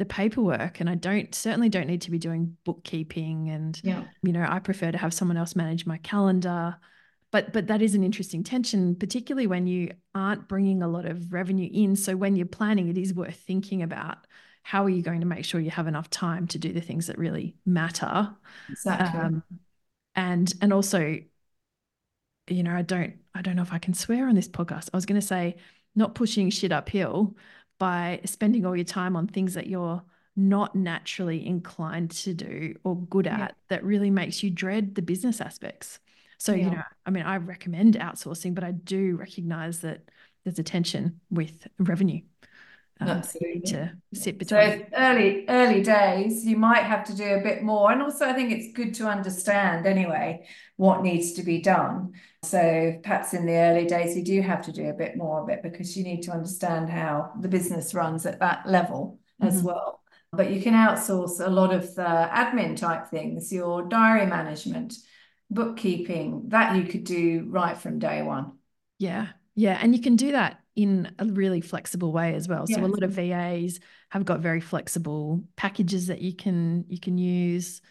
the 0.00 0.06
paperwork 0.06 0.80
and 0.80 0.88
I 0.88 0.94
don't 0.94 1.34
certainly 1.34 1.68
don't 1.68 1.86
need 1.86 2.00
to 2.02 2.10
be 2.10 2.18
doing 2.18 2.56
bookkeeping 2.64 3.50
and 3.50 3.78
yeah. 3.84 4.04
you 4.22 4.32
know 4.32 4.46
I 4.48 4.58
prefer 4.58 4.90
to 4.90 4.96
have 4.96 5.12
someone 5.12 5.36
else 5.36 5.54
manage 5.54 5.84
my 5.84 5.98
calendar. 5.98 6.78
But 7.30 7.52
but 7.52 7.66
that 7.66 7.82
is 7.82 7.94
an 7.94 8.02
interesting 8.02 8.42
tension 8.42 8.96
particularly 8.96 9.46
when 9.46 9.66
you 9.66 9.92
aren't 10.14 10.48
bringing 10.48 10.82
a 10.82 10.88
lot 10.88 11.04
of 11.04 11.34
revenue 11.34 11.68
in. 11.70 11.96
So 11.96 12.16
when 12.16 12.34
you're 12.34 12.46
planning 12.46 12.88
it 12.88 12.96
is 12.96 13.12
worth 13.12 13.36
thinking 13.36 13.82
about 13.82 14.26
how 14.62 14.86
are 14.86 14.88
you 14.88 15.02
going 15.02 15.20
to 15.20 15.26
make 15.26 15.44
sure 15.44 15.60
you 15.60 15.70
have 15.70 15.86
enough 15.86 16.08
time 16.08 16.46
to 16.48 16.58
do 16.58 16.72
the 16.72 16.80
things 16.80 17.08
that 17.08 17.18
really 17.18 17.56
matter. 17.66 18.30
Exactly. 18.70 19.20
Um, 19.20 19.42
and 20.16 20.50
and 20.62 20.72
also 20.72 21.18
you 22.48 22.62
know 22.62 22.74
i 22.74 22.82
don't 22.82 23.14
i 23.34 23.42
don't 23.42 23.54
know 23.54 23.62
if 23.62 23.72
i 23.72 23.78
can 23.78 23.92
swear 23.92 24.26
on 24.28 24.34
this 24.34 24.48
podcast. 24.48 24.88
I 24.94 24.96
was 24.96 25.04
going 25.04 25.20
to 25.20 25.26
say 25.26 25.56
not 25.94 26.14
pushing 26.14 26.48
shit 26.48 26.72
uphill 26.72 27.36
by 27.80 28.20
spending 28.26 28.64
all 28.64 28.76
your 28.76 28.84
time 28.84 29.16
on 29.16 29.26
things 29.26 29.54
that 29.54 29.66
you're 29.66 30.02
not 30.36 30.76
naturally 30.76 31.44
inclined 31.44 32.10
to 32.12 32.32
do 32.32 32.76
or 32.84 32.96
good 32.96 33.26
at 33.26 33.38
yeah. 33.38 33.48
that 33.68 33.82
really 33.82 34.10
makes 34.10 34.44
you 34.44 34.50
dread 34.50 34.94
the 34.94 35.02
business 35.02 35.40
aspects 35.40 35.98
so 36.38 36.52
yeah. 36.52 36.64
you 36.64 36.70
know 36.70 36.82
i 37.04 37.10
mean 37.10 37.24
i 37.24 37.36
recommend 37.36 37.96
outsourcing 37.96 38.54
but 38.54 38.62
i 38.62 38.70
do 38.70 39.16
recognize 39.16 39.80
that 39.80 40.02
there's 40.44 40.58
a 40.58 40.62
tension 40.62 41.20
with 41.30 41.66
revenue 41.78 42.20
um, 43.00 43.22
to 43.22 43.92
sit 44.12 44.38
between. 44.38 44.60
So 44.60 44.86
early 44.94 45.46
early 45.48 45.82
days, 45.82 46.44
you 46.44 46.56
might 46.56 46.82
have 46.82 47.04
to 47.04 47.16
do 47.16 47.24
a 47.24 47.40
bit 47.40 47.62
more, 47.62 47.90
and 47.90 48.02
also 48.02 48.26
I 48.26 48.34
think 48.34 48.52
it's 48.52 48.72
good 48.74 48.94
to 48.96 49.08
understand 49.08 49.86
anyway 49.86 50.46
what 50.76 51.02
needs 51.02 51.32
to 51.34 51.42
be 51.42 51.60
done. 51.60 52.12
So 52.42 52.98
perhaps 53.02 53.34
in 53.34 53.44
the 53.44 53.56
early 53.56 53.86
days, 53.86 54.16
you 54.16 54.24
do 54.24 54.40
have 54.40 54.64
to 54.64 54.72
do 54.72 54.88
a 54.88 54.94
bit 54.94 55.16
more 55.16 55.42
of 55.42 55.48
it 55.50 55.62
because 55.62 55.96
you 55.96 56.04
need 56.04 56.22
to 56.22 56.32
understand 56.32 56.88
how 56.88 57.32
the 57.38 57.48
business 57.48 57.94
runs 57.94 58.24
at 58.24 58.40
that 58.40 58.66
level 58.66 59.18
mm-hmm. 59.40 59.48
as 59.48 59.62
well. 59.62 60.00
But 60.32 60.50
you 60.50 60.62
can 60.62 60.74
outsource 60.74 61.44
a 61.44 61.50
lot 61.50 61.74
of 61.74 61.94
the 61.94 62.02
admin 62.02 62.76
type 62.76 63.08
things, 63.08 63.52
your 63.52 63.82
diary 63.82 64.26
management, 64.26 64.94
bookkeeping, 65.50 66.44
that 66.48 66.76
you 66.76 66.84
could 66.84 67.04
do 67.04 67.46
right 67.48 67.76
from 67.76 67.98
day 67.98 68.22
one. 68.22 68.52
Yeah. 68.98 69.28
Yeah. 69.56 69.78
And 69.82 69.94
you 69.94 70.00
can 70.00 70.16
do 70.16 70.32
that 70.32 70.60
in 70.76 71.12
a 71.18 71.26
really 71.26 71.60
flexible 71.60 72.12
way 72.12 72.34
as 72.34 72.48
well. 72.48 72.66
So 72.66 72.80
a 72.80 72.86
lot 72.86 73.02
of 73.02 73.10
VAs 73.10 73.80
have 74.10 74.24
got 74.24 74.40
very 74.40 74.60
flexible 74.60 75.42
packages 75.56 76.06
that 76.06 76.20
you 76.20 76.34
can 76.34 76.84
you 76.88 76.98
can 76.98 77.18
use. 77.18 77.82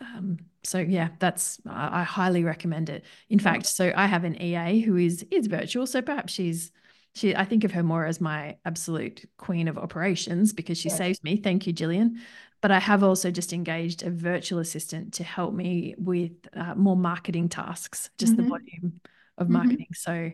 Um, 0.00 0.38
so 0.64 0.78
yeah, 0.78 1.08
that's 1.18 1.60
I, 1.66 2.00
I, 2.00 2.02
highly 2.02 2.44
recommend 2.44 2.88
it. 2.88 3.04
In 3.28 3.38
fact, 3.38 3.66
so 3.66 3.92
I 3.94 4.06
have 4.06 4.24
an 4.24 4.40
EA 4.40 4.80
who 4.80 4.96
is 4.96 5.24
is 5.30 5.46
virtual, 5.46 5.86
so 5.86 6.00
perhaps 6.02 6.32
she's 6.32 6.70
she 7.14 7.34
I 7.34 7.44
think 7.44 7.64
of 7.64 7.72
her 7.72 7.82
more 7.82 8.06
as 8.06 8.20
my 8.20 8.56
absolute 8.64 9.28
queen 9.36 9.68
of 9.68 9.78
operations 9.78 10.52
because 10.52 10.78
she 10.78 10.88
saves 10.88 11.22
me. 11.22 11.36
Thank 11.36 11.66
you, 11.66 11.72
Gillian. 11.72 12.20
But 12.62 12.70
I 12.70 12.78
have 12.78 13.02
also 13.02 13.30
just 13.30 13.54
engaged 13.54 14.02
a 14.02 14.10
virtual 14.10 14.58
assistant 14.58 15.14
to 15.14 15.24
help 15.24 15.54
me 15.54 15.94
with 15.96 16.32
uh, 16.54 16.74
more 16.74 16.96
marketing 16.96 17.48
tasks, 17.48 18.10
just 18.18 18.34
mm-hmm. 18.34 18.42
the 18.42 18.48
volume 18.48 19.00
of 19.38 19.46
mm-hmm. 19.46 19.52
marketing. 19.54 19.86
Mm-hmm. 19.94 20.30
So 20.30 20.32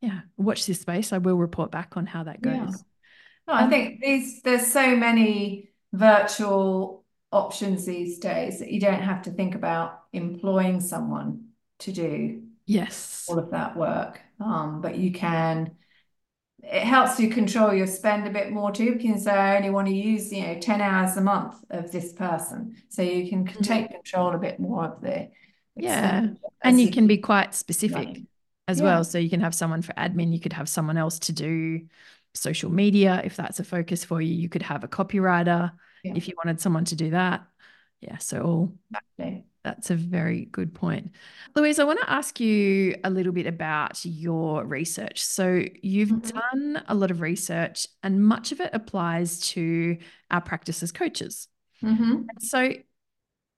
yeah, 0.00 0.20
watch 0.36 0.66
this 0.66 0.80
space. 0.80 1.12
I 1.12 1.18
will 1.18 1.36
report 1.36 1.70
back 1.70 1.96
on 1.96 2.06
how 2.06 2.24
that 2.24 2.40
goes. 2.40 2.54
Yeah. 2.54 2.70
No, 3.48 3.54
I 3.54 3.62
um, 3.64 3.70
think 3.70 4.00
these 4.00 4.42
there's 4.42 4.66
so 4.66 4.96
many 4.96 5.70
virtual 5.92 6.95
options 7.32 7.84
these 7.84 8.18
days 8.18 8.60
that 8.60 8.70
you 8.70 8.80
don't 8.80 9.02
have 9.02 9.22
to 9.22 9.30
think 9.30 9.54
about 9.54 10.02
employing 10.12 10.80
someone 10.80 11.48
to 11.78 11.92
do 11.92 12.42
yes 12.64 13.26
all 13.28 13.38
of 13.38 13.50
that 13.50 13.76
work. 13.76 14.20
Um, 14.40 14.80
but 14.80 14.96
you 14.96 15.12
can 15.12 15.72
it 16.62 16.82
helps 16.82 17.20
you 17.20 17.28
control 17.28 17.72
your 17.72 17.86
spend 17.86 18.26
a 18.26 18.30
bit 18.30 18.50
more 18.50 18.72
too. 18.72 18.84
You 18.84 18.98
can 18.98 19.18
say 19.18 19.30
I 19.30 19.56
only 19.56 19.70
want 19.70 19.86
to 19.86 19.94
use, 19.94 20.32
you 20.32 20.44
know, 20.44 20.58
10 20.58 20.80
hours 20.80 21.16
a 21.16 21.20
month 21.20 21.56
of 21.70 21.92
this 21.92 22.12
person. 22.12 22.74
So 22.88 23.02
you 23.02 23.28
can 23.28 23.44
mm-hmm. 23.44 23.62
take 23.62 23.90
control 23.90 24.34
a 24.34 24.38
bit 24.38 24.58
more 24.58 24.84
of 24.84 25.00
the 25.00 25.28
yeah. 25.76 26.28
And 26.62 26.80
you 26.80 26.90
can 26.90 27.06
be 27.06 27.18
quite 27.18 27.54
specific 27.54 28.22
as 28.66 28.78
yeah. 28.78 28.84
well. 28.84 29.04
So 29.04 29.18
you 29.18 29.30
can 29.30 29.40
have 29.40 29.54
someone 29.54 29.82
for 29.82 29.92
admin, 29.92 30.32
you 30.32 30.40
could 30.40 30.54
have 30.54 30.68
someone 30.68 30.96
else 30.96 31.18
to 31.20 31.32
do 31.32 31.82
social 32.34 32.70
media 32.70 33.20
if 33.24 33.36
that's 33.36 33.60
a 33.60 33.64
focus 33.64 34.04
for 34.04 34.20
you. 34.20 34.34
You 34.34 34.48
could 34.48 34.62
have 34.62 34.82
a 34.84 34.88
copywriter 34.88 35.70
yeah. 36.06 36.12
if 36.16 36.28
you 36.28 36.34
wanted 36.36 36.60
someone 36.60 36.84
to 36.86 36.96
do 36.96 37.10
that. 37.10 37.46
Yeah, 38.00 38.18
so 38.18 38.42
all 38.42 38.74
exactly. 38.90 39.46
that's 39.64 39.90
a 39.90 39.94
very 39.94 40.44
good 40.46 40.74
point. 40.74 41.12
Louise, 41.54 41.78
I 41.78 41.84
want 41.84 42.00
to 42.00 42.10
ask 42.10 42.38
you 42.40 42.96
a 43.04 43.10
little 43.10 43.32
bit 43.32 43.46
about 43.46 44.04
your 44.04 44.64
research. 44.64 45.24
So 45.24 45.64
you've 45.82 46.10
mm-hmm. 46.10 46.38
done 46.38 46.84
a 46.88 46.94
lot 46.94 47.10
of 47.10 47.20
research 47.20 47.86
and 48.02 48.24
much 48.24 48.52
of 48.52 48.60
it 48.60 48.70
applies 48.72 49.40
to 49.48 49.96
our 50.30 50.40
practice 50.40 50.82
as 50.82 50.92
coaches. 50.92 51.48
Mm-hmm. 51.82 52.22
So 52.38 52.72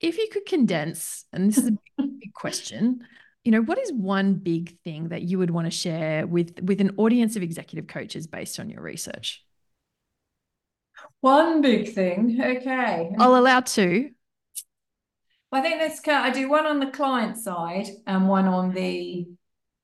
if 0.01 0.19
you 0.19 0.29
could 0.33 0.47
condense, 0.47 1.25
and 1.33 1.49
this 1.49 1.59
is 1.59 1.69
a 1.69 1.73
big 2.03 2.33
question, 2.35 3.05
you 3.45 3.53
know 3.53 3.63
what 3.63 3.79
is 3.79 3.93
one 3.93 4.35
big 4.35 4.79
thing 4.83 5.09
that 5.09 5.23
you 5.23 5.39
would 5.39 5.51
want 5.51 5.67
to 5.67 5.71
share 5.71 6.27
with 6.27 6.61
with 6.61 6.81
an 6.81 6.95
audience 6.99 7.35
of 7.35 7.43
executive 7.43 7.87
coaches 7.87 8.27
based 8.27 8.61
on 8.61 8.69
your 8.69 8.83
research 8.83 9.43
one 11.21 11.61
big 11.61 11.93
thing. 11.93 12.39
Okay. 12.41 13.15
I'll 13.19 13.37
allow 13.37 13.61
two. 13.61 14.11
I 15.51 15.63
think 15.63 15.81
this 15.81 16.01
i 16.07 16.31
do 16.31 16.49
one 16.49 16.67
on 16.67 16.79
the 16.79 16.91
client 16.91 17.39
side 17.39 17.89
and 18.07 18.29
one 18.29 18.47
on 18.47 18.73
the 18.73 19.27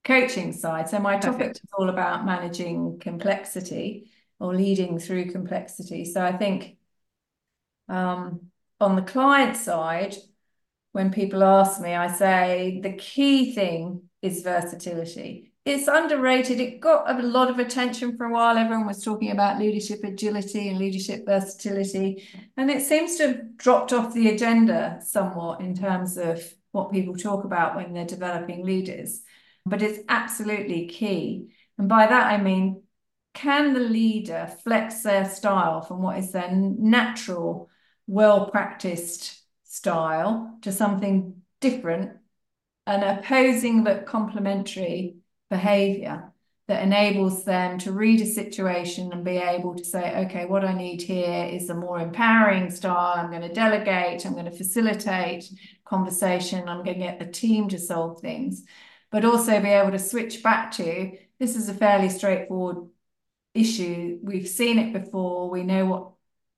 coaching 0.05 0.53
side. 0.53 0.89
So 0.91 0.99
my 0.99 1.16
topic 1.16 1.39
Perfect. 1.39 1.57
is 1.64 1.70
all 1.78 1.89
about 1.89 2.26
managing 2.26 2.99
complexity 3.01 4.11
or 4.39 4.55
leading 4.55 4.99
through 4.99 5.30
complexity. 5.30 6.05
So 6.05 6.22
i 6.22 6.32
think 6.32 6.76
um, 7.89 8.51
on 8.80 8.97
the 8.97 9.03
client 9.03 9.57
side 9.57 10.16
when 10.93 11.11
people 11.11 11.43
ask 11.43 11.80
me, 11.80 11.93
I 11.93 12.07
say 12.07 12.80
the 12.80 12.93
key 12.93 13.53
thing 13.53 14.03
is 14.22 14.43
versatility. 14.43 15.53
It's 15.65 15.89
underrated. 15.89 16.61
It 16.61 16.81
got 16.81 17.09
a 17.09 17.23
lot 17.23 17.49
of 17.49 17.59
attention 17.59 18.19
for 18.19 18.27
a 18.27 18.33
while. 18.33 18.59
Everyone 18.59 18.87
was 18.87 19.03
talking 19.03 19.31
about 19.31 19.59
leadership 19.59 20.05
agility 20.05 20.69
and 20.69 20.79
leadership 20.79 21.25
versatility. 21.25 22.29
And 22.59 22.71
it 22.71 22.83
seems 22.83 23.17
to 23.17 23.29
have 23.29 23.57
dropped 23.57 23.93
off 23.93 24.12
the 24.12 24.29
agenda 24.29 25.01
somewhat 25.03 25.62
in 25.62 25.75
terms 25.75 26.19
of 26.19 26.43
what 26.73 26.93
people 26.93 27.17
talk 27.17 27.45
about 27.45 27.77
when 27.77 27.95
they're 27.95 28.05
developing 28.05 28.65
leaders, 28.67 29.23
but 29.65 29.81
it's 29.81 30.01
absolutely 30.09 30.89
key. 30.89 31.49
And 31.79 31.89
by 31.89 32.09
that, 32.09 32.33
I 32.33 32.43
mean, 32.43 32.83
can 33.33 33.73
the 33.73 33.81
leader 33.81 34.53
flex 34.65 35.03
their 35.03 35.25
style 35.25 35.81
from 35.81 36.03
what 36.03 36.19
is 36.19 36.33
their 36.33 36.51
natural, 36.53 37.71
well 38.07 38.51
practiced 38.51 39.41
style 39.65 40.59
to 40.62 40.73
something 40.73 41.43
different, 41.61 42.12
an 42.87 43.03
opposing 43.03 43.83
but 43.83 44.05
complementary 44.05 45.17
behavior? 45.57 46.34
that 46.66 46.82
enables 46.82 47.44
them 47.44 47.78
to 47.78 47.92
read 47.92 48.20
a 48.22 48.26
situation 48.26 49.12
and 49.12 49.24
be 49.24 49.36
able 49.36 49.74
to 49.74 49.84
say, 49.84 50.24
okay, 50.24 50.46
what 50.46 50.64
I 50.64 50.72
need 50.72 51.02
here 51.02 51.44
is 51.44 51.68
a 51.68 51.74
more 51.74 51.98
empowering 52.00 52.70
style. 52.70 53.14
I'm 53.16 53.28
going 53.28 53.42
to 53.42 53.52
delegate, 53.52 54.24
I'm 54.24 54.32
going 54.32 54.46
to 54.46 54.50
facilitate 54.50 55.50
conversation, 55.84 56.66
I'm 56.66 56.82
going 56.82 56.98
to 56.98 57.05
get 57.05 57.18
the 57.18 57.26
team 57.26 57.68
to 57.68 57.78
solve 57.78 58.20
things, 58.20 58.64
but 59.11 59.26
also 59.26 59.61
be 59.61 59.68
able 59.68 59.90
to 59.90 59.98
switch 59.98 60.42
back 60.42 60.72
to 60.72 61.12
this 61.38 61.55
is 61.55 61.68
a 61.68 61.74
fairly 61.74 62.09
straightforward 62.09 62.88
issue. 63.52 64.18
We've 64.22 64.48
seen 64.48 64.78
it 64.78 64.94
before, 64.94 65.50
we 65.50 65.64
know 65.64 65.84
what 65.84 66.12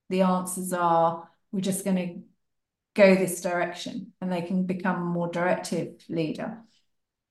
the 0.08 0.20
answers 0.22 0.72
are. 0.72 1.28
We're 1.50 1.60
just 1.60 1.84
going 1.84 1.96
to 1.96 2.20
go 2.94 3.16
this 3.16 3.40
direction 3.40 4.12
and 4.20 4.32
they 4.32 4.42
can 4.42 4.66
become 4.66 4.96
a 4.96 5.04
more 5.04 5.28
directive 5.28 5.96
leader. 6.08 6.58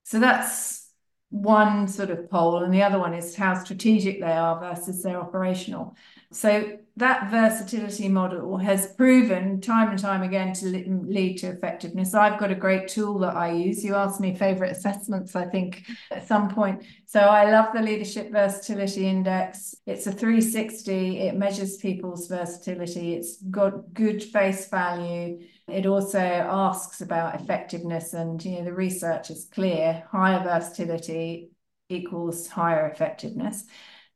So 0.03 0.19
that's 0.19 0.84
one 1.29 1.87
sort 1.87 2.09
of 2.11 2.29
pole, 2.29 2.63
and 2.63 2.73
the 2.73 2.83
other 2.83 2.99
one 2.99 3.13
is 3.13 3.35
how 3.35 3.53
strategic 3.61 4.19
they 4.21 4.31
are 4.31 4.59
versus 4.59 5.03
their 5.03 5.19
operational. 5.19 5.95
So 6.31 6.77
that 6.97 7.29
versatility 7.29 8.09
model 8.09 8.57
has 8.57 8.93
proven 8.93 9.59
time 9.59 9.89
and 9.89 9.99
time 9.99 10.23
again 10.23 10.53
to 10.53 10.65
lead 10.65 11.37
to 11.39 11.47
effectiveness. 11.47 12.13
I've 12.13 12.39
got 12.39 12.51
a 12.51 12.55
great 12.55 12.87
tool 12.87 13.19
that 13.19 13.35
I 13.35 13.51
use. 13.51 13.83
You 13.83 13.95
asked 13.95 14.21
me 14.21 14.35
favorite 14.35 14.71
assessments, 14.71 15.35
I 15.35 15.45
think, 15.45 15.85
at 16.11 16.27
some 16.27 16.49
point. 16.49 16.83
So 17.05 17.19
I 17.19 17.51
love 17.51 17.73
the 17.73 17.81
Leadership 17.81 18.31
Versatility 18.31 19.07
Index. 19.07 19.75
It's 19.85 20.07
a 20.07 20.11
360, 20.11 21.19
it 21.19 21.35
measures 21.35 21.77
people's 21.77 22.27
versatility, 22.27 23.13
it's 23.13 23.41
got 23.43 23.93
good 23.93 24.23
face 24.23 24.67
value. 24.69 25.39
It 25.67 25.85
also 25.85 26.19
asks 26.19 27.01
about 27.01 27.39
effectiveness, 27.39 28.13
and 28.13 28.43
you 28.43 28.57
know 28.59 28.65
the 28.65 28.73
research 28.73 29.29
is 29.31 29.45
clear: 29.45 30.03
higher 30.11 30.43
versatility 30.43 31.51
equals 31.89 32.47
higher 32.47 32.87
effectiveness. 32.87 33.65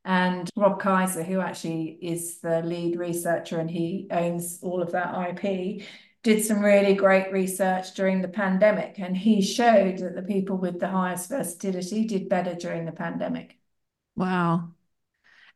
And 0.06 0.50
Rob 0.56 0.80
Kaiser, 0.80 1.24
who 1.24 1.40
actually 1.40 1.98
is 2.02 2.40
the 2.40 2.62
lead 2.62 2.98
researcher 2.98 3.60
and 3.60 3.70
he 3.70 4.08
owns 4.12 4.60
all 4.64 4.82
of 4.82 4.92
that 4.94 5.14
IP, 5.14 5.84
did 6.24 6.44
some 6.44 6.62
really 6.64 6.94
great 6.94 7.32
research 7.32 7.94
during 7.96 8.22
the 8.22 8.28
pandemic. 8.28 9.00
And 9.00 9.16
he 9.16 9.42
showed 9.42 10.00
that 10.00 10.16
the 10.16 10.24
people 10.24 10.58
with 10.58 10.80
the 10.80 10.88
highest 10.88 11.30
versatility 11.30 12.06
did 12.06 12.30
better 12.30 12.56
during 12.56 12.86
the 12.86 12.92
pandemic. 12.92 13.58
Wow. 14.16 14.72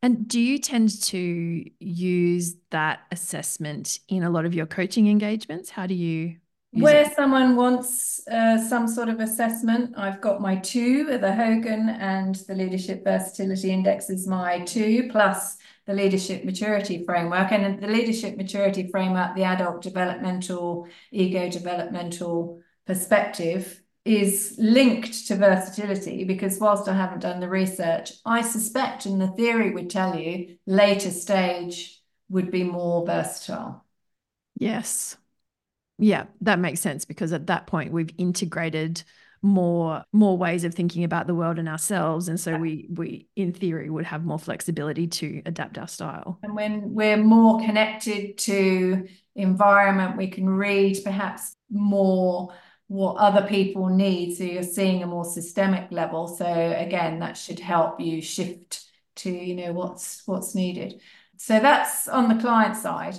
And 0.04 0.28
do 0.28 0.38
you 0.38 0.60
tend 0.60 1.02
to 1.04 1.64
use 1.80 2.56
that 2.72 3.00
assessment 3.12 4.00
in 4.10 4.24
a 4.24 4.30
lot 4.30 4.46
of 4.46 4.54
your 4.54 4.66
coaching 4.66 5.08
engagements? 5.08 5.70
How 5.70 5.88
do 5.88 5.94
you 5.94 6.36
where 6.72 7.04
it? 7.04 7.16
someone 7.16 7.56
wants 7.56 8.28
uh, 8.28 8.58
some 8.68 8.88
sort 8.88 9.08
of 9.08 9.20
assessment, 9.20 9.94
I've 9.96 10.20
got 10.20 10.42
my 10.42 10.56
two, 10.58 11.18
the 11.20 11.34
Hogan 11.34 11.88
and 11.88 12.36
the 12.48 12.56
Leadership 12.56 13.04
Versatility 13.04 13.72
Index 13.72 14.10
is 14.10 14.28
my 14.28 14.60
two, 14.62 15.08
plus 15.10 15.58
the 15.86 15.94
Leadership 15.94 16.44
Maturity 16.44 17.06
Framework. 17.06 17.52
And 17.52 17.80
the 17.80 17.88
Leadership 17.88 18.38
Maturity 18.38 18.90
Framework, 18.90 19.36
the 19.36 19.44
adult 19.44 19.84
developmental, 19.84 20.88
ego 21.12 21.48
developmental 21.48 22.60
perspective, 22.88 23.83
is 24.06 24.56
linked 24.58 25.28
to 25.28 25.36
versatility 25.36 26.26
because 26.26 26.60
whilst 26.60 26.90
I 26.90 26.94
haven't 26.94 27.20
done 27.22 27.40
the 27.40 27.50
research, 27.50 28.12
I 28.26 28.42
suspect, 28.42 29.06
and 29.06 29.22
the 29.22 29.30
theory 29.30 29.72
would 29.72 29.90
tell 29.90 30.20
you, 30.20 30.58
later 30.66 31.10
stage 31.10 32.02
would 32.30 32.52
be 32.52 32.64
more 32.64 33.06
versatile. 33.06 33.86
Yes. 34.58 35.18
Yeah, 35.98 36.26
that 36.42 36.60
makes 36.60 36.80
sense 36.82 37.06
because 37.06 37.34
at 37.34 37.48
that 37.48 37.68
point 37.68 37.94
we've 37.94 38.12
integrated 38.18 39.04
more 39.42 40.04
more 40.14 40.38
ways 40.38 40.64
of 40.64 40.74
thinking 40.74 41.04
about 41.04 41.28
the 41.28 41.36
world 41.36 41.60
and 41.60 41.68
ourselves 41.68 42.30
and 42.30 42.40
so 42.40 42.56
we 42.56 42.88
we 42.90 43.28
in 43.36 43.52
theory 43.52 43.90
would 43.90 44.06
have 44.06 44.24
more 44.24 44.40
flexibility 44.40 45.06
to 45.06 45.42
adapt 45.46 45.78
our 45.78 45.88
style 45.88 46.40
and 46.44 46.56
when 46.56 46.94
we're 46.94 47.18
more 47.18 47.60
connected 47.60 48.38
to 48.38 49.08
environment 49.36 50.16
we 50.18 50.28
can 50.28 50.48
read 50.48 50.98
perhaps 51.04 51.56
more 51.70 52.54
what 52.94 53.18
other 53.18 53.48
people 53.48 53.88
need 53.88 54.36
so 54.36 54.44
you're 54.44 54.62
seeing 54.62 55.02
a 55.02 55.08
more 55.08 55.26
systemic 55.26 55.92
level 55.92 56.28
so 56.28 56.46
again 56.78 57.20
that 57.20 57.36
should 57.36 57.60
help 57.60 58.00
you 58.00 58.22
shift 58.22 58.86
to 59.16 59.32
you 59.32 59.56
know 59.56 59.74
what's 59.74 60.22
what's 60.28 60.54
needed 60.54 61.02
so 61.38 61.60
that's 61.60 62.08
on 62.08 62.30
the 62.30 62.42
client 62.42 62.76
side 62.76 63.16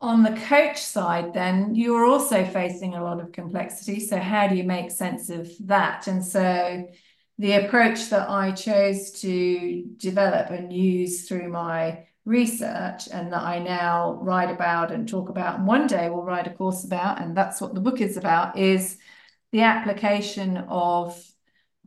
on 0.00 0.22
the 0.22 0.38
coach 0.48 0.78
side, 0.78 1.32
then 1.32 1.74
you're 1.74 2.04
also 2.04 2.44
facing 2.44 2.94
a 2.94 3.02
lot 3.02 3.18
of 3.20 3.32
complexity. 3.32 3.98
So, 4.00 4.18
how 4.18 4.46
do 4.46 4.54
you 4.54 4.64
make 4.64 4.90
sense 4.90 5.30
of 5.30 5.50
that? 5.66 6.06
And 6.06 6.24
so, 6.24 6.86
the 7.38 7.52
approach 7.52 8.10
that 8.10 8.28
I 8.28 8.52
chose 8.52 9.10
to 9.22 9.84
develop 9.96 10.50
and 10.50 10.72
use 10.72 11.28
through 11.28 11.48
my 11.48 12.04
research 12.24 13.08
and 13.12 13.32
that 13.32 13.42
I 13.42 13.58
now 13.58 14.18
write 14.22 14.50
about 14.50 14.90
and 14.90 15.08
talk 15.08 15.28
about, 15.28 15.58
and 15.58 15.66
one 15.66 15.86
day 15.86 16.10
will 16.10 16.24
write 16.24 16.46
a 16.46 16.54
course 16.54 16.84
about, 16.84 17.20
and 17.20 17.36
that's 17.36 17.60
what 17.60 17.74
the 17.74 17.80
book 17.80 18.00
is 18.00 18.16
about, 18.16 18.58
is 18.58 18.98
the 19.56 19.62
application 19.62 20.58
of 20.68 21.18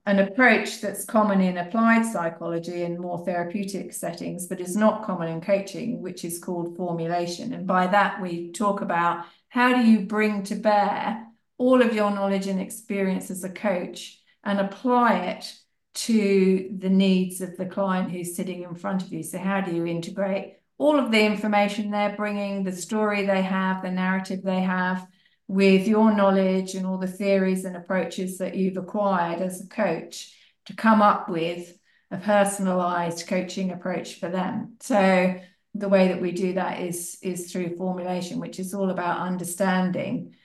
an 0.07 0.17
approach 0.17 0.82
that's 0.82 1.05
common 1.05 1.39
in 1.39 1.59
applied 1.59 2.03
psychology 2.03 2.82
and 2.82 2.99
more 2.99 3.24
therapeutic 3.24 3.93
settings, 3.93 4.47
but 4.47 4.59
is 4.59 4.76
not 4.76 5.03
common 5.03 5.28
in 5.28 5.39
coaching, 5.39 6.01
which 6.01 6.26
is 6.26 6.39
called 6.39 6.76
formulation. 6.76 7.53
And 7.53 7.67
by 7.67 7.86
that, 7.86 8.20
we 8.20 8.51
talk 8.53 8.82
about 8.82 9.26
how 9.49 9.76
do 9.76 9.88
you 9.88 9.99
bring 9.99 10.41
to 10.45 10.55
bear 10.55 11.28
all 11.59 11.84
of 11.84 11.93
your 11.93 12.09
knowledge 12.09 12.47
and 12.47 12.59
experience 12.59 13.30
as 13.30 13.43
a 13.43 13.49
coach 13.49 14.20
and 14.43 14.59
apply 14.59 15.20
it 15.26 15.53
to 15.93 16.76
the 16.76 16.89
needs 16.89 17.39
of 17.39 17.55
the 17.55 17.67
client 17.67 18.09
who's 18.09 18.36
sitting 18.36 18.63
in 18.63 18.74
front 18.74 19.03
of 19.03 19.13
you. 19.13 19.22
So, 19.22 19.38
how 19.38 19.61
do 19.61 19.76
you 19.76 19.86
integrate 19.86 20.55
all 20.80 20.97
of 20.97 21.11
the 21.11 21.24
information 21.24 21.91
they're 21.91 22.15
bringing, 22.15 22.63
the 22.63 22.72
story 22.72 23.28
they 23.28 23.43
have, 23.43 23.84
the 23.84 23.91
narrative 23.91 24.41
they 24.41 24.61
have? 24.61 25.05
With 25.50 25.88
your 25.88 26.14
knowledge 26.16 26.76
and 26.76 26.86
all 26.86 27.00
the 27.00 27.08
theories 27.08 27.66
and 27.66 27.76
approaches 27.76 28.38
that 28.38 28.56
you've 28.56 28.78
acquired 28.78 29.41
as 29.41 29.60
a 29.60 29.68
coach 29.68 30.32
to 30.68 30.76
come 30.76 31.02
up 31.02 31.28
with 31.28 31.76
a 32.12 32.18
personalized 32.18 33.28
coaching 33.28 33.72
approach 33.72 34.20
for 34.20 34.30
them. 34.30 34.76
So 34.80 35.41
the 35.74 35.89
way 35.89 36.10
that 36.10 36.22
we 36.22 36.34
do 36.34 36.54
that 36.54 36.82
is 36.82 37.18
is 37.24 37.52
through 37.52 37.78
formulation, 37.78 38.39
which 38.39 38.60
is 38.60 38.76
all 38.76 38.91
about 38.91 39.22
understanding 39.22 40.36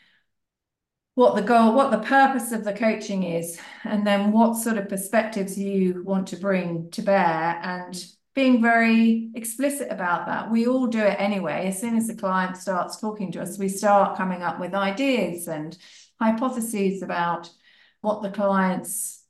what 1.15 1.37
the 1.37 1.43
goal, 1.43 1.75
what 1.75 1.91
the 1.91 1.99
purpose 1.99 2.51
of 2.51 2.65
the 2.65 2.73
coaching 2.73 3.25
is, 3.25 3.61
and 3.85 4.07
then 4.07 4.33
what 4.33 4.57
sort 4.57 4.79
of 4.79 4.89
perspectives 4.89 5.59
you 5.59 6.03
want 6.03 6.29
to 6.29 6.37
bring 6.37 6.91
to 6.93 7.03
bear 7.03 7.61
and 7.63 8.07
being 8.35 8.61
very 8.61 9.31
explicit 9.35 9.89
about 9.91 10.27
that. 10.27 10.51
We 10.51 10.67
all 10.67 10.87
do 10.87 11.01
it 11.01 11.21
anyway. 11.21 11.69
As 11.69 11.81
soon 11.81 11.97
as 11.97 12.09
the 12.09 12.17
client 12.17 12.57
starts 12.57 13.01
talking 13.01 13.31
to 13.33 13.43
us, 13.43 13.59
we 13.59 13.69
start 13.69 14.17
coming 14.17 14.43
up 14.43 14.59
with 14.59 14.75
ideas 14.75 15.47
and 15.47 15.77
hypotheses 16.21 17.03
about 17.03 17.51
what 18.01 18.23
the 18.23 18.31
client's 18.31 19.23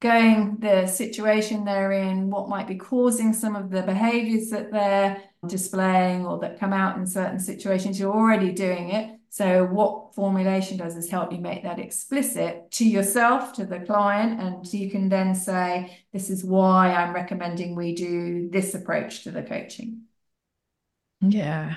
going, 0.00 0.56
the 0.58 0.86
situation 0.86 1.64
they're 1.64 1.92
in, 1.92 2.30
what 2.30 2.48
might 2.48 2.66
be 2.66 2.74
causing 2.74 3.32
some 3.32 3.56
of 3.56 3.70
the 3.70 3.82
behaviors 3.82 4.50
that 4.50 4.70
they're 4.72 5.22
displaying 5.46 6.26
or 6.26 6.38
that 6.40 6.58
come 6.58 6.72
out 6.72 6.98
in 6.98 7.06
certain 7.06 7.38
situations. 7.38 7.98
You're 7.98 8.14
already 8.14 8.52
doing 8.52 8.90
it. 8.90 9.18
So 9.36 9.66
what 9.66 10.14
formulation 10.14 10.78
does 10.78 10.96
is 10.96 11.10
help 11.10 11.30
you 11.30 11.36
make 11.36 11.62
that 11.64 11.78
explicit 11.78 12.70
to 12.70 12.88
yourself, 12.88 13.52
to 13.56 13.66
the 13.66 13.80
client, 13.80 14.40
and 14.40 14.66
so 14.66 14.78
you 14.78 14.90
can 14.90 15.10
then 15.10 15.34
say, 15.34 15.98
this 16.10 16.30
is 16.30 16.42
why 16.42 16.94
I'm 16.94 17.14
recommending 17.14 17.76
we 17.76 17.94
do 17.94 18.48
this 18.50 18.74
approach 18.74 19.24
to 19.24 19.30
the 19.30 19.42
coaching. 19.42 20.04
Yeah. 21.20 21.74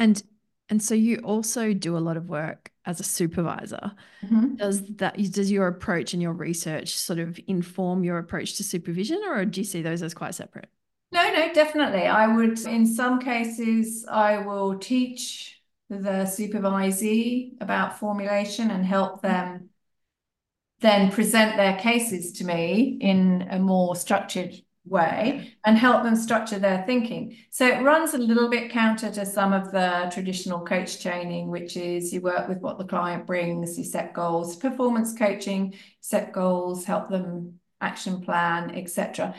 And 0.00 0.20
and 0.68 0.82
so 0.82 0.96
you 0.96 1.18
also 1.18 1.72
do 1.72 1.96
a 1.96 2.00
lot 2.00 2.16
of 2.16 2.28
work 2.28 2.72
as 2.84 2.98
a 2.98 3.04
supervisor. 3.04 3.92
Mm-hmm. 4.24 4.56
Does 4.56 4.82
that 4.96 5.16
does 5.30 5.52
your 5.52 5.68
approach 5.68 6.14
and 6.14 6.20
your 6.20 6.32
research 6.32 6.96
sort 6.96 7.20
of 7.20 7.38
inform 7.46 8.02
your 8.02 8.18
approach 8.18 8.56
to 8.56 8.64
supervision 8.64 9.22
or 9.28 9.44
do 9.44 9.60
you 9.60 9.64
see 9.64 9.82
those 9.82 10.02
as 10.02 10.14
quite 10.14 10.34
separate? 10.34 10.68
No, 11.12 11.32
no, 11.32 11.52
definitely. 11.52 12.08
I 12.08 12.26
would 12.26 12.58
in 12.66 12.86
some 12.86 13.20
cases 13.20 14.04
I 14.10 14.38
will 14.38 14.80
teach 14.80 15.54
the 15.88 16.26
supervisee 16.26 17.52
about 17.60 17.98
formulation 17.98 18.70
and 18.70 18.84
help 18.84 19.22
them 19.22 19.70
then 20.80 21.10
present 21.10 21.56
their 21.56 21.76
cases 21.76 22.32
to 22.32 22.44
me 22.44 22.98
in 23.00 23.48
a 23.50 23.58
more 23.58 23.96
structured 23.96 24.54
way 24.84 25.52
and 25.64 25.76
help 25.76 26.02
them 26.02 26.16
structure 26.16 26.58
their 26.58 26.84
thinking. 26.86 27.36
So 27.50 27.66
it 27.66 27.82
runs 27.82 28.14
a 28.14 28.18
little 28.18 28.48
bit 28.48 28.70
counter 28.70 29.10
to 29.10 29.26
some 29.26 29.52
of 29.52 29.72
the 29.72 30.10
traditional 30.12 30.64
coach 30.64 31.02
training, 31.02 31.50
which 31.50 31.76
is 31.76 32.12
you 32.12 32.20
work 32.20 32.48
with 32.48 32.58
what 32.58 32.78
the 32.78 32.84
client 32.84 33.26
brings, 33.26 33.78
you 33.78 33.84
set 33.84 34.14
goals, 34.14 34.56
performance 34.56 35.16
coaching, 35.16 35.74
set 36.00 36.32
goals, 36.32 36.84
help 36.84 37.10
them 37.10 37.60
action 37.80 38.20
plan, 38.20 38.74
etc. 38.74 39.34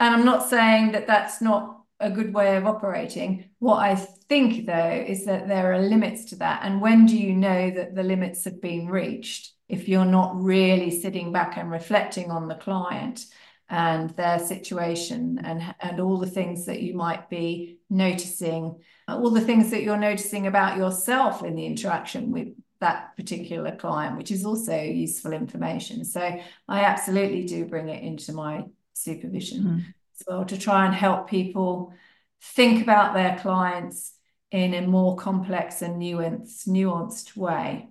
And 0.00 0.14
I'm 0.14 0.24
not 0.24 0.48
saying 0.48 0.92
that 0.92 1.06
that's 1.06 1.40
not 1.40 1.83
a 2.00 2.10
good 2.10 2.34
way 2.34 2.56
of 2.56 2.66
operating. 2.66 3.50
What 3.58 3.76
I 3.76 3.94
think, 3.94 4.66
though, 4.66 5.04
is 5.06 5.24
that 5.26 5.48
there 5.48 5.72
are 5.72 5.78
limits 5.78 6.26
to 6.26 6.36
that. 6.36 6.60
And 6.64 6.80
when 6.80 7.06
do 7.06 7.16
you 7.16 7.34
know 7.34 7.70
that 7.70 7.94
the 7.94 8.02
limits 8.02 8.44
have 8.44 8.60
been 8.60 8.88
reached 8.88 9.52
if 9.68 9.88
you're 9.88 10.04
not 10.04 10.34
really 10.36 10.90
sitting 10.90 11.32
back 11.32 11.56
and 11.56 11.70
reflecting 11.70 12.30
on 12.30 12.48
the 12.48 12.56
client? 12.56 13.24
and 13.70 14.10
their 14.10 14.38
situation 14.38 15.40
and 15.42 15.74
and 15.80 16.00
all 16.00 16.18
the 16.18 16.30
things 16.30 16.66
that 16.66 16.82
you 16.82 16.94
might 16.94 17.30
be 17.30 17.78
noticing 17.88 18.78
all 19.08 19.30
the 19.30 19.40
things 19.40 19.70
that 19.70 19.82
you're 19.82 19.96
noticing 19.96 20.46
about 20.46 20.76
yourself 20.76 21.42
in 21.42 21.54
the 21.56 21.64
interaction 21.64 22.30
with 22.30 22.48
that 22.80 23.16
particular 23.16 23.74
client 23.74 24.18
which 24.18 24.30
is 24.30 24.44
also 24.44 24.76
useful 24.76 25.32
information 25.32 26.04
so 26.04 26.20
i 26.68 26.80
absolutely 26.80 27.44
do 27.44 27.64
bring 27.64 27.88
it 27.88 28.02
into 28.02 28.32
my 28.32 28.64
supervision 28.92 29.62
mm. 29.62 29.84
As 30.20 30.26
well 30.26 30.44
to 30.44 30.58
try 30.58 30.86
and 30.86 30.94
help 30.94 31.28
people 31.28 31.92
think 32.40 32.82
about 32.82 33.14
their 33.14 33.38
clients 33.38 34.12
in 34.50 34.74
a 34.74 34.86
more 34.86 35.16
complex 35.16 35.82
and 35.82 36.00
nuanced 36.00 36.68
nuanced 36.68 37.36
way 37.36 37.88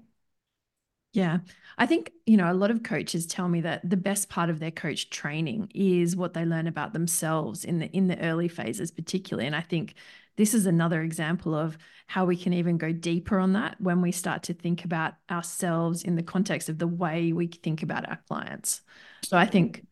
yeah. 1.14 1.40
I 1.78 1.86
think, 1.86 2.12
you 2.26 2.38
know, 2.38 2.52
a 2.52 2.56
lot 2.56 2.72
of 2.72 2.82
coaches 2.82 3.28
tell 3.28 3.48
me 3.48 3.62
that 3.62 3.88
the 3.88 3.98
best 3.98 4.30
part 4.30 4.50
of 4.50 4.60
their 4.60 4.72
coach 4.72 5.12
training 5.12 5.70
is 5.76 6.16
what 6.16 6.34
they 6.34 6.44
learn 6.44 6.66
about 6.68 6.94
themselves 6.94 7.64
in 7.64 7.80
the 7.80 7.88
in 7.96 8.08
the 8.08 8.20
early 8.20 8.48
phases 8.48 8.90
particularly. 8.90 9.46
And 9.46 9.56
I 9.56 9.62
think 9.62 9.94
this 10.38 10.56
is 10.56 10.66
another 10.66 11.04
example 11.04 11.54
of 11.54 11.78
how 12.08 12.26
we 12.26 12.36
can 12.36 12.54
even 12.54 12.78
go 12.80 12.92
deeper 12.92 13.38
on 13.38 13.54
that 13.54 13.80
when 13.80 14.02
we 14.02 14.12
start 14.12 14.44
to 14.44 14.54
think 14.56 14.86
about 14.86 15.14
ourselves 15.30 16.04
in 16.04 16.16
the 16.16 16.24
context 16.24 16.68
of 16.68 16.80
the 16.80 16.88
way 16.88 17.32
we 17.32 17.46
think 17.48 17.84
about 17.84 18.10
our 18.10 18.20
clients. 18.28 18.82
So 19.22 19.38
I 19.38 19.46
think 19.46 19.86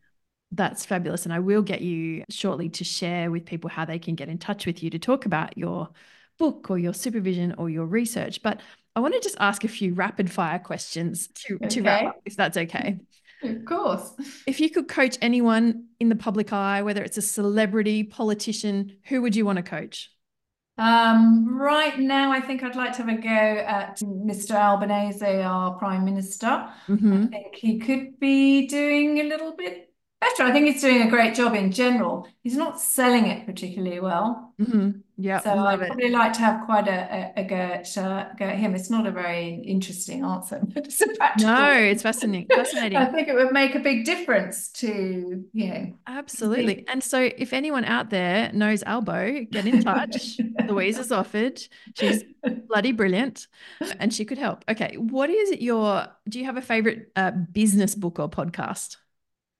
that's 0.52 0.84
fabulous. 0.84 1.24
And 1.24 1.32
I 1.32 1.40
will 1.40 1.62
get 1.62 1.80
you 1.80 2.24
shortly 2.28 2.68
to 2.70 2.84
share 2.84 3.30
with 3.30 3.46
people 3.46 3.70
how 3.70 3.84
they 3.84 3.98
can 3.98 4.14
get 4.14 4.28
in 4.28 4.38
touch 4.38 4.66
with 4.66 4.82
you 4.82 4.90
to 4.90 4.98
talk 4.98 5.26
about 5.26 5.56
your 5.56 5.88
book 6.38 6.70
or 6.70 6.78
your 6.78 6.94
supervision 6.94 7.54
or 7.58 7.70
your 7.70 7.86
research. 7.86 8.42
But 8.42 8.60
I 8.94 9.00
want 9.00 9.14
to 9.14 9.20
just 9.20 9.36
ask 9.40 9.64
a 9.64 9.68
few 9.68 9.94
rapid 9.94 10.30
fire 10.30 10.58
questions 10.58 11.28
to, 11.28 11.56
okay. 11.56 11.68
to 11.68 11.82
wrap 11.82 12.04
up, 12.04 12.20
if 12.24 12.36
that's 12.36 12.56
okay. 12.56 12.98
Of 13.44 13.64
course. 13.64 14.12
If 14.46 14.60
you 14.60 14.70
could 14.70 14.86
coach 14.86 15.18
anyone 15.20 15.86
in 15.98 16.08
the 16.08 16.14
public 16.14 16.52
eye, 16.52 16.82
whether 16.82 17.02
it's 17.02 17.16
a 17.16 17.22
celebrity, 17.22 18.04
politician, 18.04 18.98
who 19.08 19.20
would 19.20 19.34
you 19.34 19.44
want 19.44 19.56
to 19.56 19.64
coach? 19.64 20.12
Um, 20.78 21.58
right 21.58 21.98
now, 21.98 22.30
I 22.30 22.40
think 22.40 22.62
I'd 22.62 22.76
like 22.76 22.92
to 22.92 22.98
have 23.02 23.08
a 23.08 23.20
go 23.20 23.28
at 23.28 23.98
Mr. 23.98 24.52
Albanese, 24.52 25.42
our 25.42 25.74
Prime 25.74 26.04
Minister. 26.04 26.68
Mm-hmm. 26.86 27.24
I 27.24 27.26
think 27.26 27.54
he 27.56 27.78
could 27.78 28.20
be 28.20 28.68
doing 28.68 29.18
a 29.18 29.24
little 29.24 29.56
bit 29.56 29.91
I 30.40 30.52
think 30.52 30.66
he's 30.66 30.80
doing 30.80 31.02
a 31.02 31.10
great 31.10 31.34
job 31.34 31.54
in 31.54 31.70
general. 31.72 32.26
He's 32.42 32.56
not 32.56 32.80
selling 32.80 33.26
it 33.26 33.46
particularly 33.46 34.00
well. 34.00 34.52
Mm-hmm. 34.60 35.00
Yeah, 35.18 35.40
so 35.40 35.50
I'd 35.50 35.78
probably 35.78 36.08
like 36.08 36.32
to 36.32 36.40
have 36.40 36.64
quite 36.64 36.88
a, 36.88 37.32
a, 37.36 37.42
a 37.42 37.44
go, 37.44 37.54
at, 37.54 37.98
uh, 37.98 38.28
go 38.36 38.46
at 38.46 38.56
him. 38.56 38.74
It's 38.74 38.90
not 38.90 39.06
a 39.06 39.10
very 39.12 39.62
interesting 39.64 40.24
answer, 40.24 40.60
but 40.74 40.86
it's 40.86 41.00
a 41.00 41.06
practical. 41.08 41.52
No, 41.52 41.72
it's 41.74 42.02
fascinating. 42.02 42.48
Fascinating. 42.48 42.98
I 42.98 43.06
think 43.06 43.28
it 43.28 43.34
would 43.34 43.52
make 43.52 43.74
a 43.74 43.78
big 43.78 44.04
difference 44.04 44.68
to 44.72 45.44
you 45.52 45.68
know. 45.68 45.92
Absolutely. 46.06 46.84
And 46.88 47.04
so, 47.04 47.30
if 47.36 47.52
anyone 47.52 47.84
out 47.84 48.10
there 48.10 48.50
knows 48.52 48.82
Albo, 48.82 49.44
get 49.44 49.66
in 49.66 49.82
touch. 49.82 50.40
Louise 50.66 50.96
has 50.96 51.12
offered. 51.12 51.62
She's 51.94 52.24
bloody 52.66 52.92
brilliant, 52.92 53.46
and 54.00 54.12
she 54.12 54.24
could 54.24 54.38
help. 54.38 54.64
Okay, 54.68 54.96
what 54.96 55.30
is 55.30 55.60
your? 55.60 56.06
Do 56.28 56.40
you 56.40 56.46
have 56.46 56.56
a 56.56 56.62
favorite 56.62 57.12
uh, 57.14 57.30
business 57.30 57.94
book 57.94 58.18
or 58.18 58.28
podcast? 58.28 58.96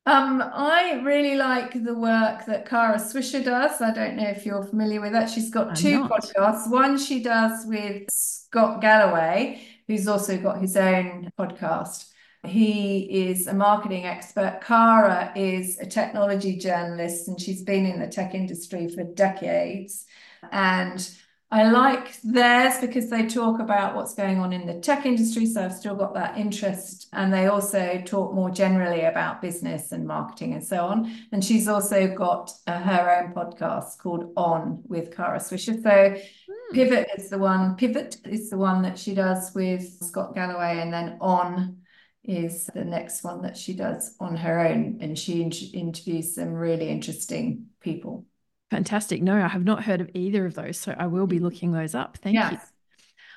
Um, 0.05 0.43
I 0.43 1.01
really 1.05 1.37
like 1.37 1.85
the 1.85 1.95
work 1.95 2.45
that 2.47 2.69
Kara 2.69 2.97
Swisher 2.97 3.45
does. 3.45 3.81
I 3.81 3.93
don't 3.93 4.17
know 4.17 4.29
if 4.29 4.45
you're 4.45 4.65
familiar 4.65 5.01
with 5.01 5.13
that. 5.13 5.31
She's 5.31 5.51
got 5.51 5.69
I'm 5.69 5.75
two 5.75 6.01
not. 6.01 6.11
podcasts. 6.11 6.69
One 6.69 6.99
she 6.99 7.23
does 7.23 7.65
with 7.67 8.09
Scott 8.11 8.81
Galloway, 8.81 9.63
who's 9.87 10.09
also 10.09 10.39
got 10.39 10.61
his 10.61 10.77
own 10.77 11.31
podcast. 11.39 12.07
He 12.45 13.29
is 13.29 13.47
a 13.47 13.55
marketing 13.55 14.05
expert. 14.05 14.61
Kara 14.67 15.33
is 15.37 15.79
a 15.79 15.87
technology 15.87 16.57
journalist, 16.57 17.29
and 17.29 17.41
she's 17.41 17.63
been 17.63 17.87
in 17.87 18.01
the 18.01 18.09
tech 18.09 18.35
industry 18.35 18.89
for 18.89 19.05
decades. 19.05 20.05
And 20.51 21.09
I 21.53 21.71
like 21.71 22.19
theirs 22.23 22.79
because 22.81 23.11
they 23.11 23.27
talk 23.27 23.61
about 23.61 23.95
what's 23.95 24.15
going 24.15 24.41
on 24.41 24.55
in 24.55 24.67
the 24.67 24.81
tech 24.81 25.05
industry. 25.05 25.45
So 25.45 25.63
I've 25.63 25.75
still 25.75 25.95
got 25.95 26.15
that 26.15 26.39
interest. 26.39 27.11
And 27.13 27.31
they 27.31 27.47
also 27.47 28.03
talk 28.07 28.33
more 28.33 28.49
generally 28.49 29.03
about 29.03 29.43
business 29.43 29.93
and 29.93 30.07
marketing 30.07 30.55
and 30.55 30.65
so 30.65 30.87
on. 30.87 31.15
And 31.31 31.45
she's 31.45 31.69
also 31.69 32.09
got 32.09 32.51
uh, 32.67 32.81
her 32.81 33.23
own 33.23 33.35
podcast 33.35 33.99
called 33.99 34.33
On 34.35 34.83
with 34.87 35.15
Kara 35.15 35.39
Swisher. 35.39 35.83
So 35.83 36.23
hmm. 36.51 36.75
Pivot 36.75 37.11
is 37.19 37.29
the 37.29 37.39
one, 37.39 37.77
Pivot 37.77 38.17
is 38.25 38.49
the 38.49 38.57
one 38.57 38.81
that 38.81 38.99
she 38.99 39.15
does 39.15 39.55
with 39.55 39.87
Scott 40.03 40.35
Galloway. 40.35 40.79
And 40.81 40.91
then 40.91 41.19
On 41.21 41.83
is 42.25 42.71
the 42.73 42.85
next 42.87 43.25
one 43.25 43.43
that 43.43 43.59
she 43.59 43.75
does 43.75 44.17
on 44.21 44.37
her 44.37 44.59
own. 44.59 45.01
And 45.03 45.19
she 45.19 45.43
in- 45.43 45.53
interviews 45.75 46.35
some 46.35 46.55
really 46.55 46.89
interesting 46.89 47.67
people. 47.83 48.25
Fantastic. 48.73 49.20
No, 49.23 49.37
I 49.37 49.49
have 49.49 49.64
not 49.64 49.85
heard 49.85 50.01
of 50.01 50.09
either 50.14 50.47
of 50.47 50.55
those, 50.55 50.79
so 50.79 50.95
I 50.97 51.07
will 51.07 51.27
be 51.27 51.39
looking 51.39 51.73
those 51.73 51.95
up. 51.95 52.16
Thank 52.16 52.37
yes. 52.37 52.53
you. 52.53 52.59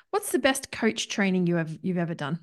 What's 0.08 0.32
the 0.32 0.38
best 0.38 0.72
coach 0.72 1.10
training 1.10 1.46
you 1.46 1.56
have 1.56 1.76
you've 1.82 1.98
ever 1.98 2.14
done? 2.14 2.40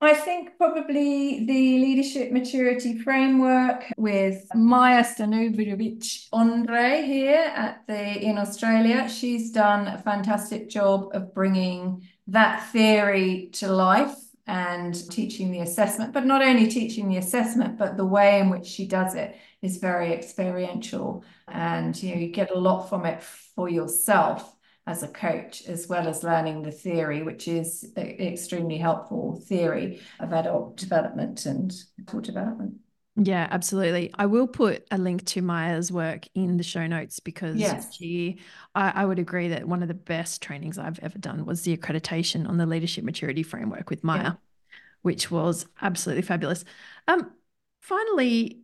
I 0.00 0.14
think 0.14 0.56
probably 0.56 1.44
the 1.44 1.78
leadership 1.78 2.32
maturity 2.32 2.98
framework 2.98 3.84
with 3.98 4.46
Maya 4.54 5.04
Stanojevic 5.04 6.28
Andre 6.32 7.02
here 7.02 7.52
at 7.54 7.86
the 7.86 8.18
in 8.24 8.38
Australia. 8.38 9.10
She's 9.10 9.50
done 9.50 9.86
a 9.86 9.98
fantastic 9.98 10.70
job 10.70 11.10
of 11.12 11.34
bringing 11.34 12.08
that 12.28 12.66
theory 12.72 13.50
to 13.52 13.68
life 13.70 14.16
and 14.52 15.10
teaching 15.10 15.50
the 15.50 15.60
assessment, 15.60 16.12
but 16.12 16.26
not 16.26 16.42
only 16.42 16.66
teaching 16.66 17.08
the 17.08 17.16
assessment, 17.16 17.78
but 17.78 17.96
the 17.96 18.04
way 18.04 18.38
in 18.38 18.50
which 18.50 18.66
she 18.66 18.86
does 18.86 19.14
it 19.14 19.34
is 19.62 19.78
very 19.78 20.12
experiential. 20.12 21.24
And 21.48 22.00
you 22.02 22.14
know 22.14 22.20
you 22.20 22.28
get 22.28 22.50
a 22.50 22.58
lot 22.58 22.90
from 22.90 23.06
it 23.06 23.22
for 23.22 23.70
yourself 23.70 24.54
as 24.86 25.02
a 25.02 25.08
coach 25.08 25.62
as 25.66 25.88
well 25.88 26.06
as 26.06 26.22
learning 26.22 26.60
the 26.60 26.70
theory 26.70 27.22
which 27.22 27.48
is 27.48 27.92
extremely 27.96 28.76
helpful 28.76 29.40
theory 29.46 30.00
of 30.20 30.32
adult 30.32 30.76
development 30.76 31.46
and 31.46 31.72
adult 32.00 32.24
development 32.24 32.74
yeah, 33.16 33.46
absolutely. 33.50 34.10
I 34.14 34.26
will 34.26 34.46
put 34.46 34.86
a 34.90 34.96
link 34.96 35.26
to 35.26 35.42
Maya's 35.42 35.92
work 35.92 36.26
in 36.34 36.56
the 36.56 36.62
show 36.62 36.86
notes 36.86 37.20
because 37.20 37.56
yes. 37.56 37.94
she, 37.94 38.38
I, 38.74 39.02
I, 39.02 39.04
would 39.04 39.18
agree 39.18 39.48
that 39.48 39.68
one 39.68 39.82
of 39.82 39.88
the 39.88 39.94
best 39.94 40.40
trainings 40.40 40.78
I've 40.78 40.98
ever 41.00 41.18
done 41.18 41.44
was 41.44 41.62
the 41.62 41.76
accreditation 41.76 42.48
on 42.48 42.56
the 42.56 42.64
leadership 42.64 43.04
maturity 43.04 43.42
framework 43.42 43.90
with 43.90 44.02
Maya, 44.02 44.22
yeah. 44.22 44.32
which 45.02 45.30
was 45.30 45.66
absolutely 45.82 46.22
fabulous. 46.22 46.64
Um, 47.06 47.32
finally, 47.82 48.62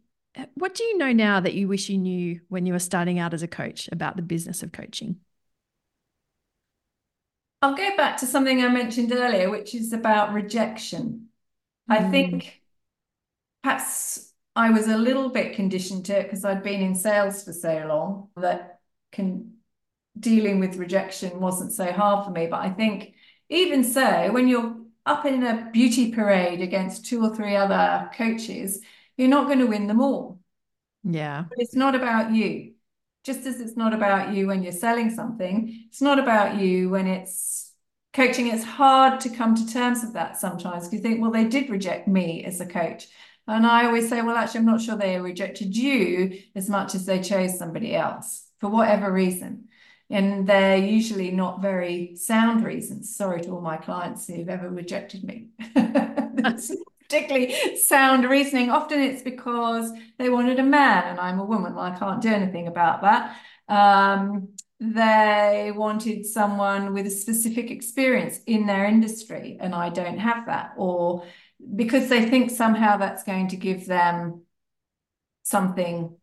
what 0.55 0.75
do 0.75 0.85
you 0.85 0.97
know 0.97 1.13
now 1.13 1.41
that 1.41 1.53
you 1.53 1.69
wish 1.69 1.91
you 1.91 1.99
knew 1.99 2.41
when 2.49 2.65
you 2.65 2.73
were 2.73 2.79
starting 2.79 3.19
out 3.19 3.35
as 3.35 3.43
a 3.43 3.49
coach 3.49 3.89
about 3.93 4.17
the 4.17 4.23
business 4.23 4.63
of 4.63 4.73
coaching? 4.73 5.17
I'll 7.61 7.75
go 7.75 7.97
back 7.97 8.19
to 8.19 8.27
something 8.27 8.63
I 8.63 8.69
mentioned 8.69 9.13
earlier, 9.13 9.51
which 9.51 9.75
is 9.75 9.93
about 9.93 10.33
rejection. 10.33 11.29
Mm. 11.91 11.97
I 11.97 12.11
think 12.11 12.63
perhaps 13.63 14.28
I 14.59 14.71
was 14.71 14.89
a 14.89 14.99
little 14.99 15.29
bit 15.29 15.55
conditioned 15.55 16.07
to 16.07 16.19
it 16.19 16.25
because 16.25 16.45
I'd 16.45 16.65
been 16.65 16.81
in 16.81 16.97
sales 16.97 17.45
for 17.45 17.53
so 17.53 17.87
long 17.87 18.29
that 18.37 18.81
can 19.13 19.53
dealing 20.19 20.59
with 20.59 20.75
rejection 20.75 21.39
wasn't 21.39 21.71
so 21.71 21.93
hard 21.93 22.25
for 22.25 22.33
me. 22.33 22.49
But 22.49 22.63
I 22.63 22.71
think 22.71 23.15
even 23.49 23.85
so, 23.85 24.33
when 24.33 24.49
you're 24.49 24.77
up 25.07 25.25
in 25.25 25.45
a 25.45 25.71
beauty 25.73 26.11
parade 26.11 26.61
against 26.61 27.07
two 27.07 27.23
or 27.23 27.37
three 27.37 27.55
other 27.55 28.11
coaches, 28.17 28.81
you're 29.17 29.29
not 29.29 29.47
going 29.47 29.61
to 29.61 29.67
win 29.67 29.87
them 29.87 30.01
all. 30.01 30.41
Yeah. 31.05 31.45
But 31.49 31.59
it's 31.61 31.77
not 31.77 31.95
about 31.95 32.35
you. 32.35 32.73
Just 33.23 33.47
as 33.47 33.61
it's 33.61 33.77
not 33.77 33.95
about 33.95 34.35
you 34.35 34.49
when 34.49 34.65
you're 34.65 34.73
selling 34.73 35.11
something, 35.11 35.85
it's 35.87 36.03
not 36.03 36.19
about 36.19 36.61
you 36.61 36.91
when 36.91 37.07
it's 37.07 37.75
coaching. 38.13 38.49
It's 38.49 38.65
hard 38.65 39.21
to 39.21 39.31
come 39.31 39.55
to 39.55 39.73
terms 39.73 40.03
with 40.03 40.15
that 40.15 40.37
sometimes 40.37 40.89
because 40.89 40.95
you 40.95 40.99
think, 40.99 41.23
well, 41.23 41.31
they 41.31 41.45
did 41.45 41.71
reject 41.71 42.09
me 42.09 42.43
as 42.45 42.61
a 42.61 42.67
coach. 42.67 43.07
And 43.49 43.67
I 43.67 43.87
always 43.87 44.09
say, 44.09 44.21
well, 44.21 44.37
actually, 44.37 44.61
I'm 44.61 44.67
not 44.67 44.83
sure 44.83 44.95
they 44.97 45.19
rejected 45.19 45.75
you 45.75 46.39
as 46.55 46.69
much 46.69 46.95
as 46.95 47.07
they 47.07 47.21
chose 47.21 47.59
somebody 47.59 47.95
else 47.95 48.47
for 48.61 48.69
whatever 48.69 49.11
reason. 49.11 49.69
And 50.11 50.47
they're 50.47 50.77
usually 50.77 51.31
not 51.31 51.61
very 51.61 52.15
sound 52.17 52.65
reasons. 52.65 53.15
Sorry 53.15 53.41
to 53.43 53.51
all 53.51 53.61
my 53.61 53.77
clients 53.77 54.27
who've 54.27 54.49
ever 54.49 54.69
rejected 54.69 55.25
me. 55.25 55.49
That's 55.75 56.75
particularly 57.03 57.77
sound 57.77 58.29
reasoning. 58.29 58.71
Often 58.71 59.01
it's 59.01 59.23
because 59.23 59.93
they 60.19 60.29
wanted 60.29 60.59
a 60.59 60.63
man 60.63 61.05
and 61.09 61.21
I'm 61.21 61.41
a 61.41 61.45
woman. 61.45 61.75
Well, 61.75 61.85
I 61.85 61.99
can't 61.99 62.21
do 62.21 62.31
anything 62.31 62.69
about 62.69 63.03
that. 63.03 63.37
Um, 63.69 64.49
they 64.81 65.73
wanted 65.75 66.25
someone 66.25 66.95
with 66.95 67.07
a 67.07 67.11
specific 67.11 67.71
experience 67.71 68.41
in 68.47 68.67
their 68.67 68.85
industry 68.85 69.57
and 69.61 69.75
I 69.75 69.89
don't 69.89 70.19
have 70.19 70.47
that. 70.47 70.75
Or 70.77 71.25
because 71.75 72.09
they 72.09 72.29
think 72.29 72.51
somehow 72.51 72.97
that's 72.97 73.25
going 73.25 73.49
to 73.49 73.57
give 73.57 73.87
them 73.87 74.43
something 75.43 76.17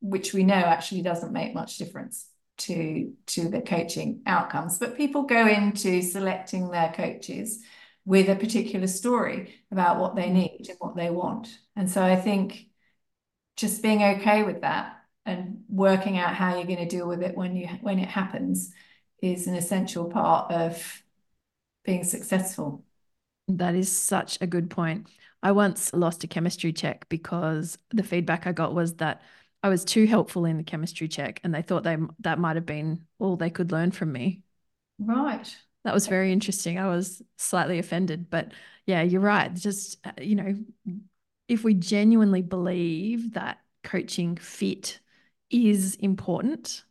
which 0.00 0.32
we 0.32 0.44
know 0.44 0.54
actually 0.54 1.02
doesn't 1.02 1.32
make 1.32 1.54
much 1.54 1.76
difference 1.76 2.26
to 2.56 3.12
to 3.26 3.48
the 3.48 3.60
coaching 3.60 4.22
outcomes. 4.26 4.78
But 4.78 4.96
people 4.96 5.22
go 5.22 5.46
into 5.46 6.02
selecting 6.02 6.70
their 6.70 6.92
coaches 6.92 7.60
with 8.04 8.28
a 8.28 8.36
particular 8.36 8.86
story 8.86 9.54
about 9.70 9.98
what 9.98 10.16
they 10.16 10.24
mm-hmm. 10.24 10.34
need 10.34 10.66
and 10.68 10.78
what 10.78 10.96
they 10.96 11.10
want. 11.10 11.48
And 11.76 11.90
so 11.90 12.02
i 12.02 12.16
think 12.16 12.66
just 13.56 13.82
being 13.82 14.02
okay 14.02 14.42
with 14.42 14.62
that 14.62 14.96
and 15.26 15.64
working 15.68 16.16
out 16.16 16.34
how 16.34 16.56
you're 16.56 16.64
going 16.64 16.78
to 16.78 16.86
deal 16.86 17.06
with 17.06 17.22
it 17.22 17.36
when 17.36 17.54
you 17.54 17.68
when 17.82 17.98
it 17.98 18.08
happens 18.08 18.72
is 19.22 19.46
an 19.46 19.54
essential 19.54 20.10
part 20.10 20.50
of 20.50 21.02
being 21.84 22.04
successful 22.04 22.84
that 23.58 23.74
is 23.74 23.90
such 23.90 24.38
a 24.40 24.46
good 24.46 24.70
point 24.70 25.08
i 25.42 25.52
once 25.52 25.92
lost 25.92 26.24
a 26.24 26.26
chemistry 26.26 26.72
check 26.72 27.08
because 27.08 27.78
the 27.90 28.02
feedback 28.02 28.46
i 28.46 28.52
got 28.52 28.74
was 28.74 28.94
that 28.94 29.22
I 29.62 29.68
was 29.68 29.84
too 29.84 30.06
helpful 30.06 30.44
in 30.44 30.56
the 30.56 30.62
chemistry 30.62 31.08
check, 31.08 31.40
and 31.44 31.54
they 31.54 31.62
thought 31.62 31.82
they 31.82 31.96
that 32.20 32.38
might 32.38 32.56
have 32.56 32.66
been 32.66 33.06
all 33.18 33.36
they 33.36 33.50
could 33.50 33.72
learn 33.72 33.90
from 33.90 34.12
me. 34.12 34.42
Right. 34.98 35.54
That 35.84 35.94
was 35.94 36.06
very 36.06 36.32
interesting. 36.32 36.78
I 36.78 36.88
was 36.88 37.22
slightly 37.36 37.78
offended, 37.78 38.28
but 38.30 38.52
yeah, 38.86 39.02
you're 39.02 39.20
right. 39.20 39.52
Just 39.54 39.98
uh, 40.06 40.12
you 40.20 40.36
know, 40.36 40.54
if 41.48 41.64
we 41.64 41.74
genuinely 41.74 42.42
believe 42.42 43.32
that 43.34 43.58
coaching 43.82 44.36
fit 44.36 45.00
is 45.50 45.94
important, 45.96 46.84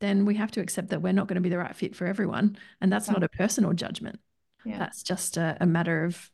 then 0.00 0.24
we 0.24 0.34
have 0.36 0.50
to 0.52 0.60
accept 0.60 0.88
that 0.90 1.02
we're 1.02 1.12
not 1.12 1.28
going 1.28 1.36
to 1.36 1.40
be 1.40 1.48
the 1.48 1.58
right 1.58 1.74
fit 1.74 1.96
for 1.96 2.06
everyone, 2.06 2.56
and 2.80 2.92
that's 2.92 3.10
not 3.10 3.24
a 3.24 3.28
personal 3.28 3.72
judgment. 3.72 4.20
Yeah. 4.64 4.78
That's 4.78 5.02
just 5.02 5.36
a, 5.36 5.56
a 5.60 5.66
matter 5.66 6.04
of 6.04 6.30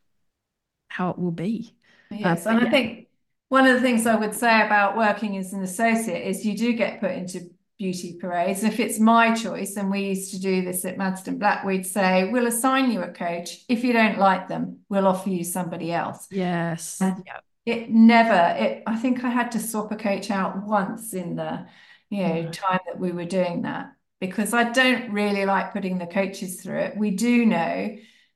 how 0.87 1.09
it 1.11 1.19
will 1.19 1.31
be. 1.31 1.75
Yes, 2.11 2.45
um, 2.45 2.57
and 2.57 2.61
yeah. 2.63 2.67
I 2.67 2.71
think 2.71 3.07
one 3.49 3.67
of 3.67 3.75
the 3.75 3.81
things 3.81 4.05
I 4.05 4.15
would 4.15 4.33
say 4.33 4.65
about 4.65 4.97
working 4.97 5.37
as 5.37 5.53
an 5.53 5.63
associate 5.63 6.27
is 6.27 6.45
you 6.45 6.57
do 6.57 6.73
get 6.73 6.99
put 6.99 7.11
into 7.11 7.49
beauty 7.77 8.17
parades. 8.19 8.63
If 8.63 8.79
it's 8.79 8.99
my 8.99 9.33
choice, 9.33 9.77
and 9.77 9.89
we 9.89 10.01
used 10.09 10.31
to 10.31 10.39
do 10.39 10.63
this 10.63 10.85
at 10.85 10.97
Madston 10.97 11.39
Black, 11.39 11.63
we'd 11.63 11.85
say, 11.85 12.29
we'll 12.29 12.47
assign 12.47 12.91
you 12.91 13.01
a 13.01 13.11
coach. 13.11 13.63
If 13.69 13.83
you 13.83 13.93
don't 13.93 14.19
like 14.19 14.47
them, 14.47 14.79
we'll 14.89 15.07
offer 15.07 15.29
you 15.29 15.43
somebody 15.43 15.91
else. 15.91 16.27
Yes. 16.29 16.99
And 17.01 17.23
it 17.65 17.89
never, 17.89 18.55
it 18.57 18.83
I 18.85 18.97
think 18.97 19.23
I 19.23 19.29
had 19.29 19.51
to 19.53 19.59
swap 19.59 19.91
a 19.91 19.95
coach 19.95 20.29
out 20.29 20.65
once 20.65 21.13
in 21.13 21.35
the, 21.35 21.65
you 22.09 22.23
know, 22.23 22.33
mm. 22.43 22.51
time 22.51 22.79
that 22.85 22.99
we 22.99 23.11
were 23.11 23.25
doing 23.25 23.61
that 23.63 23.93
because 24.19 24.53
I 24.53 24.71
don't 24.71 25.11
really 25.11 25.45
like 25.45 25.71
putting 25.71 25.97
the 25.97 26.07
coaches 26.07 26.61
through 26.61 26.79
it. 26.79 26.97
We 26.97 27.11
do 27.11 27.45
know 27.45 27.95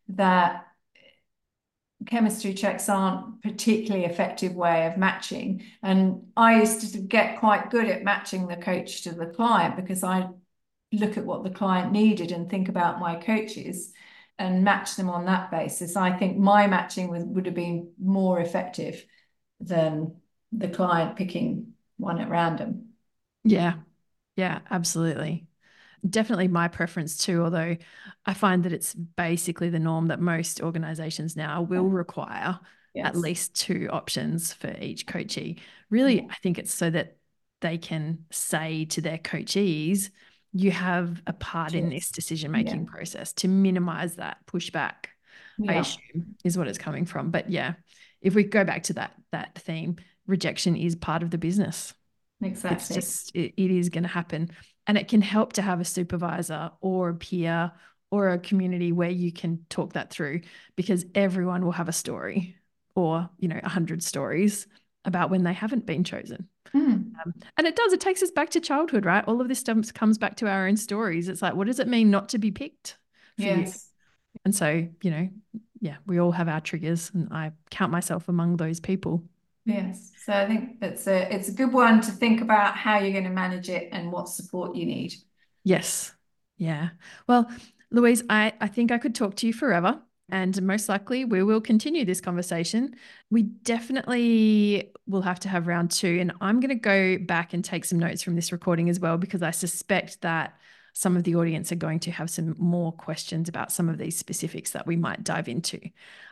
that 0.09 0.67
chemistry 2.05 2.53
checks 2.53 2.89
aren't 2.89 3.41
particularly 3.41 4.05
effective 4.05 4.53
way 4.53 4.87
of 4.87 4.97
matching. 4.97 5.63
And 5.81 6.27
i 6.35 6.59
used 6.59 6.93
to 6.93 6.99
get 6.99 7.39
quite 7.39 7.69
good 7.69 7.87
at 7.87 8.03
matching 8.03 8.47
the 8.47 8.57
coach 8.57 9.03
to 9.03 9.13
the 9.13 9.27
client 9.27 9.75
because 9.75 10.03
i 10.03 10.27
look 10.91 11.17
at 11.17 11.25
what 11.25 11.43
the 11.43 11.49
client 11.49 11.91
needed 11.91 12.31
and 12.31 12.49
think 12.49 12.69
about 12.69 12.99
my 12.99 13.15
coaches 13.15 13.91
and 14.37 14.63
match 14.63 14.95
them 14.95 15.09
on 15.09 15.25
that 15.25 15.51
basis. 15.51 15.95
I 15.95 16.11
think 16.17 16.37
my 16.37 16.67
matching 16.67 17.09
would, 17.09 17.23
would 17.35 17.45
have 17.45 17.55
been 17.55 17.91
more 17.99 18.39
effective 18.39 19.03
than 19.59 20.15
the 20.51 20.67
client 20.67 21.15
picking 21.15 21.73
one 21.97 22.19
at 22.19 22.29
random. 22.29 22.89
Yeah. 23.43 23.75
Yeah 24.35 24.59
absolutely 24.69 25.47
definitely 26.07 26.47
my 26.47 26.67
preference 26.67 27.17
too, 27.17 27.41
although 27.43 27.75
I 28.25 28.33
find 28.33 28.63
that 28.63 28.73
it's 28.73 28.93
basically 28.93 29.69
the 29.69 29.79
norm 29.79 30.07
that 30.07 30.19
most 30.19 30.61
organizations 30.61 31.35
now 31.35 31.61
will 31.61 31.87
require 31.87 32.59
yes. 32.93 33.07
at 33.07 33.15
least 33.15 33.55
two 33.55 33.89
options 33.91 34.53
for 34.53 34.75
each 34.79 35.07
coachee. 35.07 35.59
Really, 35.89 36.21
I 36.29 36.35
think 36.41 36.57
it's 36.57 36.73
so 36.73 36.89
that 36.89 37.17
they 37.61 37.77
can 37.77 38.25
say 38.31 38.85
to 38.85 39.01
their 39.01 39.17
coachees, 39.17 40.09
you 40.53 40.71
have 40.71 41.21
a 41.25 41.33
part 41.33 41.73
yes. 41.73 41.83
in 41.83 41.89
this 41.89 42.09
decision 42.09 42.51
making 42.51 42.83
yeah. 42.83 42.91
process 42.91 43.33
to 43.33 43.47
minimize 43.47 44.15
that 44.15 44.37
pushback. 44.45 45.07
Yeah. 45.57 45.71
I 45.71 45.75
assume 45.75 46.35
is 46.43 46.57
what 46.57 46.67
it's 46.67 46.77
coming 46.77 47.05
from. 47.05 47.31
But 47.31 47.49
yeah, 47.49 47.73
if 48.21 48.35
we 48.35 48.43
go 48.43 48.63
back 48.63 48.83
to 48.83 48.93
that 48.93 49.13
that 49.31 49.55
theme, 49.55 49.97
rejection 50.27 50.75
is 50.75 50.95
part 50.95 51.23
of 51.23 51.31
the 51.31 51.37
business. 51.37 51.93
Exactly. 52.41 52.75
It's 52.75 52.87
just 52.89 53.35
it, 53.35 53.53
it 53.57 53.71
is 53.71 53.89
going 53.89 54.03
to 54.03 54.09
happen. 54.09 54.51
And 54.87 54.97
it 54.97 55.07
can 55.07 55.21
help 55.21 55.53
to 55.53 55.61
have 55.61 55.79
a 55.79 55.85
supervisor 55.85 56.71
or 56.81 57.09
a 57.09 57.15
peer 57.15 57.71
or 58.11 58.29
a 58.29 58.39
community 58.39 58.91
where 58.91 59.09
you 59.09 59.31
can 59.31 59.65
talk 59.69 59.93
that 59.93 60.11
through 60.11 60.41
because 60.75 61.05
everyone 61.15 61.63
will 61.63 61.71
have 61.71 61.89
a 61.89 61.93
story 61.93 62.55
or, 62.95 63.29
you 63.39 63.47
know, 63.47 63.59
a 63.63 63.69
hundred 63.69 64.03
stories 64.03 64.67
about 65.05 65.29
when 65.29 65.43
they 65.43 65.53
haven't 65.53 65.85
been 65.85 66.03
chosen. 66.03 66.47
Mm. 66.73 67.11
Um, 67.25 67.33
and 67.57 67.67
it 67.67 67.75
does, 67.75 67.93
it 67.93 68.01
takes 68.01 68.21
us 68.23 68.31
back 68.31 68.49
to 68.51 68.59
childhood, 68.59 69.05
right? 69.05 69.23
All 69.27 69.41
of 69.41 69.47
this 69.47 69.59
stuff 69.59 69.93
comes 69.93 70.17
back 70.17 70.35
to 70.37 70.47
our 70.47 70.67
own 70.67 70.77
stories. 70.77 71.27
It's 71.27 71.41
like, 71.41 71.55
what 71.55 71.67
does 71.67 71.79
it 71.79 71.87
mean 71.87 72.11
not 72.11 72.29
to 72.29 72.37
be 72.37 72.51
picked? 72.51 72.97
yes. 73.37 73.89
You? 74.33 74.39
And 74.45 74.55
so, 74.55 74.87
you 75.01 75.11
know, 75.11 75.29
yeah, 75.79 75.97
we 76.05 76.19
all 76.19 76.31
have 76.31 76.47
our 76.47 76.61
triggers, 76.61 77.11
and 77.13 77.31
I 77.31 77.51
count 77.69 77.91
myself 77.91 78.29
among 78.29 78.57
those 78.57 78.79
people. 78.79 79.23
Yes. 79.65 80.11
So 80.25 80.33
I 80.33 80.45
think 80.47 80.77
it's 80.81 81.07
a 81.07 81.33
it's 81.33 81.49
a 81.49 81.53
good 81.53 81.71
one 81.71 82.01
to 82.01 82.11
think 82.11 82.41
about 82.41 82.75
how 82.75 82.99
you're 82.99 83.11
going 83.11 83.23
to 83.23 83.29
manage 83.29 83.69
it 83.69 83.89
and 83.91 84.11
what 84.11 84.27
support 84.27 84.75
you 84.75 84.85
need. 84.85 85.13
Yes. 85.63 86.13
Yeah. 86.57 86.89
Well, 87.27 87.49
Louise, 87.91 88.23
I, 88.29 88.53
I 88.59 88.67
think 88.67 88.91
I 88.91 88.97
could 88.97 89.15
talk 89.15 89.35
to 89.37 89.47
you 89.47 89.53
forever. 89.53 90.01
And 90.29 90.59
most 90.63 90.89
likely 90.89 91.25
we 91.25 91.43
will 91.43 91.61
continue 91.61 92.05
this 92.05 92.21
conversation. 92.21 92.95
We 93.29 93.43
definitely 93.43 94.91
will 95.05 95.21
have 95.21 95.39
to 95.41 95.49
have 95.49 95.67
round 95.67 95.91
two. 95.91 96.17
And 96.19 96.31
I'm 96.41 96.59
going 96.59 96.69
to 96.69 96.75
go 96.75 97.17
back 97.17 97.53
and 97.53 97.63
take 97.63 97.85
some 97.85 97.99
notes 97.99 98.23
from 98.23 98.35
this 98.35 98.51
recording 98.51 98.89
as 98.89 98.99
well, 98.99 99.17
because 99.17 99.43
I 99.43 99.51
suspect 99.51 100.21
that 100.21 100.57
some 100.93 101.17
of 101.17 101.23
the 101.23 101.35
audience 101.35 101.71
are 101.71 101.75
going 101.75 101.99
to 102.01 102.11
have 102.11 102.29
some 102.29 102.55
more 102.57 102.91
questions 102.91 103.49
about 103.49 103.71
some 103.71 103.89
of 103.89 103.97
these 103.97 104.15
specifics 104.15 104.71
that 104.71 104.87
we 104.87 104.95
might 104.95 105.23
dive 105.23 105.47
into. 105.47 105.79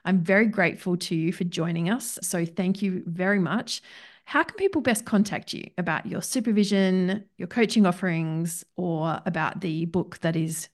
I'm 0.06 0.22
very 0.22 0.46
grateful 0.46 0.98
to 0.98 1.16
you 1.16 1.34
for 1.34 1.44
joining 1.44 1.90
us. 1.90 2.20
So 2.22 2.46
thank 2.46 2.82
you 2.82 3.04
very 3.08 3.40
much. 3.40 3.82
How 4.26 4.44
can 4.44 4.56
people 4.56 4.82
best 4.82 5.04
contact 5.04 5.52
you 5.52 5.64
about 5.78 6.06
your 6.06 6.22
supervision, 6.22 7.26
your 7.38 7.48
coaching 7.48 7.86
offerings, 7.86 8.64
or 8.76 9.20
about 9.26 9.62
the 9.62 9.86
book 9.86 10.20
that 10.20 10.36
is 10.36 10.70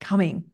coming? 0.00 0.44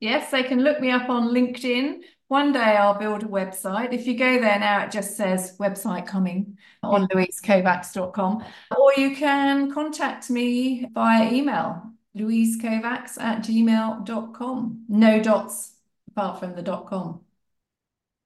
Yes, 0.00 0.30
they 0.30 0.44
can 0.44 0.62
look 0.62 0.80
me 0.80 0.90
up 0.90 1.08
on 1.10 1.28
LinkedIn. 1.34 1.98
One 2.28 2.52
day 2.52 2.76
I'll 2.76 2.98
build 2.98 3.22
a 3.22 3.26
website. 3.26 3.94
If 3.94 4.06
you 4.06 4.16
go 4.16 4.38
there 4.38 4.58
now, 4.58 4.84
it 4.84 4.90
just 4.90 5.16
says 5.16 5.56
website 5.58 6.06
coming 6.06 6.58
on 6.82 7.08
louisekovacs.com. 7.08 8.44
Or 8.76 8.92
you 8.98 9.16
can 9.16 9.72
contact 9.72 10.28
me 10.28 10.86
via 10.92 11.32
email, 11.32 11.90
louisekovacs 12.14 13.18
at 13.18 13.42
gmail.com. 13.42 14.84
No 14.88 15.22
dots 15.22 15.72
apart 16.10 16.38
from 16.38 16.54
the 16.54 16.62
dot 16.62 16.86
com. 16.86 17.22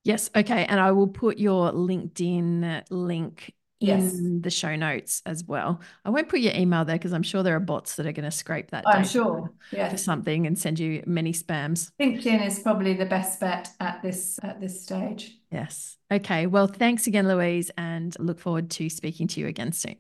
Yes. 0.03 0.31
Okay. 0.35 0.65
And 0.65 0.81
I 0.81 0.91
will 0.91 1.07
put 1.07 1.39
your 1.39 1.71
LinkedIn 1.71 2.85
link 2.91 3.55
yes. 3.87 4.15
in 4.15 4.43
the 4.43 4.51
show 4.51 4.77
notes 4.77 5.23
as 5.27 5.45
well. 5.45 5.81
I 6.05 6.11
won't 6.11 6.29
put 6.29 6.41
your 6.41 6.55
email 6.55 6.85
there 6.85 6.97
because 6.97 7.13
I'm 7.13 7.23
sure 7.23 7.43
there 7.43 7.57
are 7.57 7.61
bots 7.61 7.97
that 7.97 8.07
are 8.07 8.13
going 8.13 8.25
to 8.25 8.31
scrape 8.31 8.71
that. 8.71 8.85
I'm 8.87 9.05
sure. 9.05 9.53
Yeah. 9.71 9.89
For 9.89 9.97
something 9.97 10.47
and 10.47 10.59
send 10.59 10.79
you 10.79 11.03
many 11.07 11.33
spams. 11.33 11.91
LinkedIn 12.01 12.47
is 12.47 12.59
probably 12.59 12.95
the 12.95 13.07
best 13.07 13.41
bet 13.41 13.71
at 13.81 14.03
this 14.03 14.39
at 14.43 14.61
this 14.61 14.83
stage. 14.83 15.39
Yes. 15.51 15.97
Okay. 16.11 16.47
Well, 16.47 16.67
thanks 16.67 17.07
again, 17.07 17.29
Louise, 17.29 17.71
and 17.77 18.17
look 18.19 18.39
forward 18.39 18.71
to 18.73 18.89
speaking 18.89 19.29
to 19.29 19.41
you 19.41 19.47
again 19.47 19.73
soon. 19.73 19.97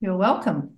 You're 0.00 0.16
welcome. 0.16 0.76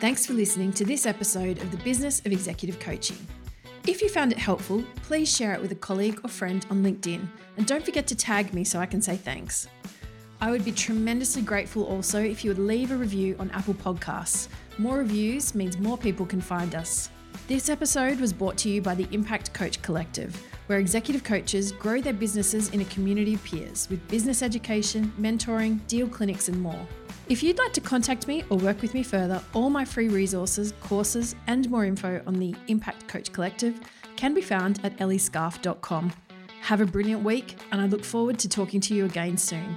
Thanks 0.00 0.24
for 0.24 0.32
listening 0.32 0.72
to 0.74 0.84
this 0.84 1.06
episode 1.06 1.58
of 1.58 1.72
the 1.72 1.76
Business 1.78 2.20
of 2.20 2.30
Executive 2.30 2.78
Coaching. 2.78 3.16
If 3.88 4.02
you 4.02 4.10
found 4.10 4.32
it 4.32 4.38
helpful, 4.38 4.84
please 4.96 5.34
share 5.34 5.54
it 5.54 5.62
with 5.62 5.72
a 5.72 5.74
colleague 5.74 6.20
or 6.22 6.28
friend 6.28 6.64
on 6.68 6.82
LinkedIn 6.82 7.26
and 7.56 7.66
don't 7.66 7.82
forget 7.82 8.06
to 8.08 8.14
tag 8.14 8.52
me 8.52 8.62
so 8.62 8.78
I 8.78 8.84
can 8.84 9.00
say 9.00 9.16
thanks. 9.16 9.66
I 10.42 10.50
would 10.50 10.62
be 10.62 10.72
tremendously 10.72 11.40
grateful 11.40 11.84
also 11.84 12.22
if 12.22 12.44
you 12.44 12.50
would 12.50 12.58
leave 12.58 12.90
a 12.90 12.96
review 12.96 13.34
on 13.38 13.50
Apple 13.52 13.72
Podcasts. 13.72 14.48
More 14.76 14.98
reviews 14.98 15.54
means 15.54 15.78
more 15.78 15.96
people 15.96 16.26
can 16.26 16.42
find 16.42 16.74
us. 16.74 17.08
This 17.46 17.70
episode 17.70 18.20
was 18.20 18.30
brought 18.30 18.58
to 18.58 18.68
you 18.68 18.82
by 18.82 18.94
the 18.94 19.08
Impact 19.10 19.54
Coach 19.54 19.80
Collective, 19.80 20.36
where 20.66 20.78
executive 20.78 21.24
coaches 21.24 21.72
grow 21.72 22.02
their 22.02 22.12
businesses 22.12 22.68
in 22.74 22.82
a 22.82 22.92
community 22.92 23.32
of 23.32 23.44
peers 23.44 23.88
with 23.88 24.06
business 24.08 24.42
education, 24.42 25.10
mentoring, 25.18 25.84
deal 25.86 26.06
clinics, 26.08 26.48
and 26.48 26.60
more. 26.60 26.86
If 27.28 27.42
you'd 27.42 27.58
like 27.58 27.74
to 27.74 27.82
contact 27.82 28.26
me 28.26 28.42
or 28.48 28.56
work 28.56 28.80
with 28.80 28.94
me 28.94 29.02
further, 29.02 29.42
all 29.52 29.68
my 29.68 29.84
free 29.84 30.08
resources, 30.08 30.72
courses, 30.80 31.36
and 31.46 31.68
more 31.70 31.84
info 31.84 32.22
on 32.26 32.38
the 32.38 32.54
Impact 32.68 33.06
Coach 33.06 33.34
Collective 33.34 33.78
can 34.16 34.32
be 34.32 34.40
found 34.40 34.80
at 34.82 34.96
elliescarf.com. 34.96 36.12
Have 36.62 36.80
a 36.80 36.86
brilliant 36.86 37.22
week, 37.22 37.56
and 37.70 37.82
I 37.82 37.86
look 37.86 38.02
forward 38.02 38.38
to 38.38 38.48
talking 38.48 38.80
to 38.80 38.94
you 38.94 39.04
again 39.04 39.36
soon. 39.36 39.76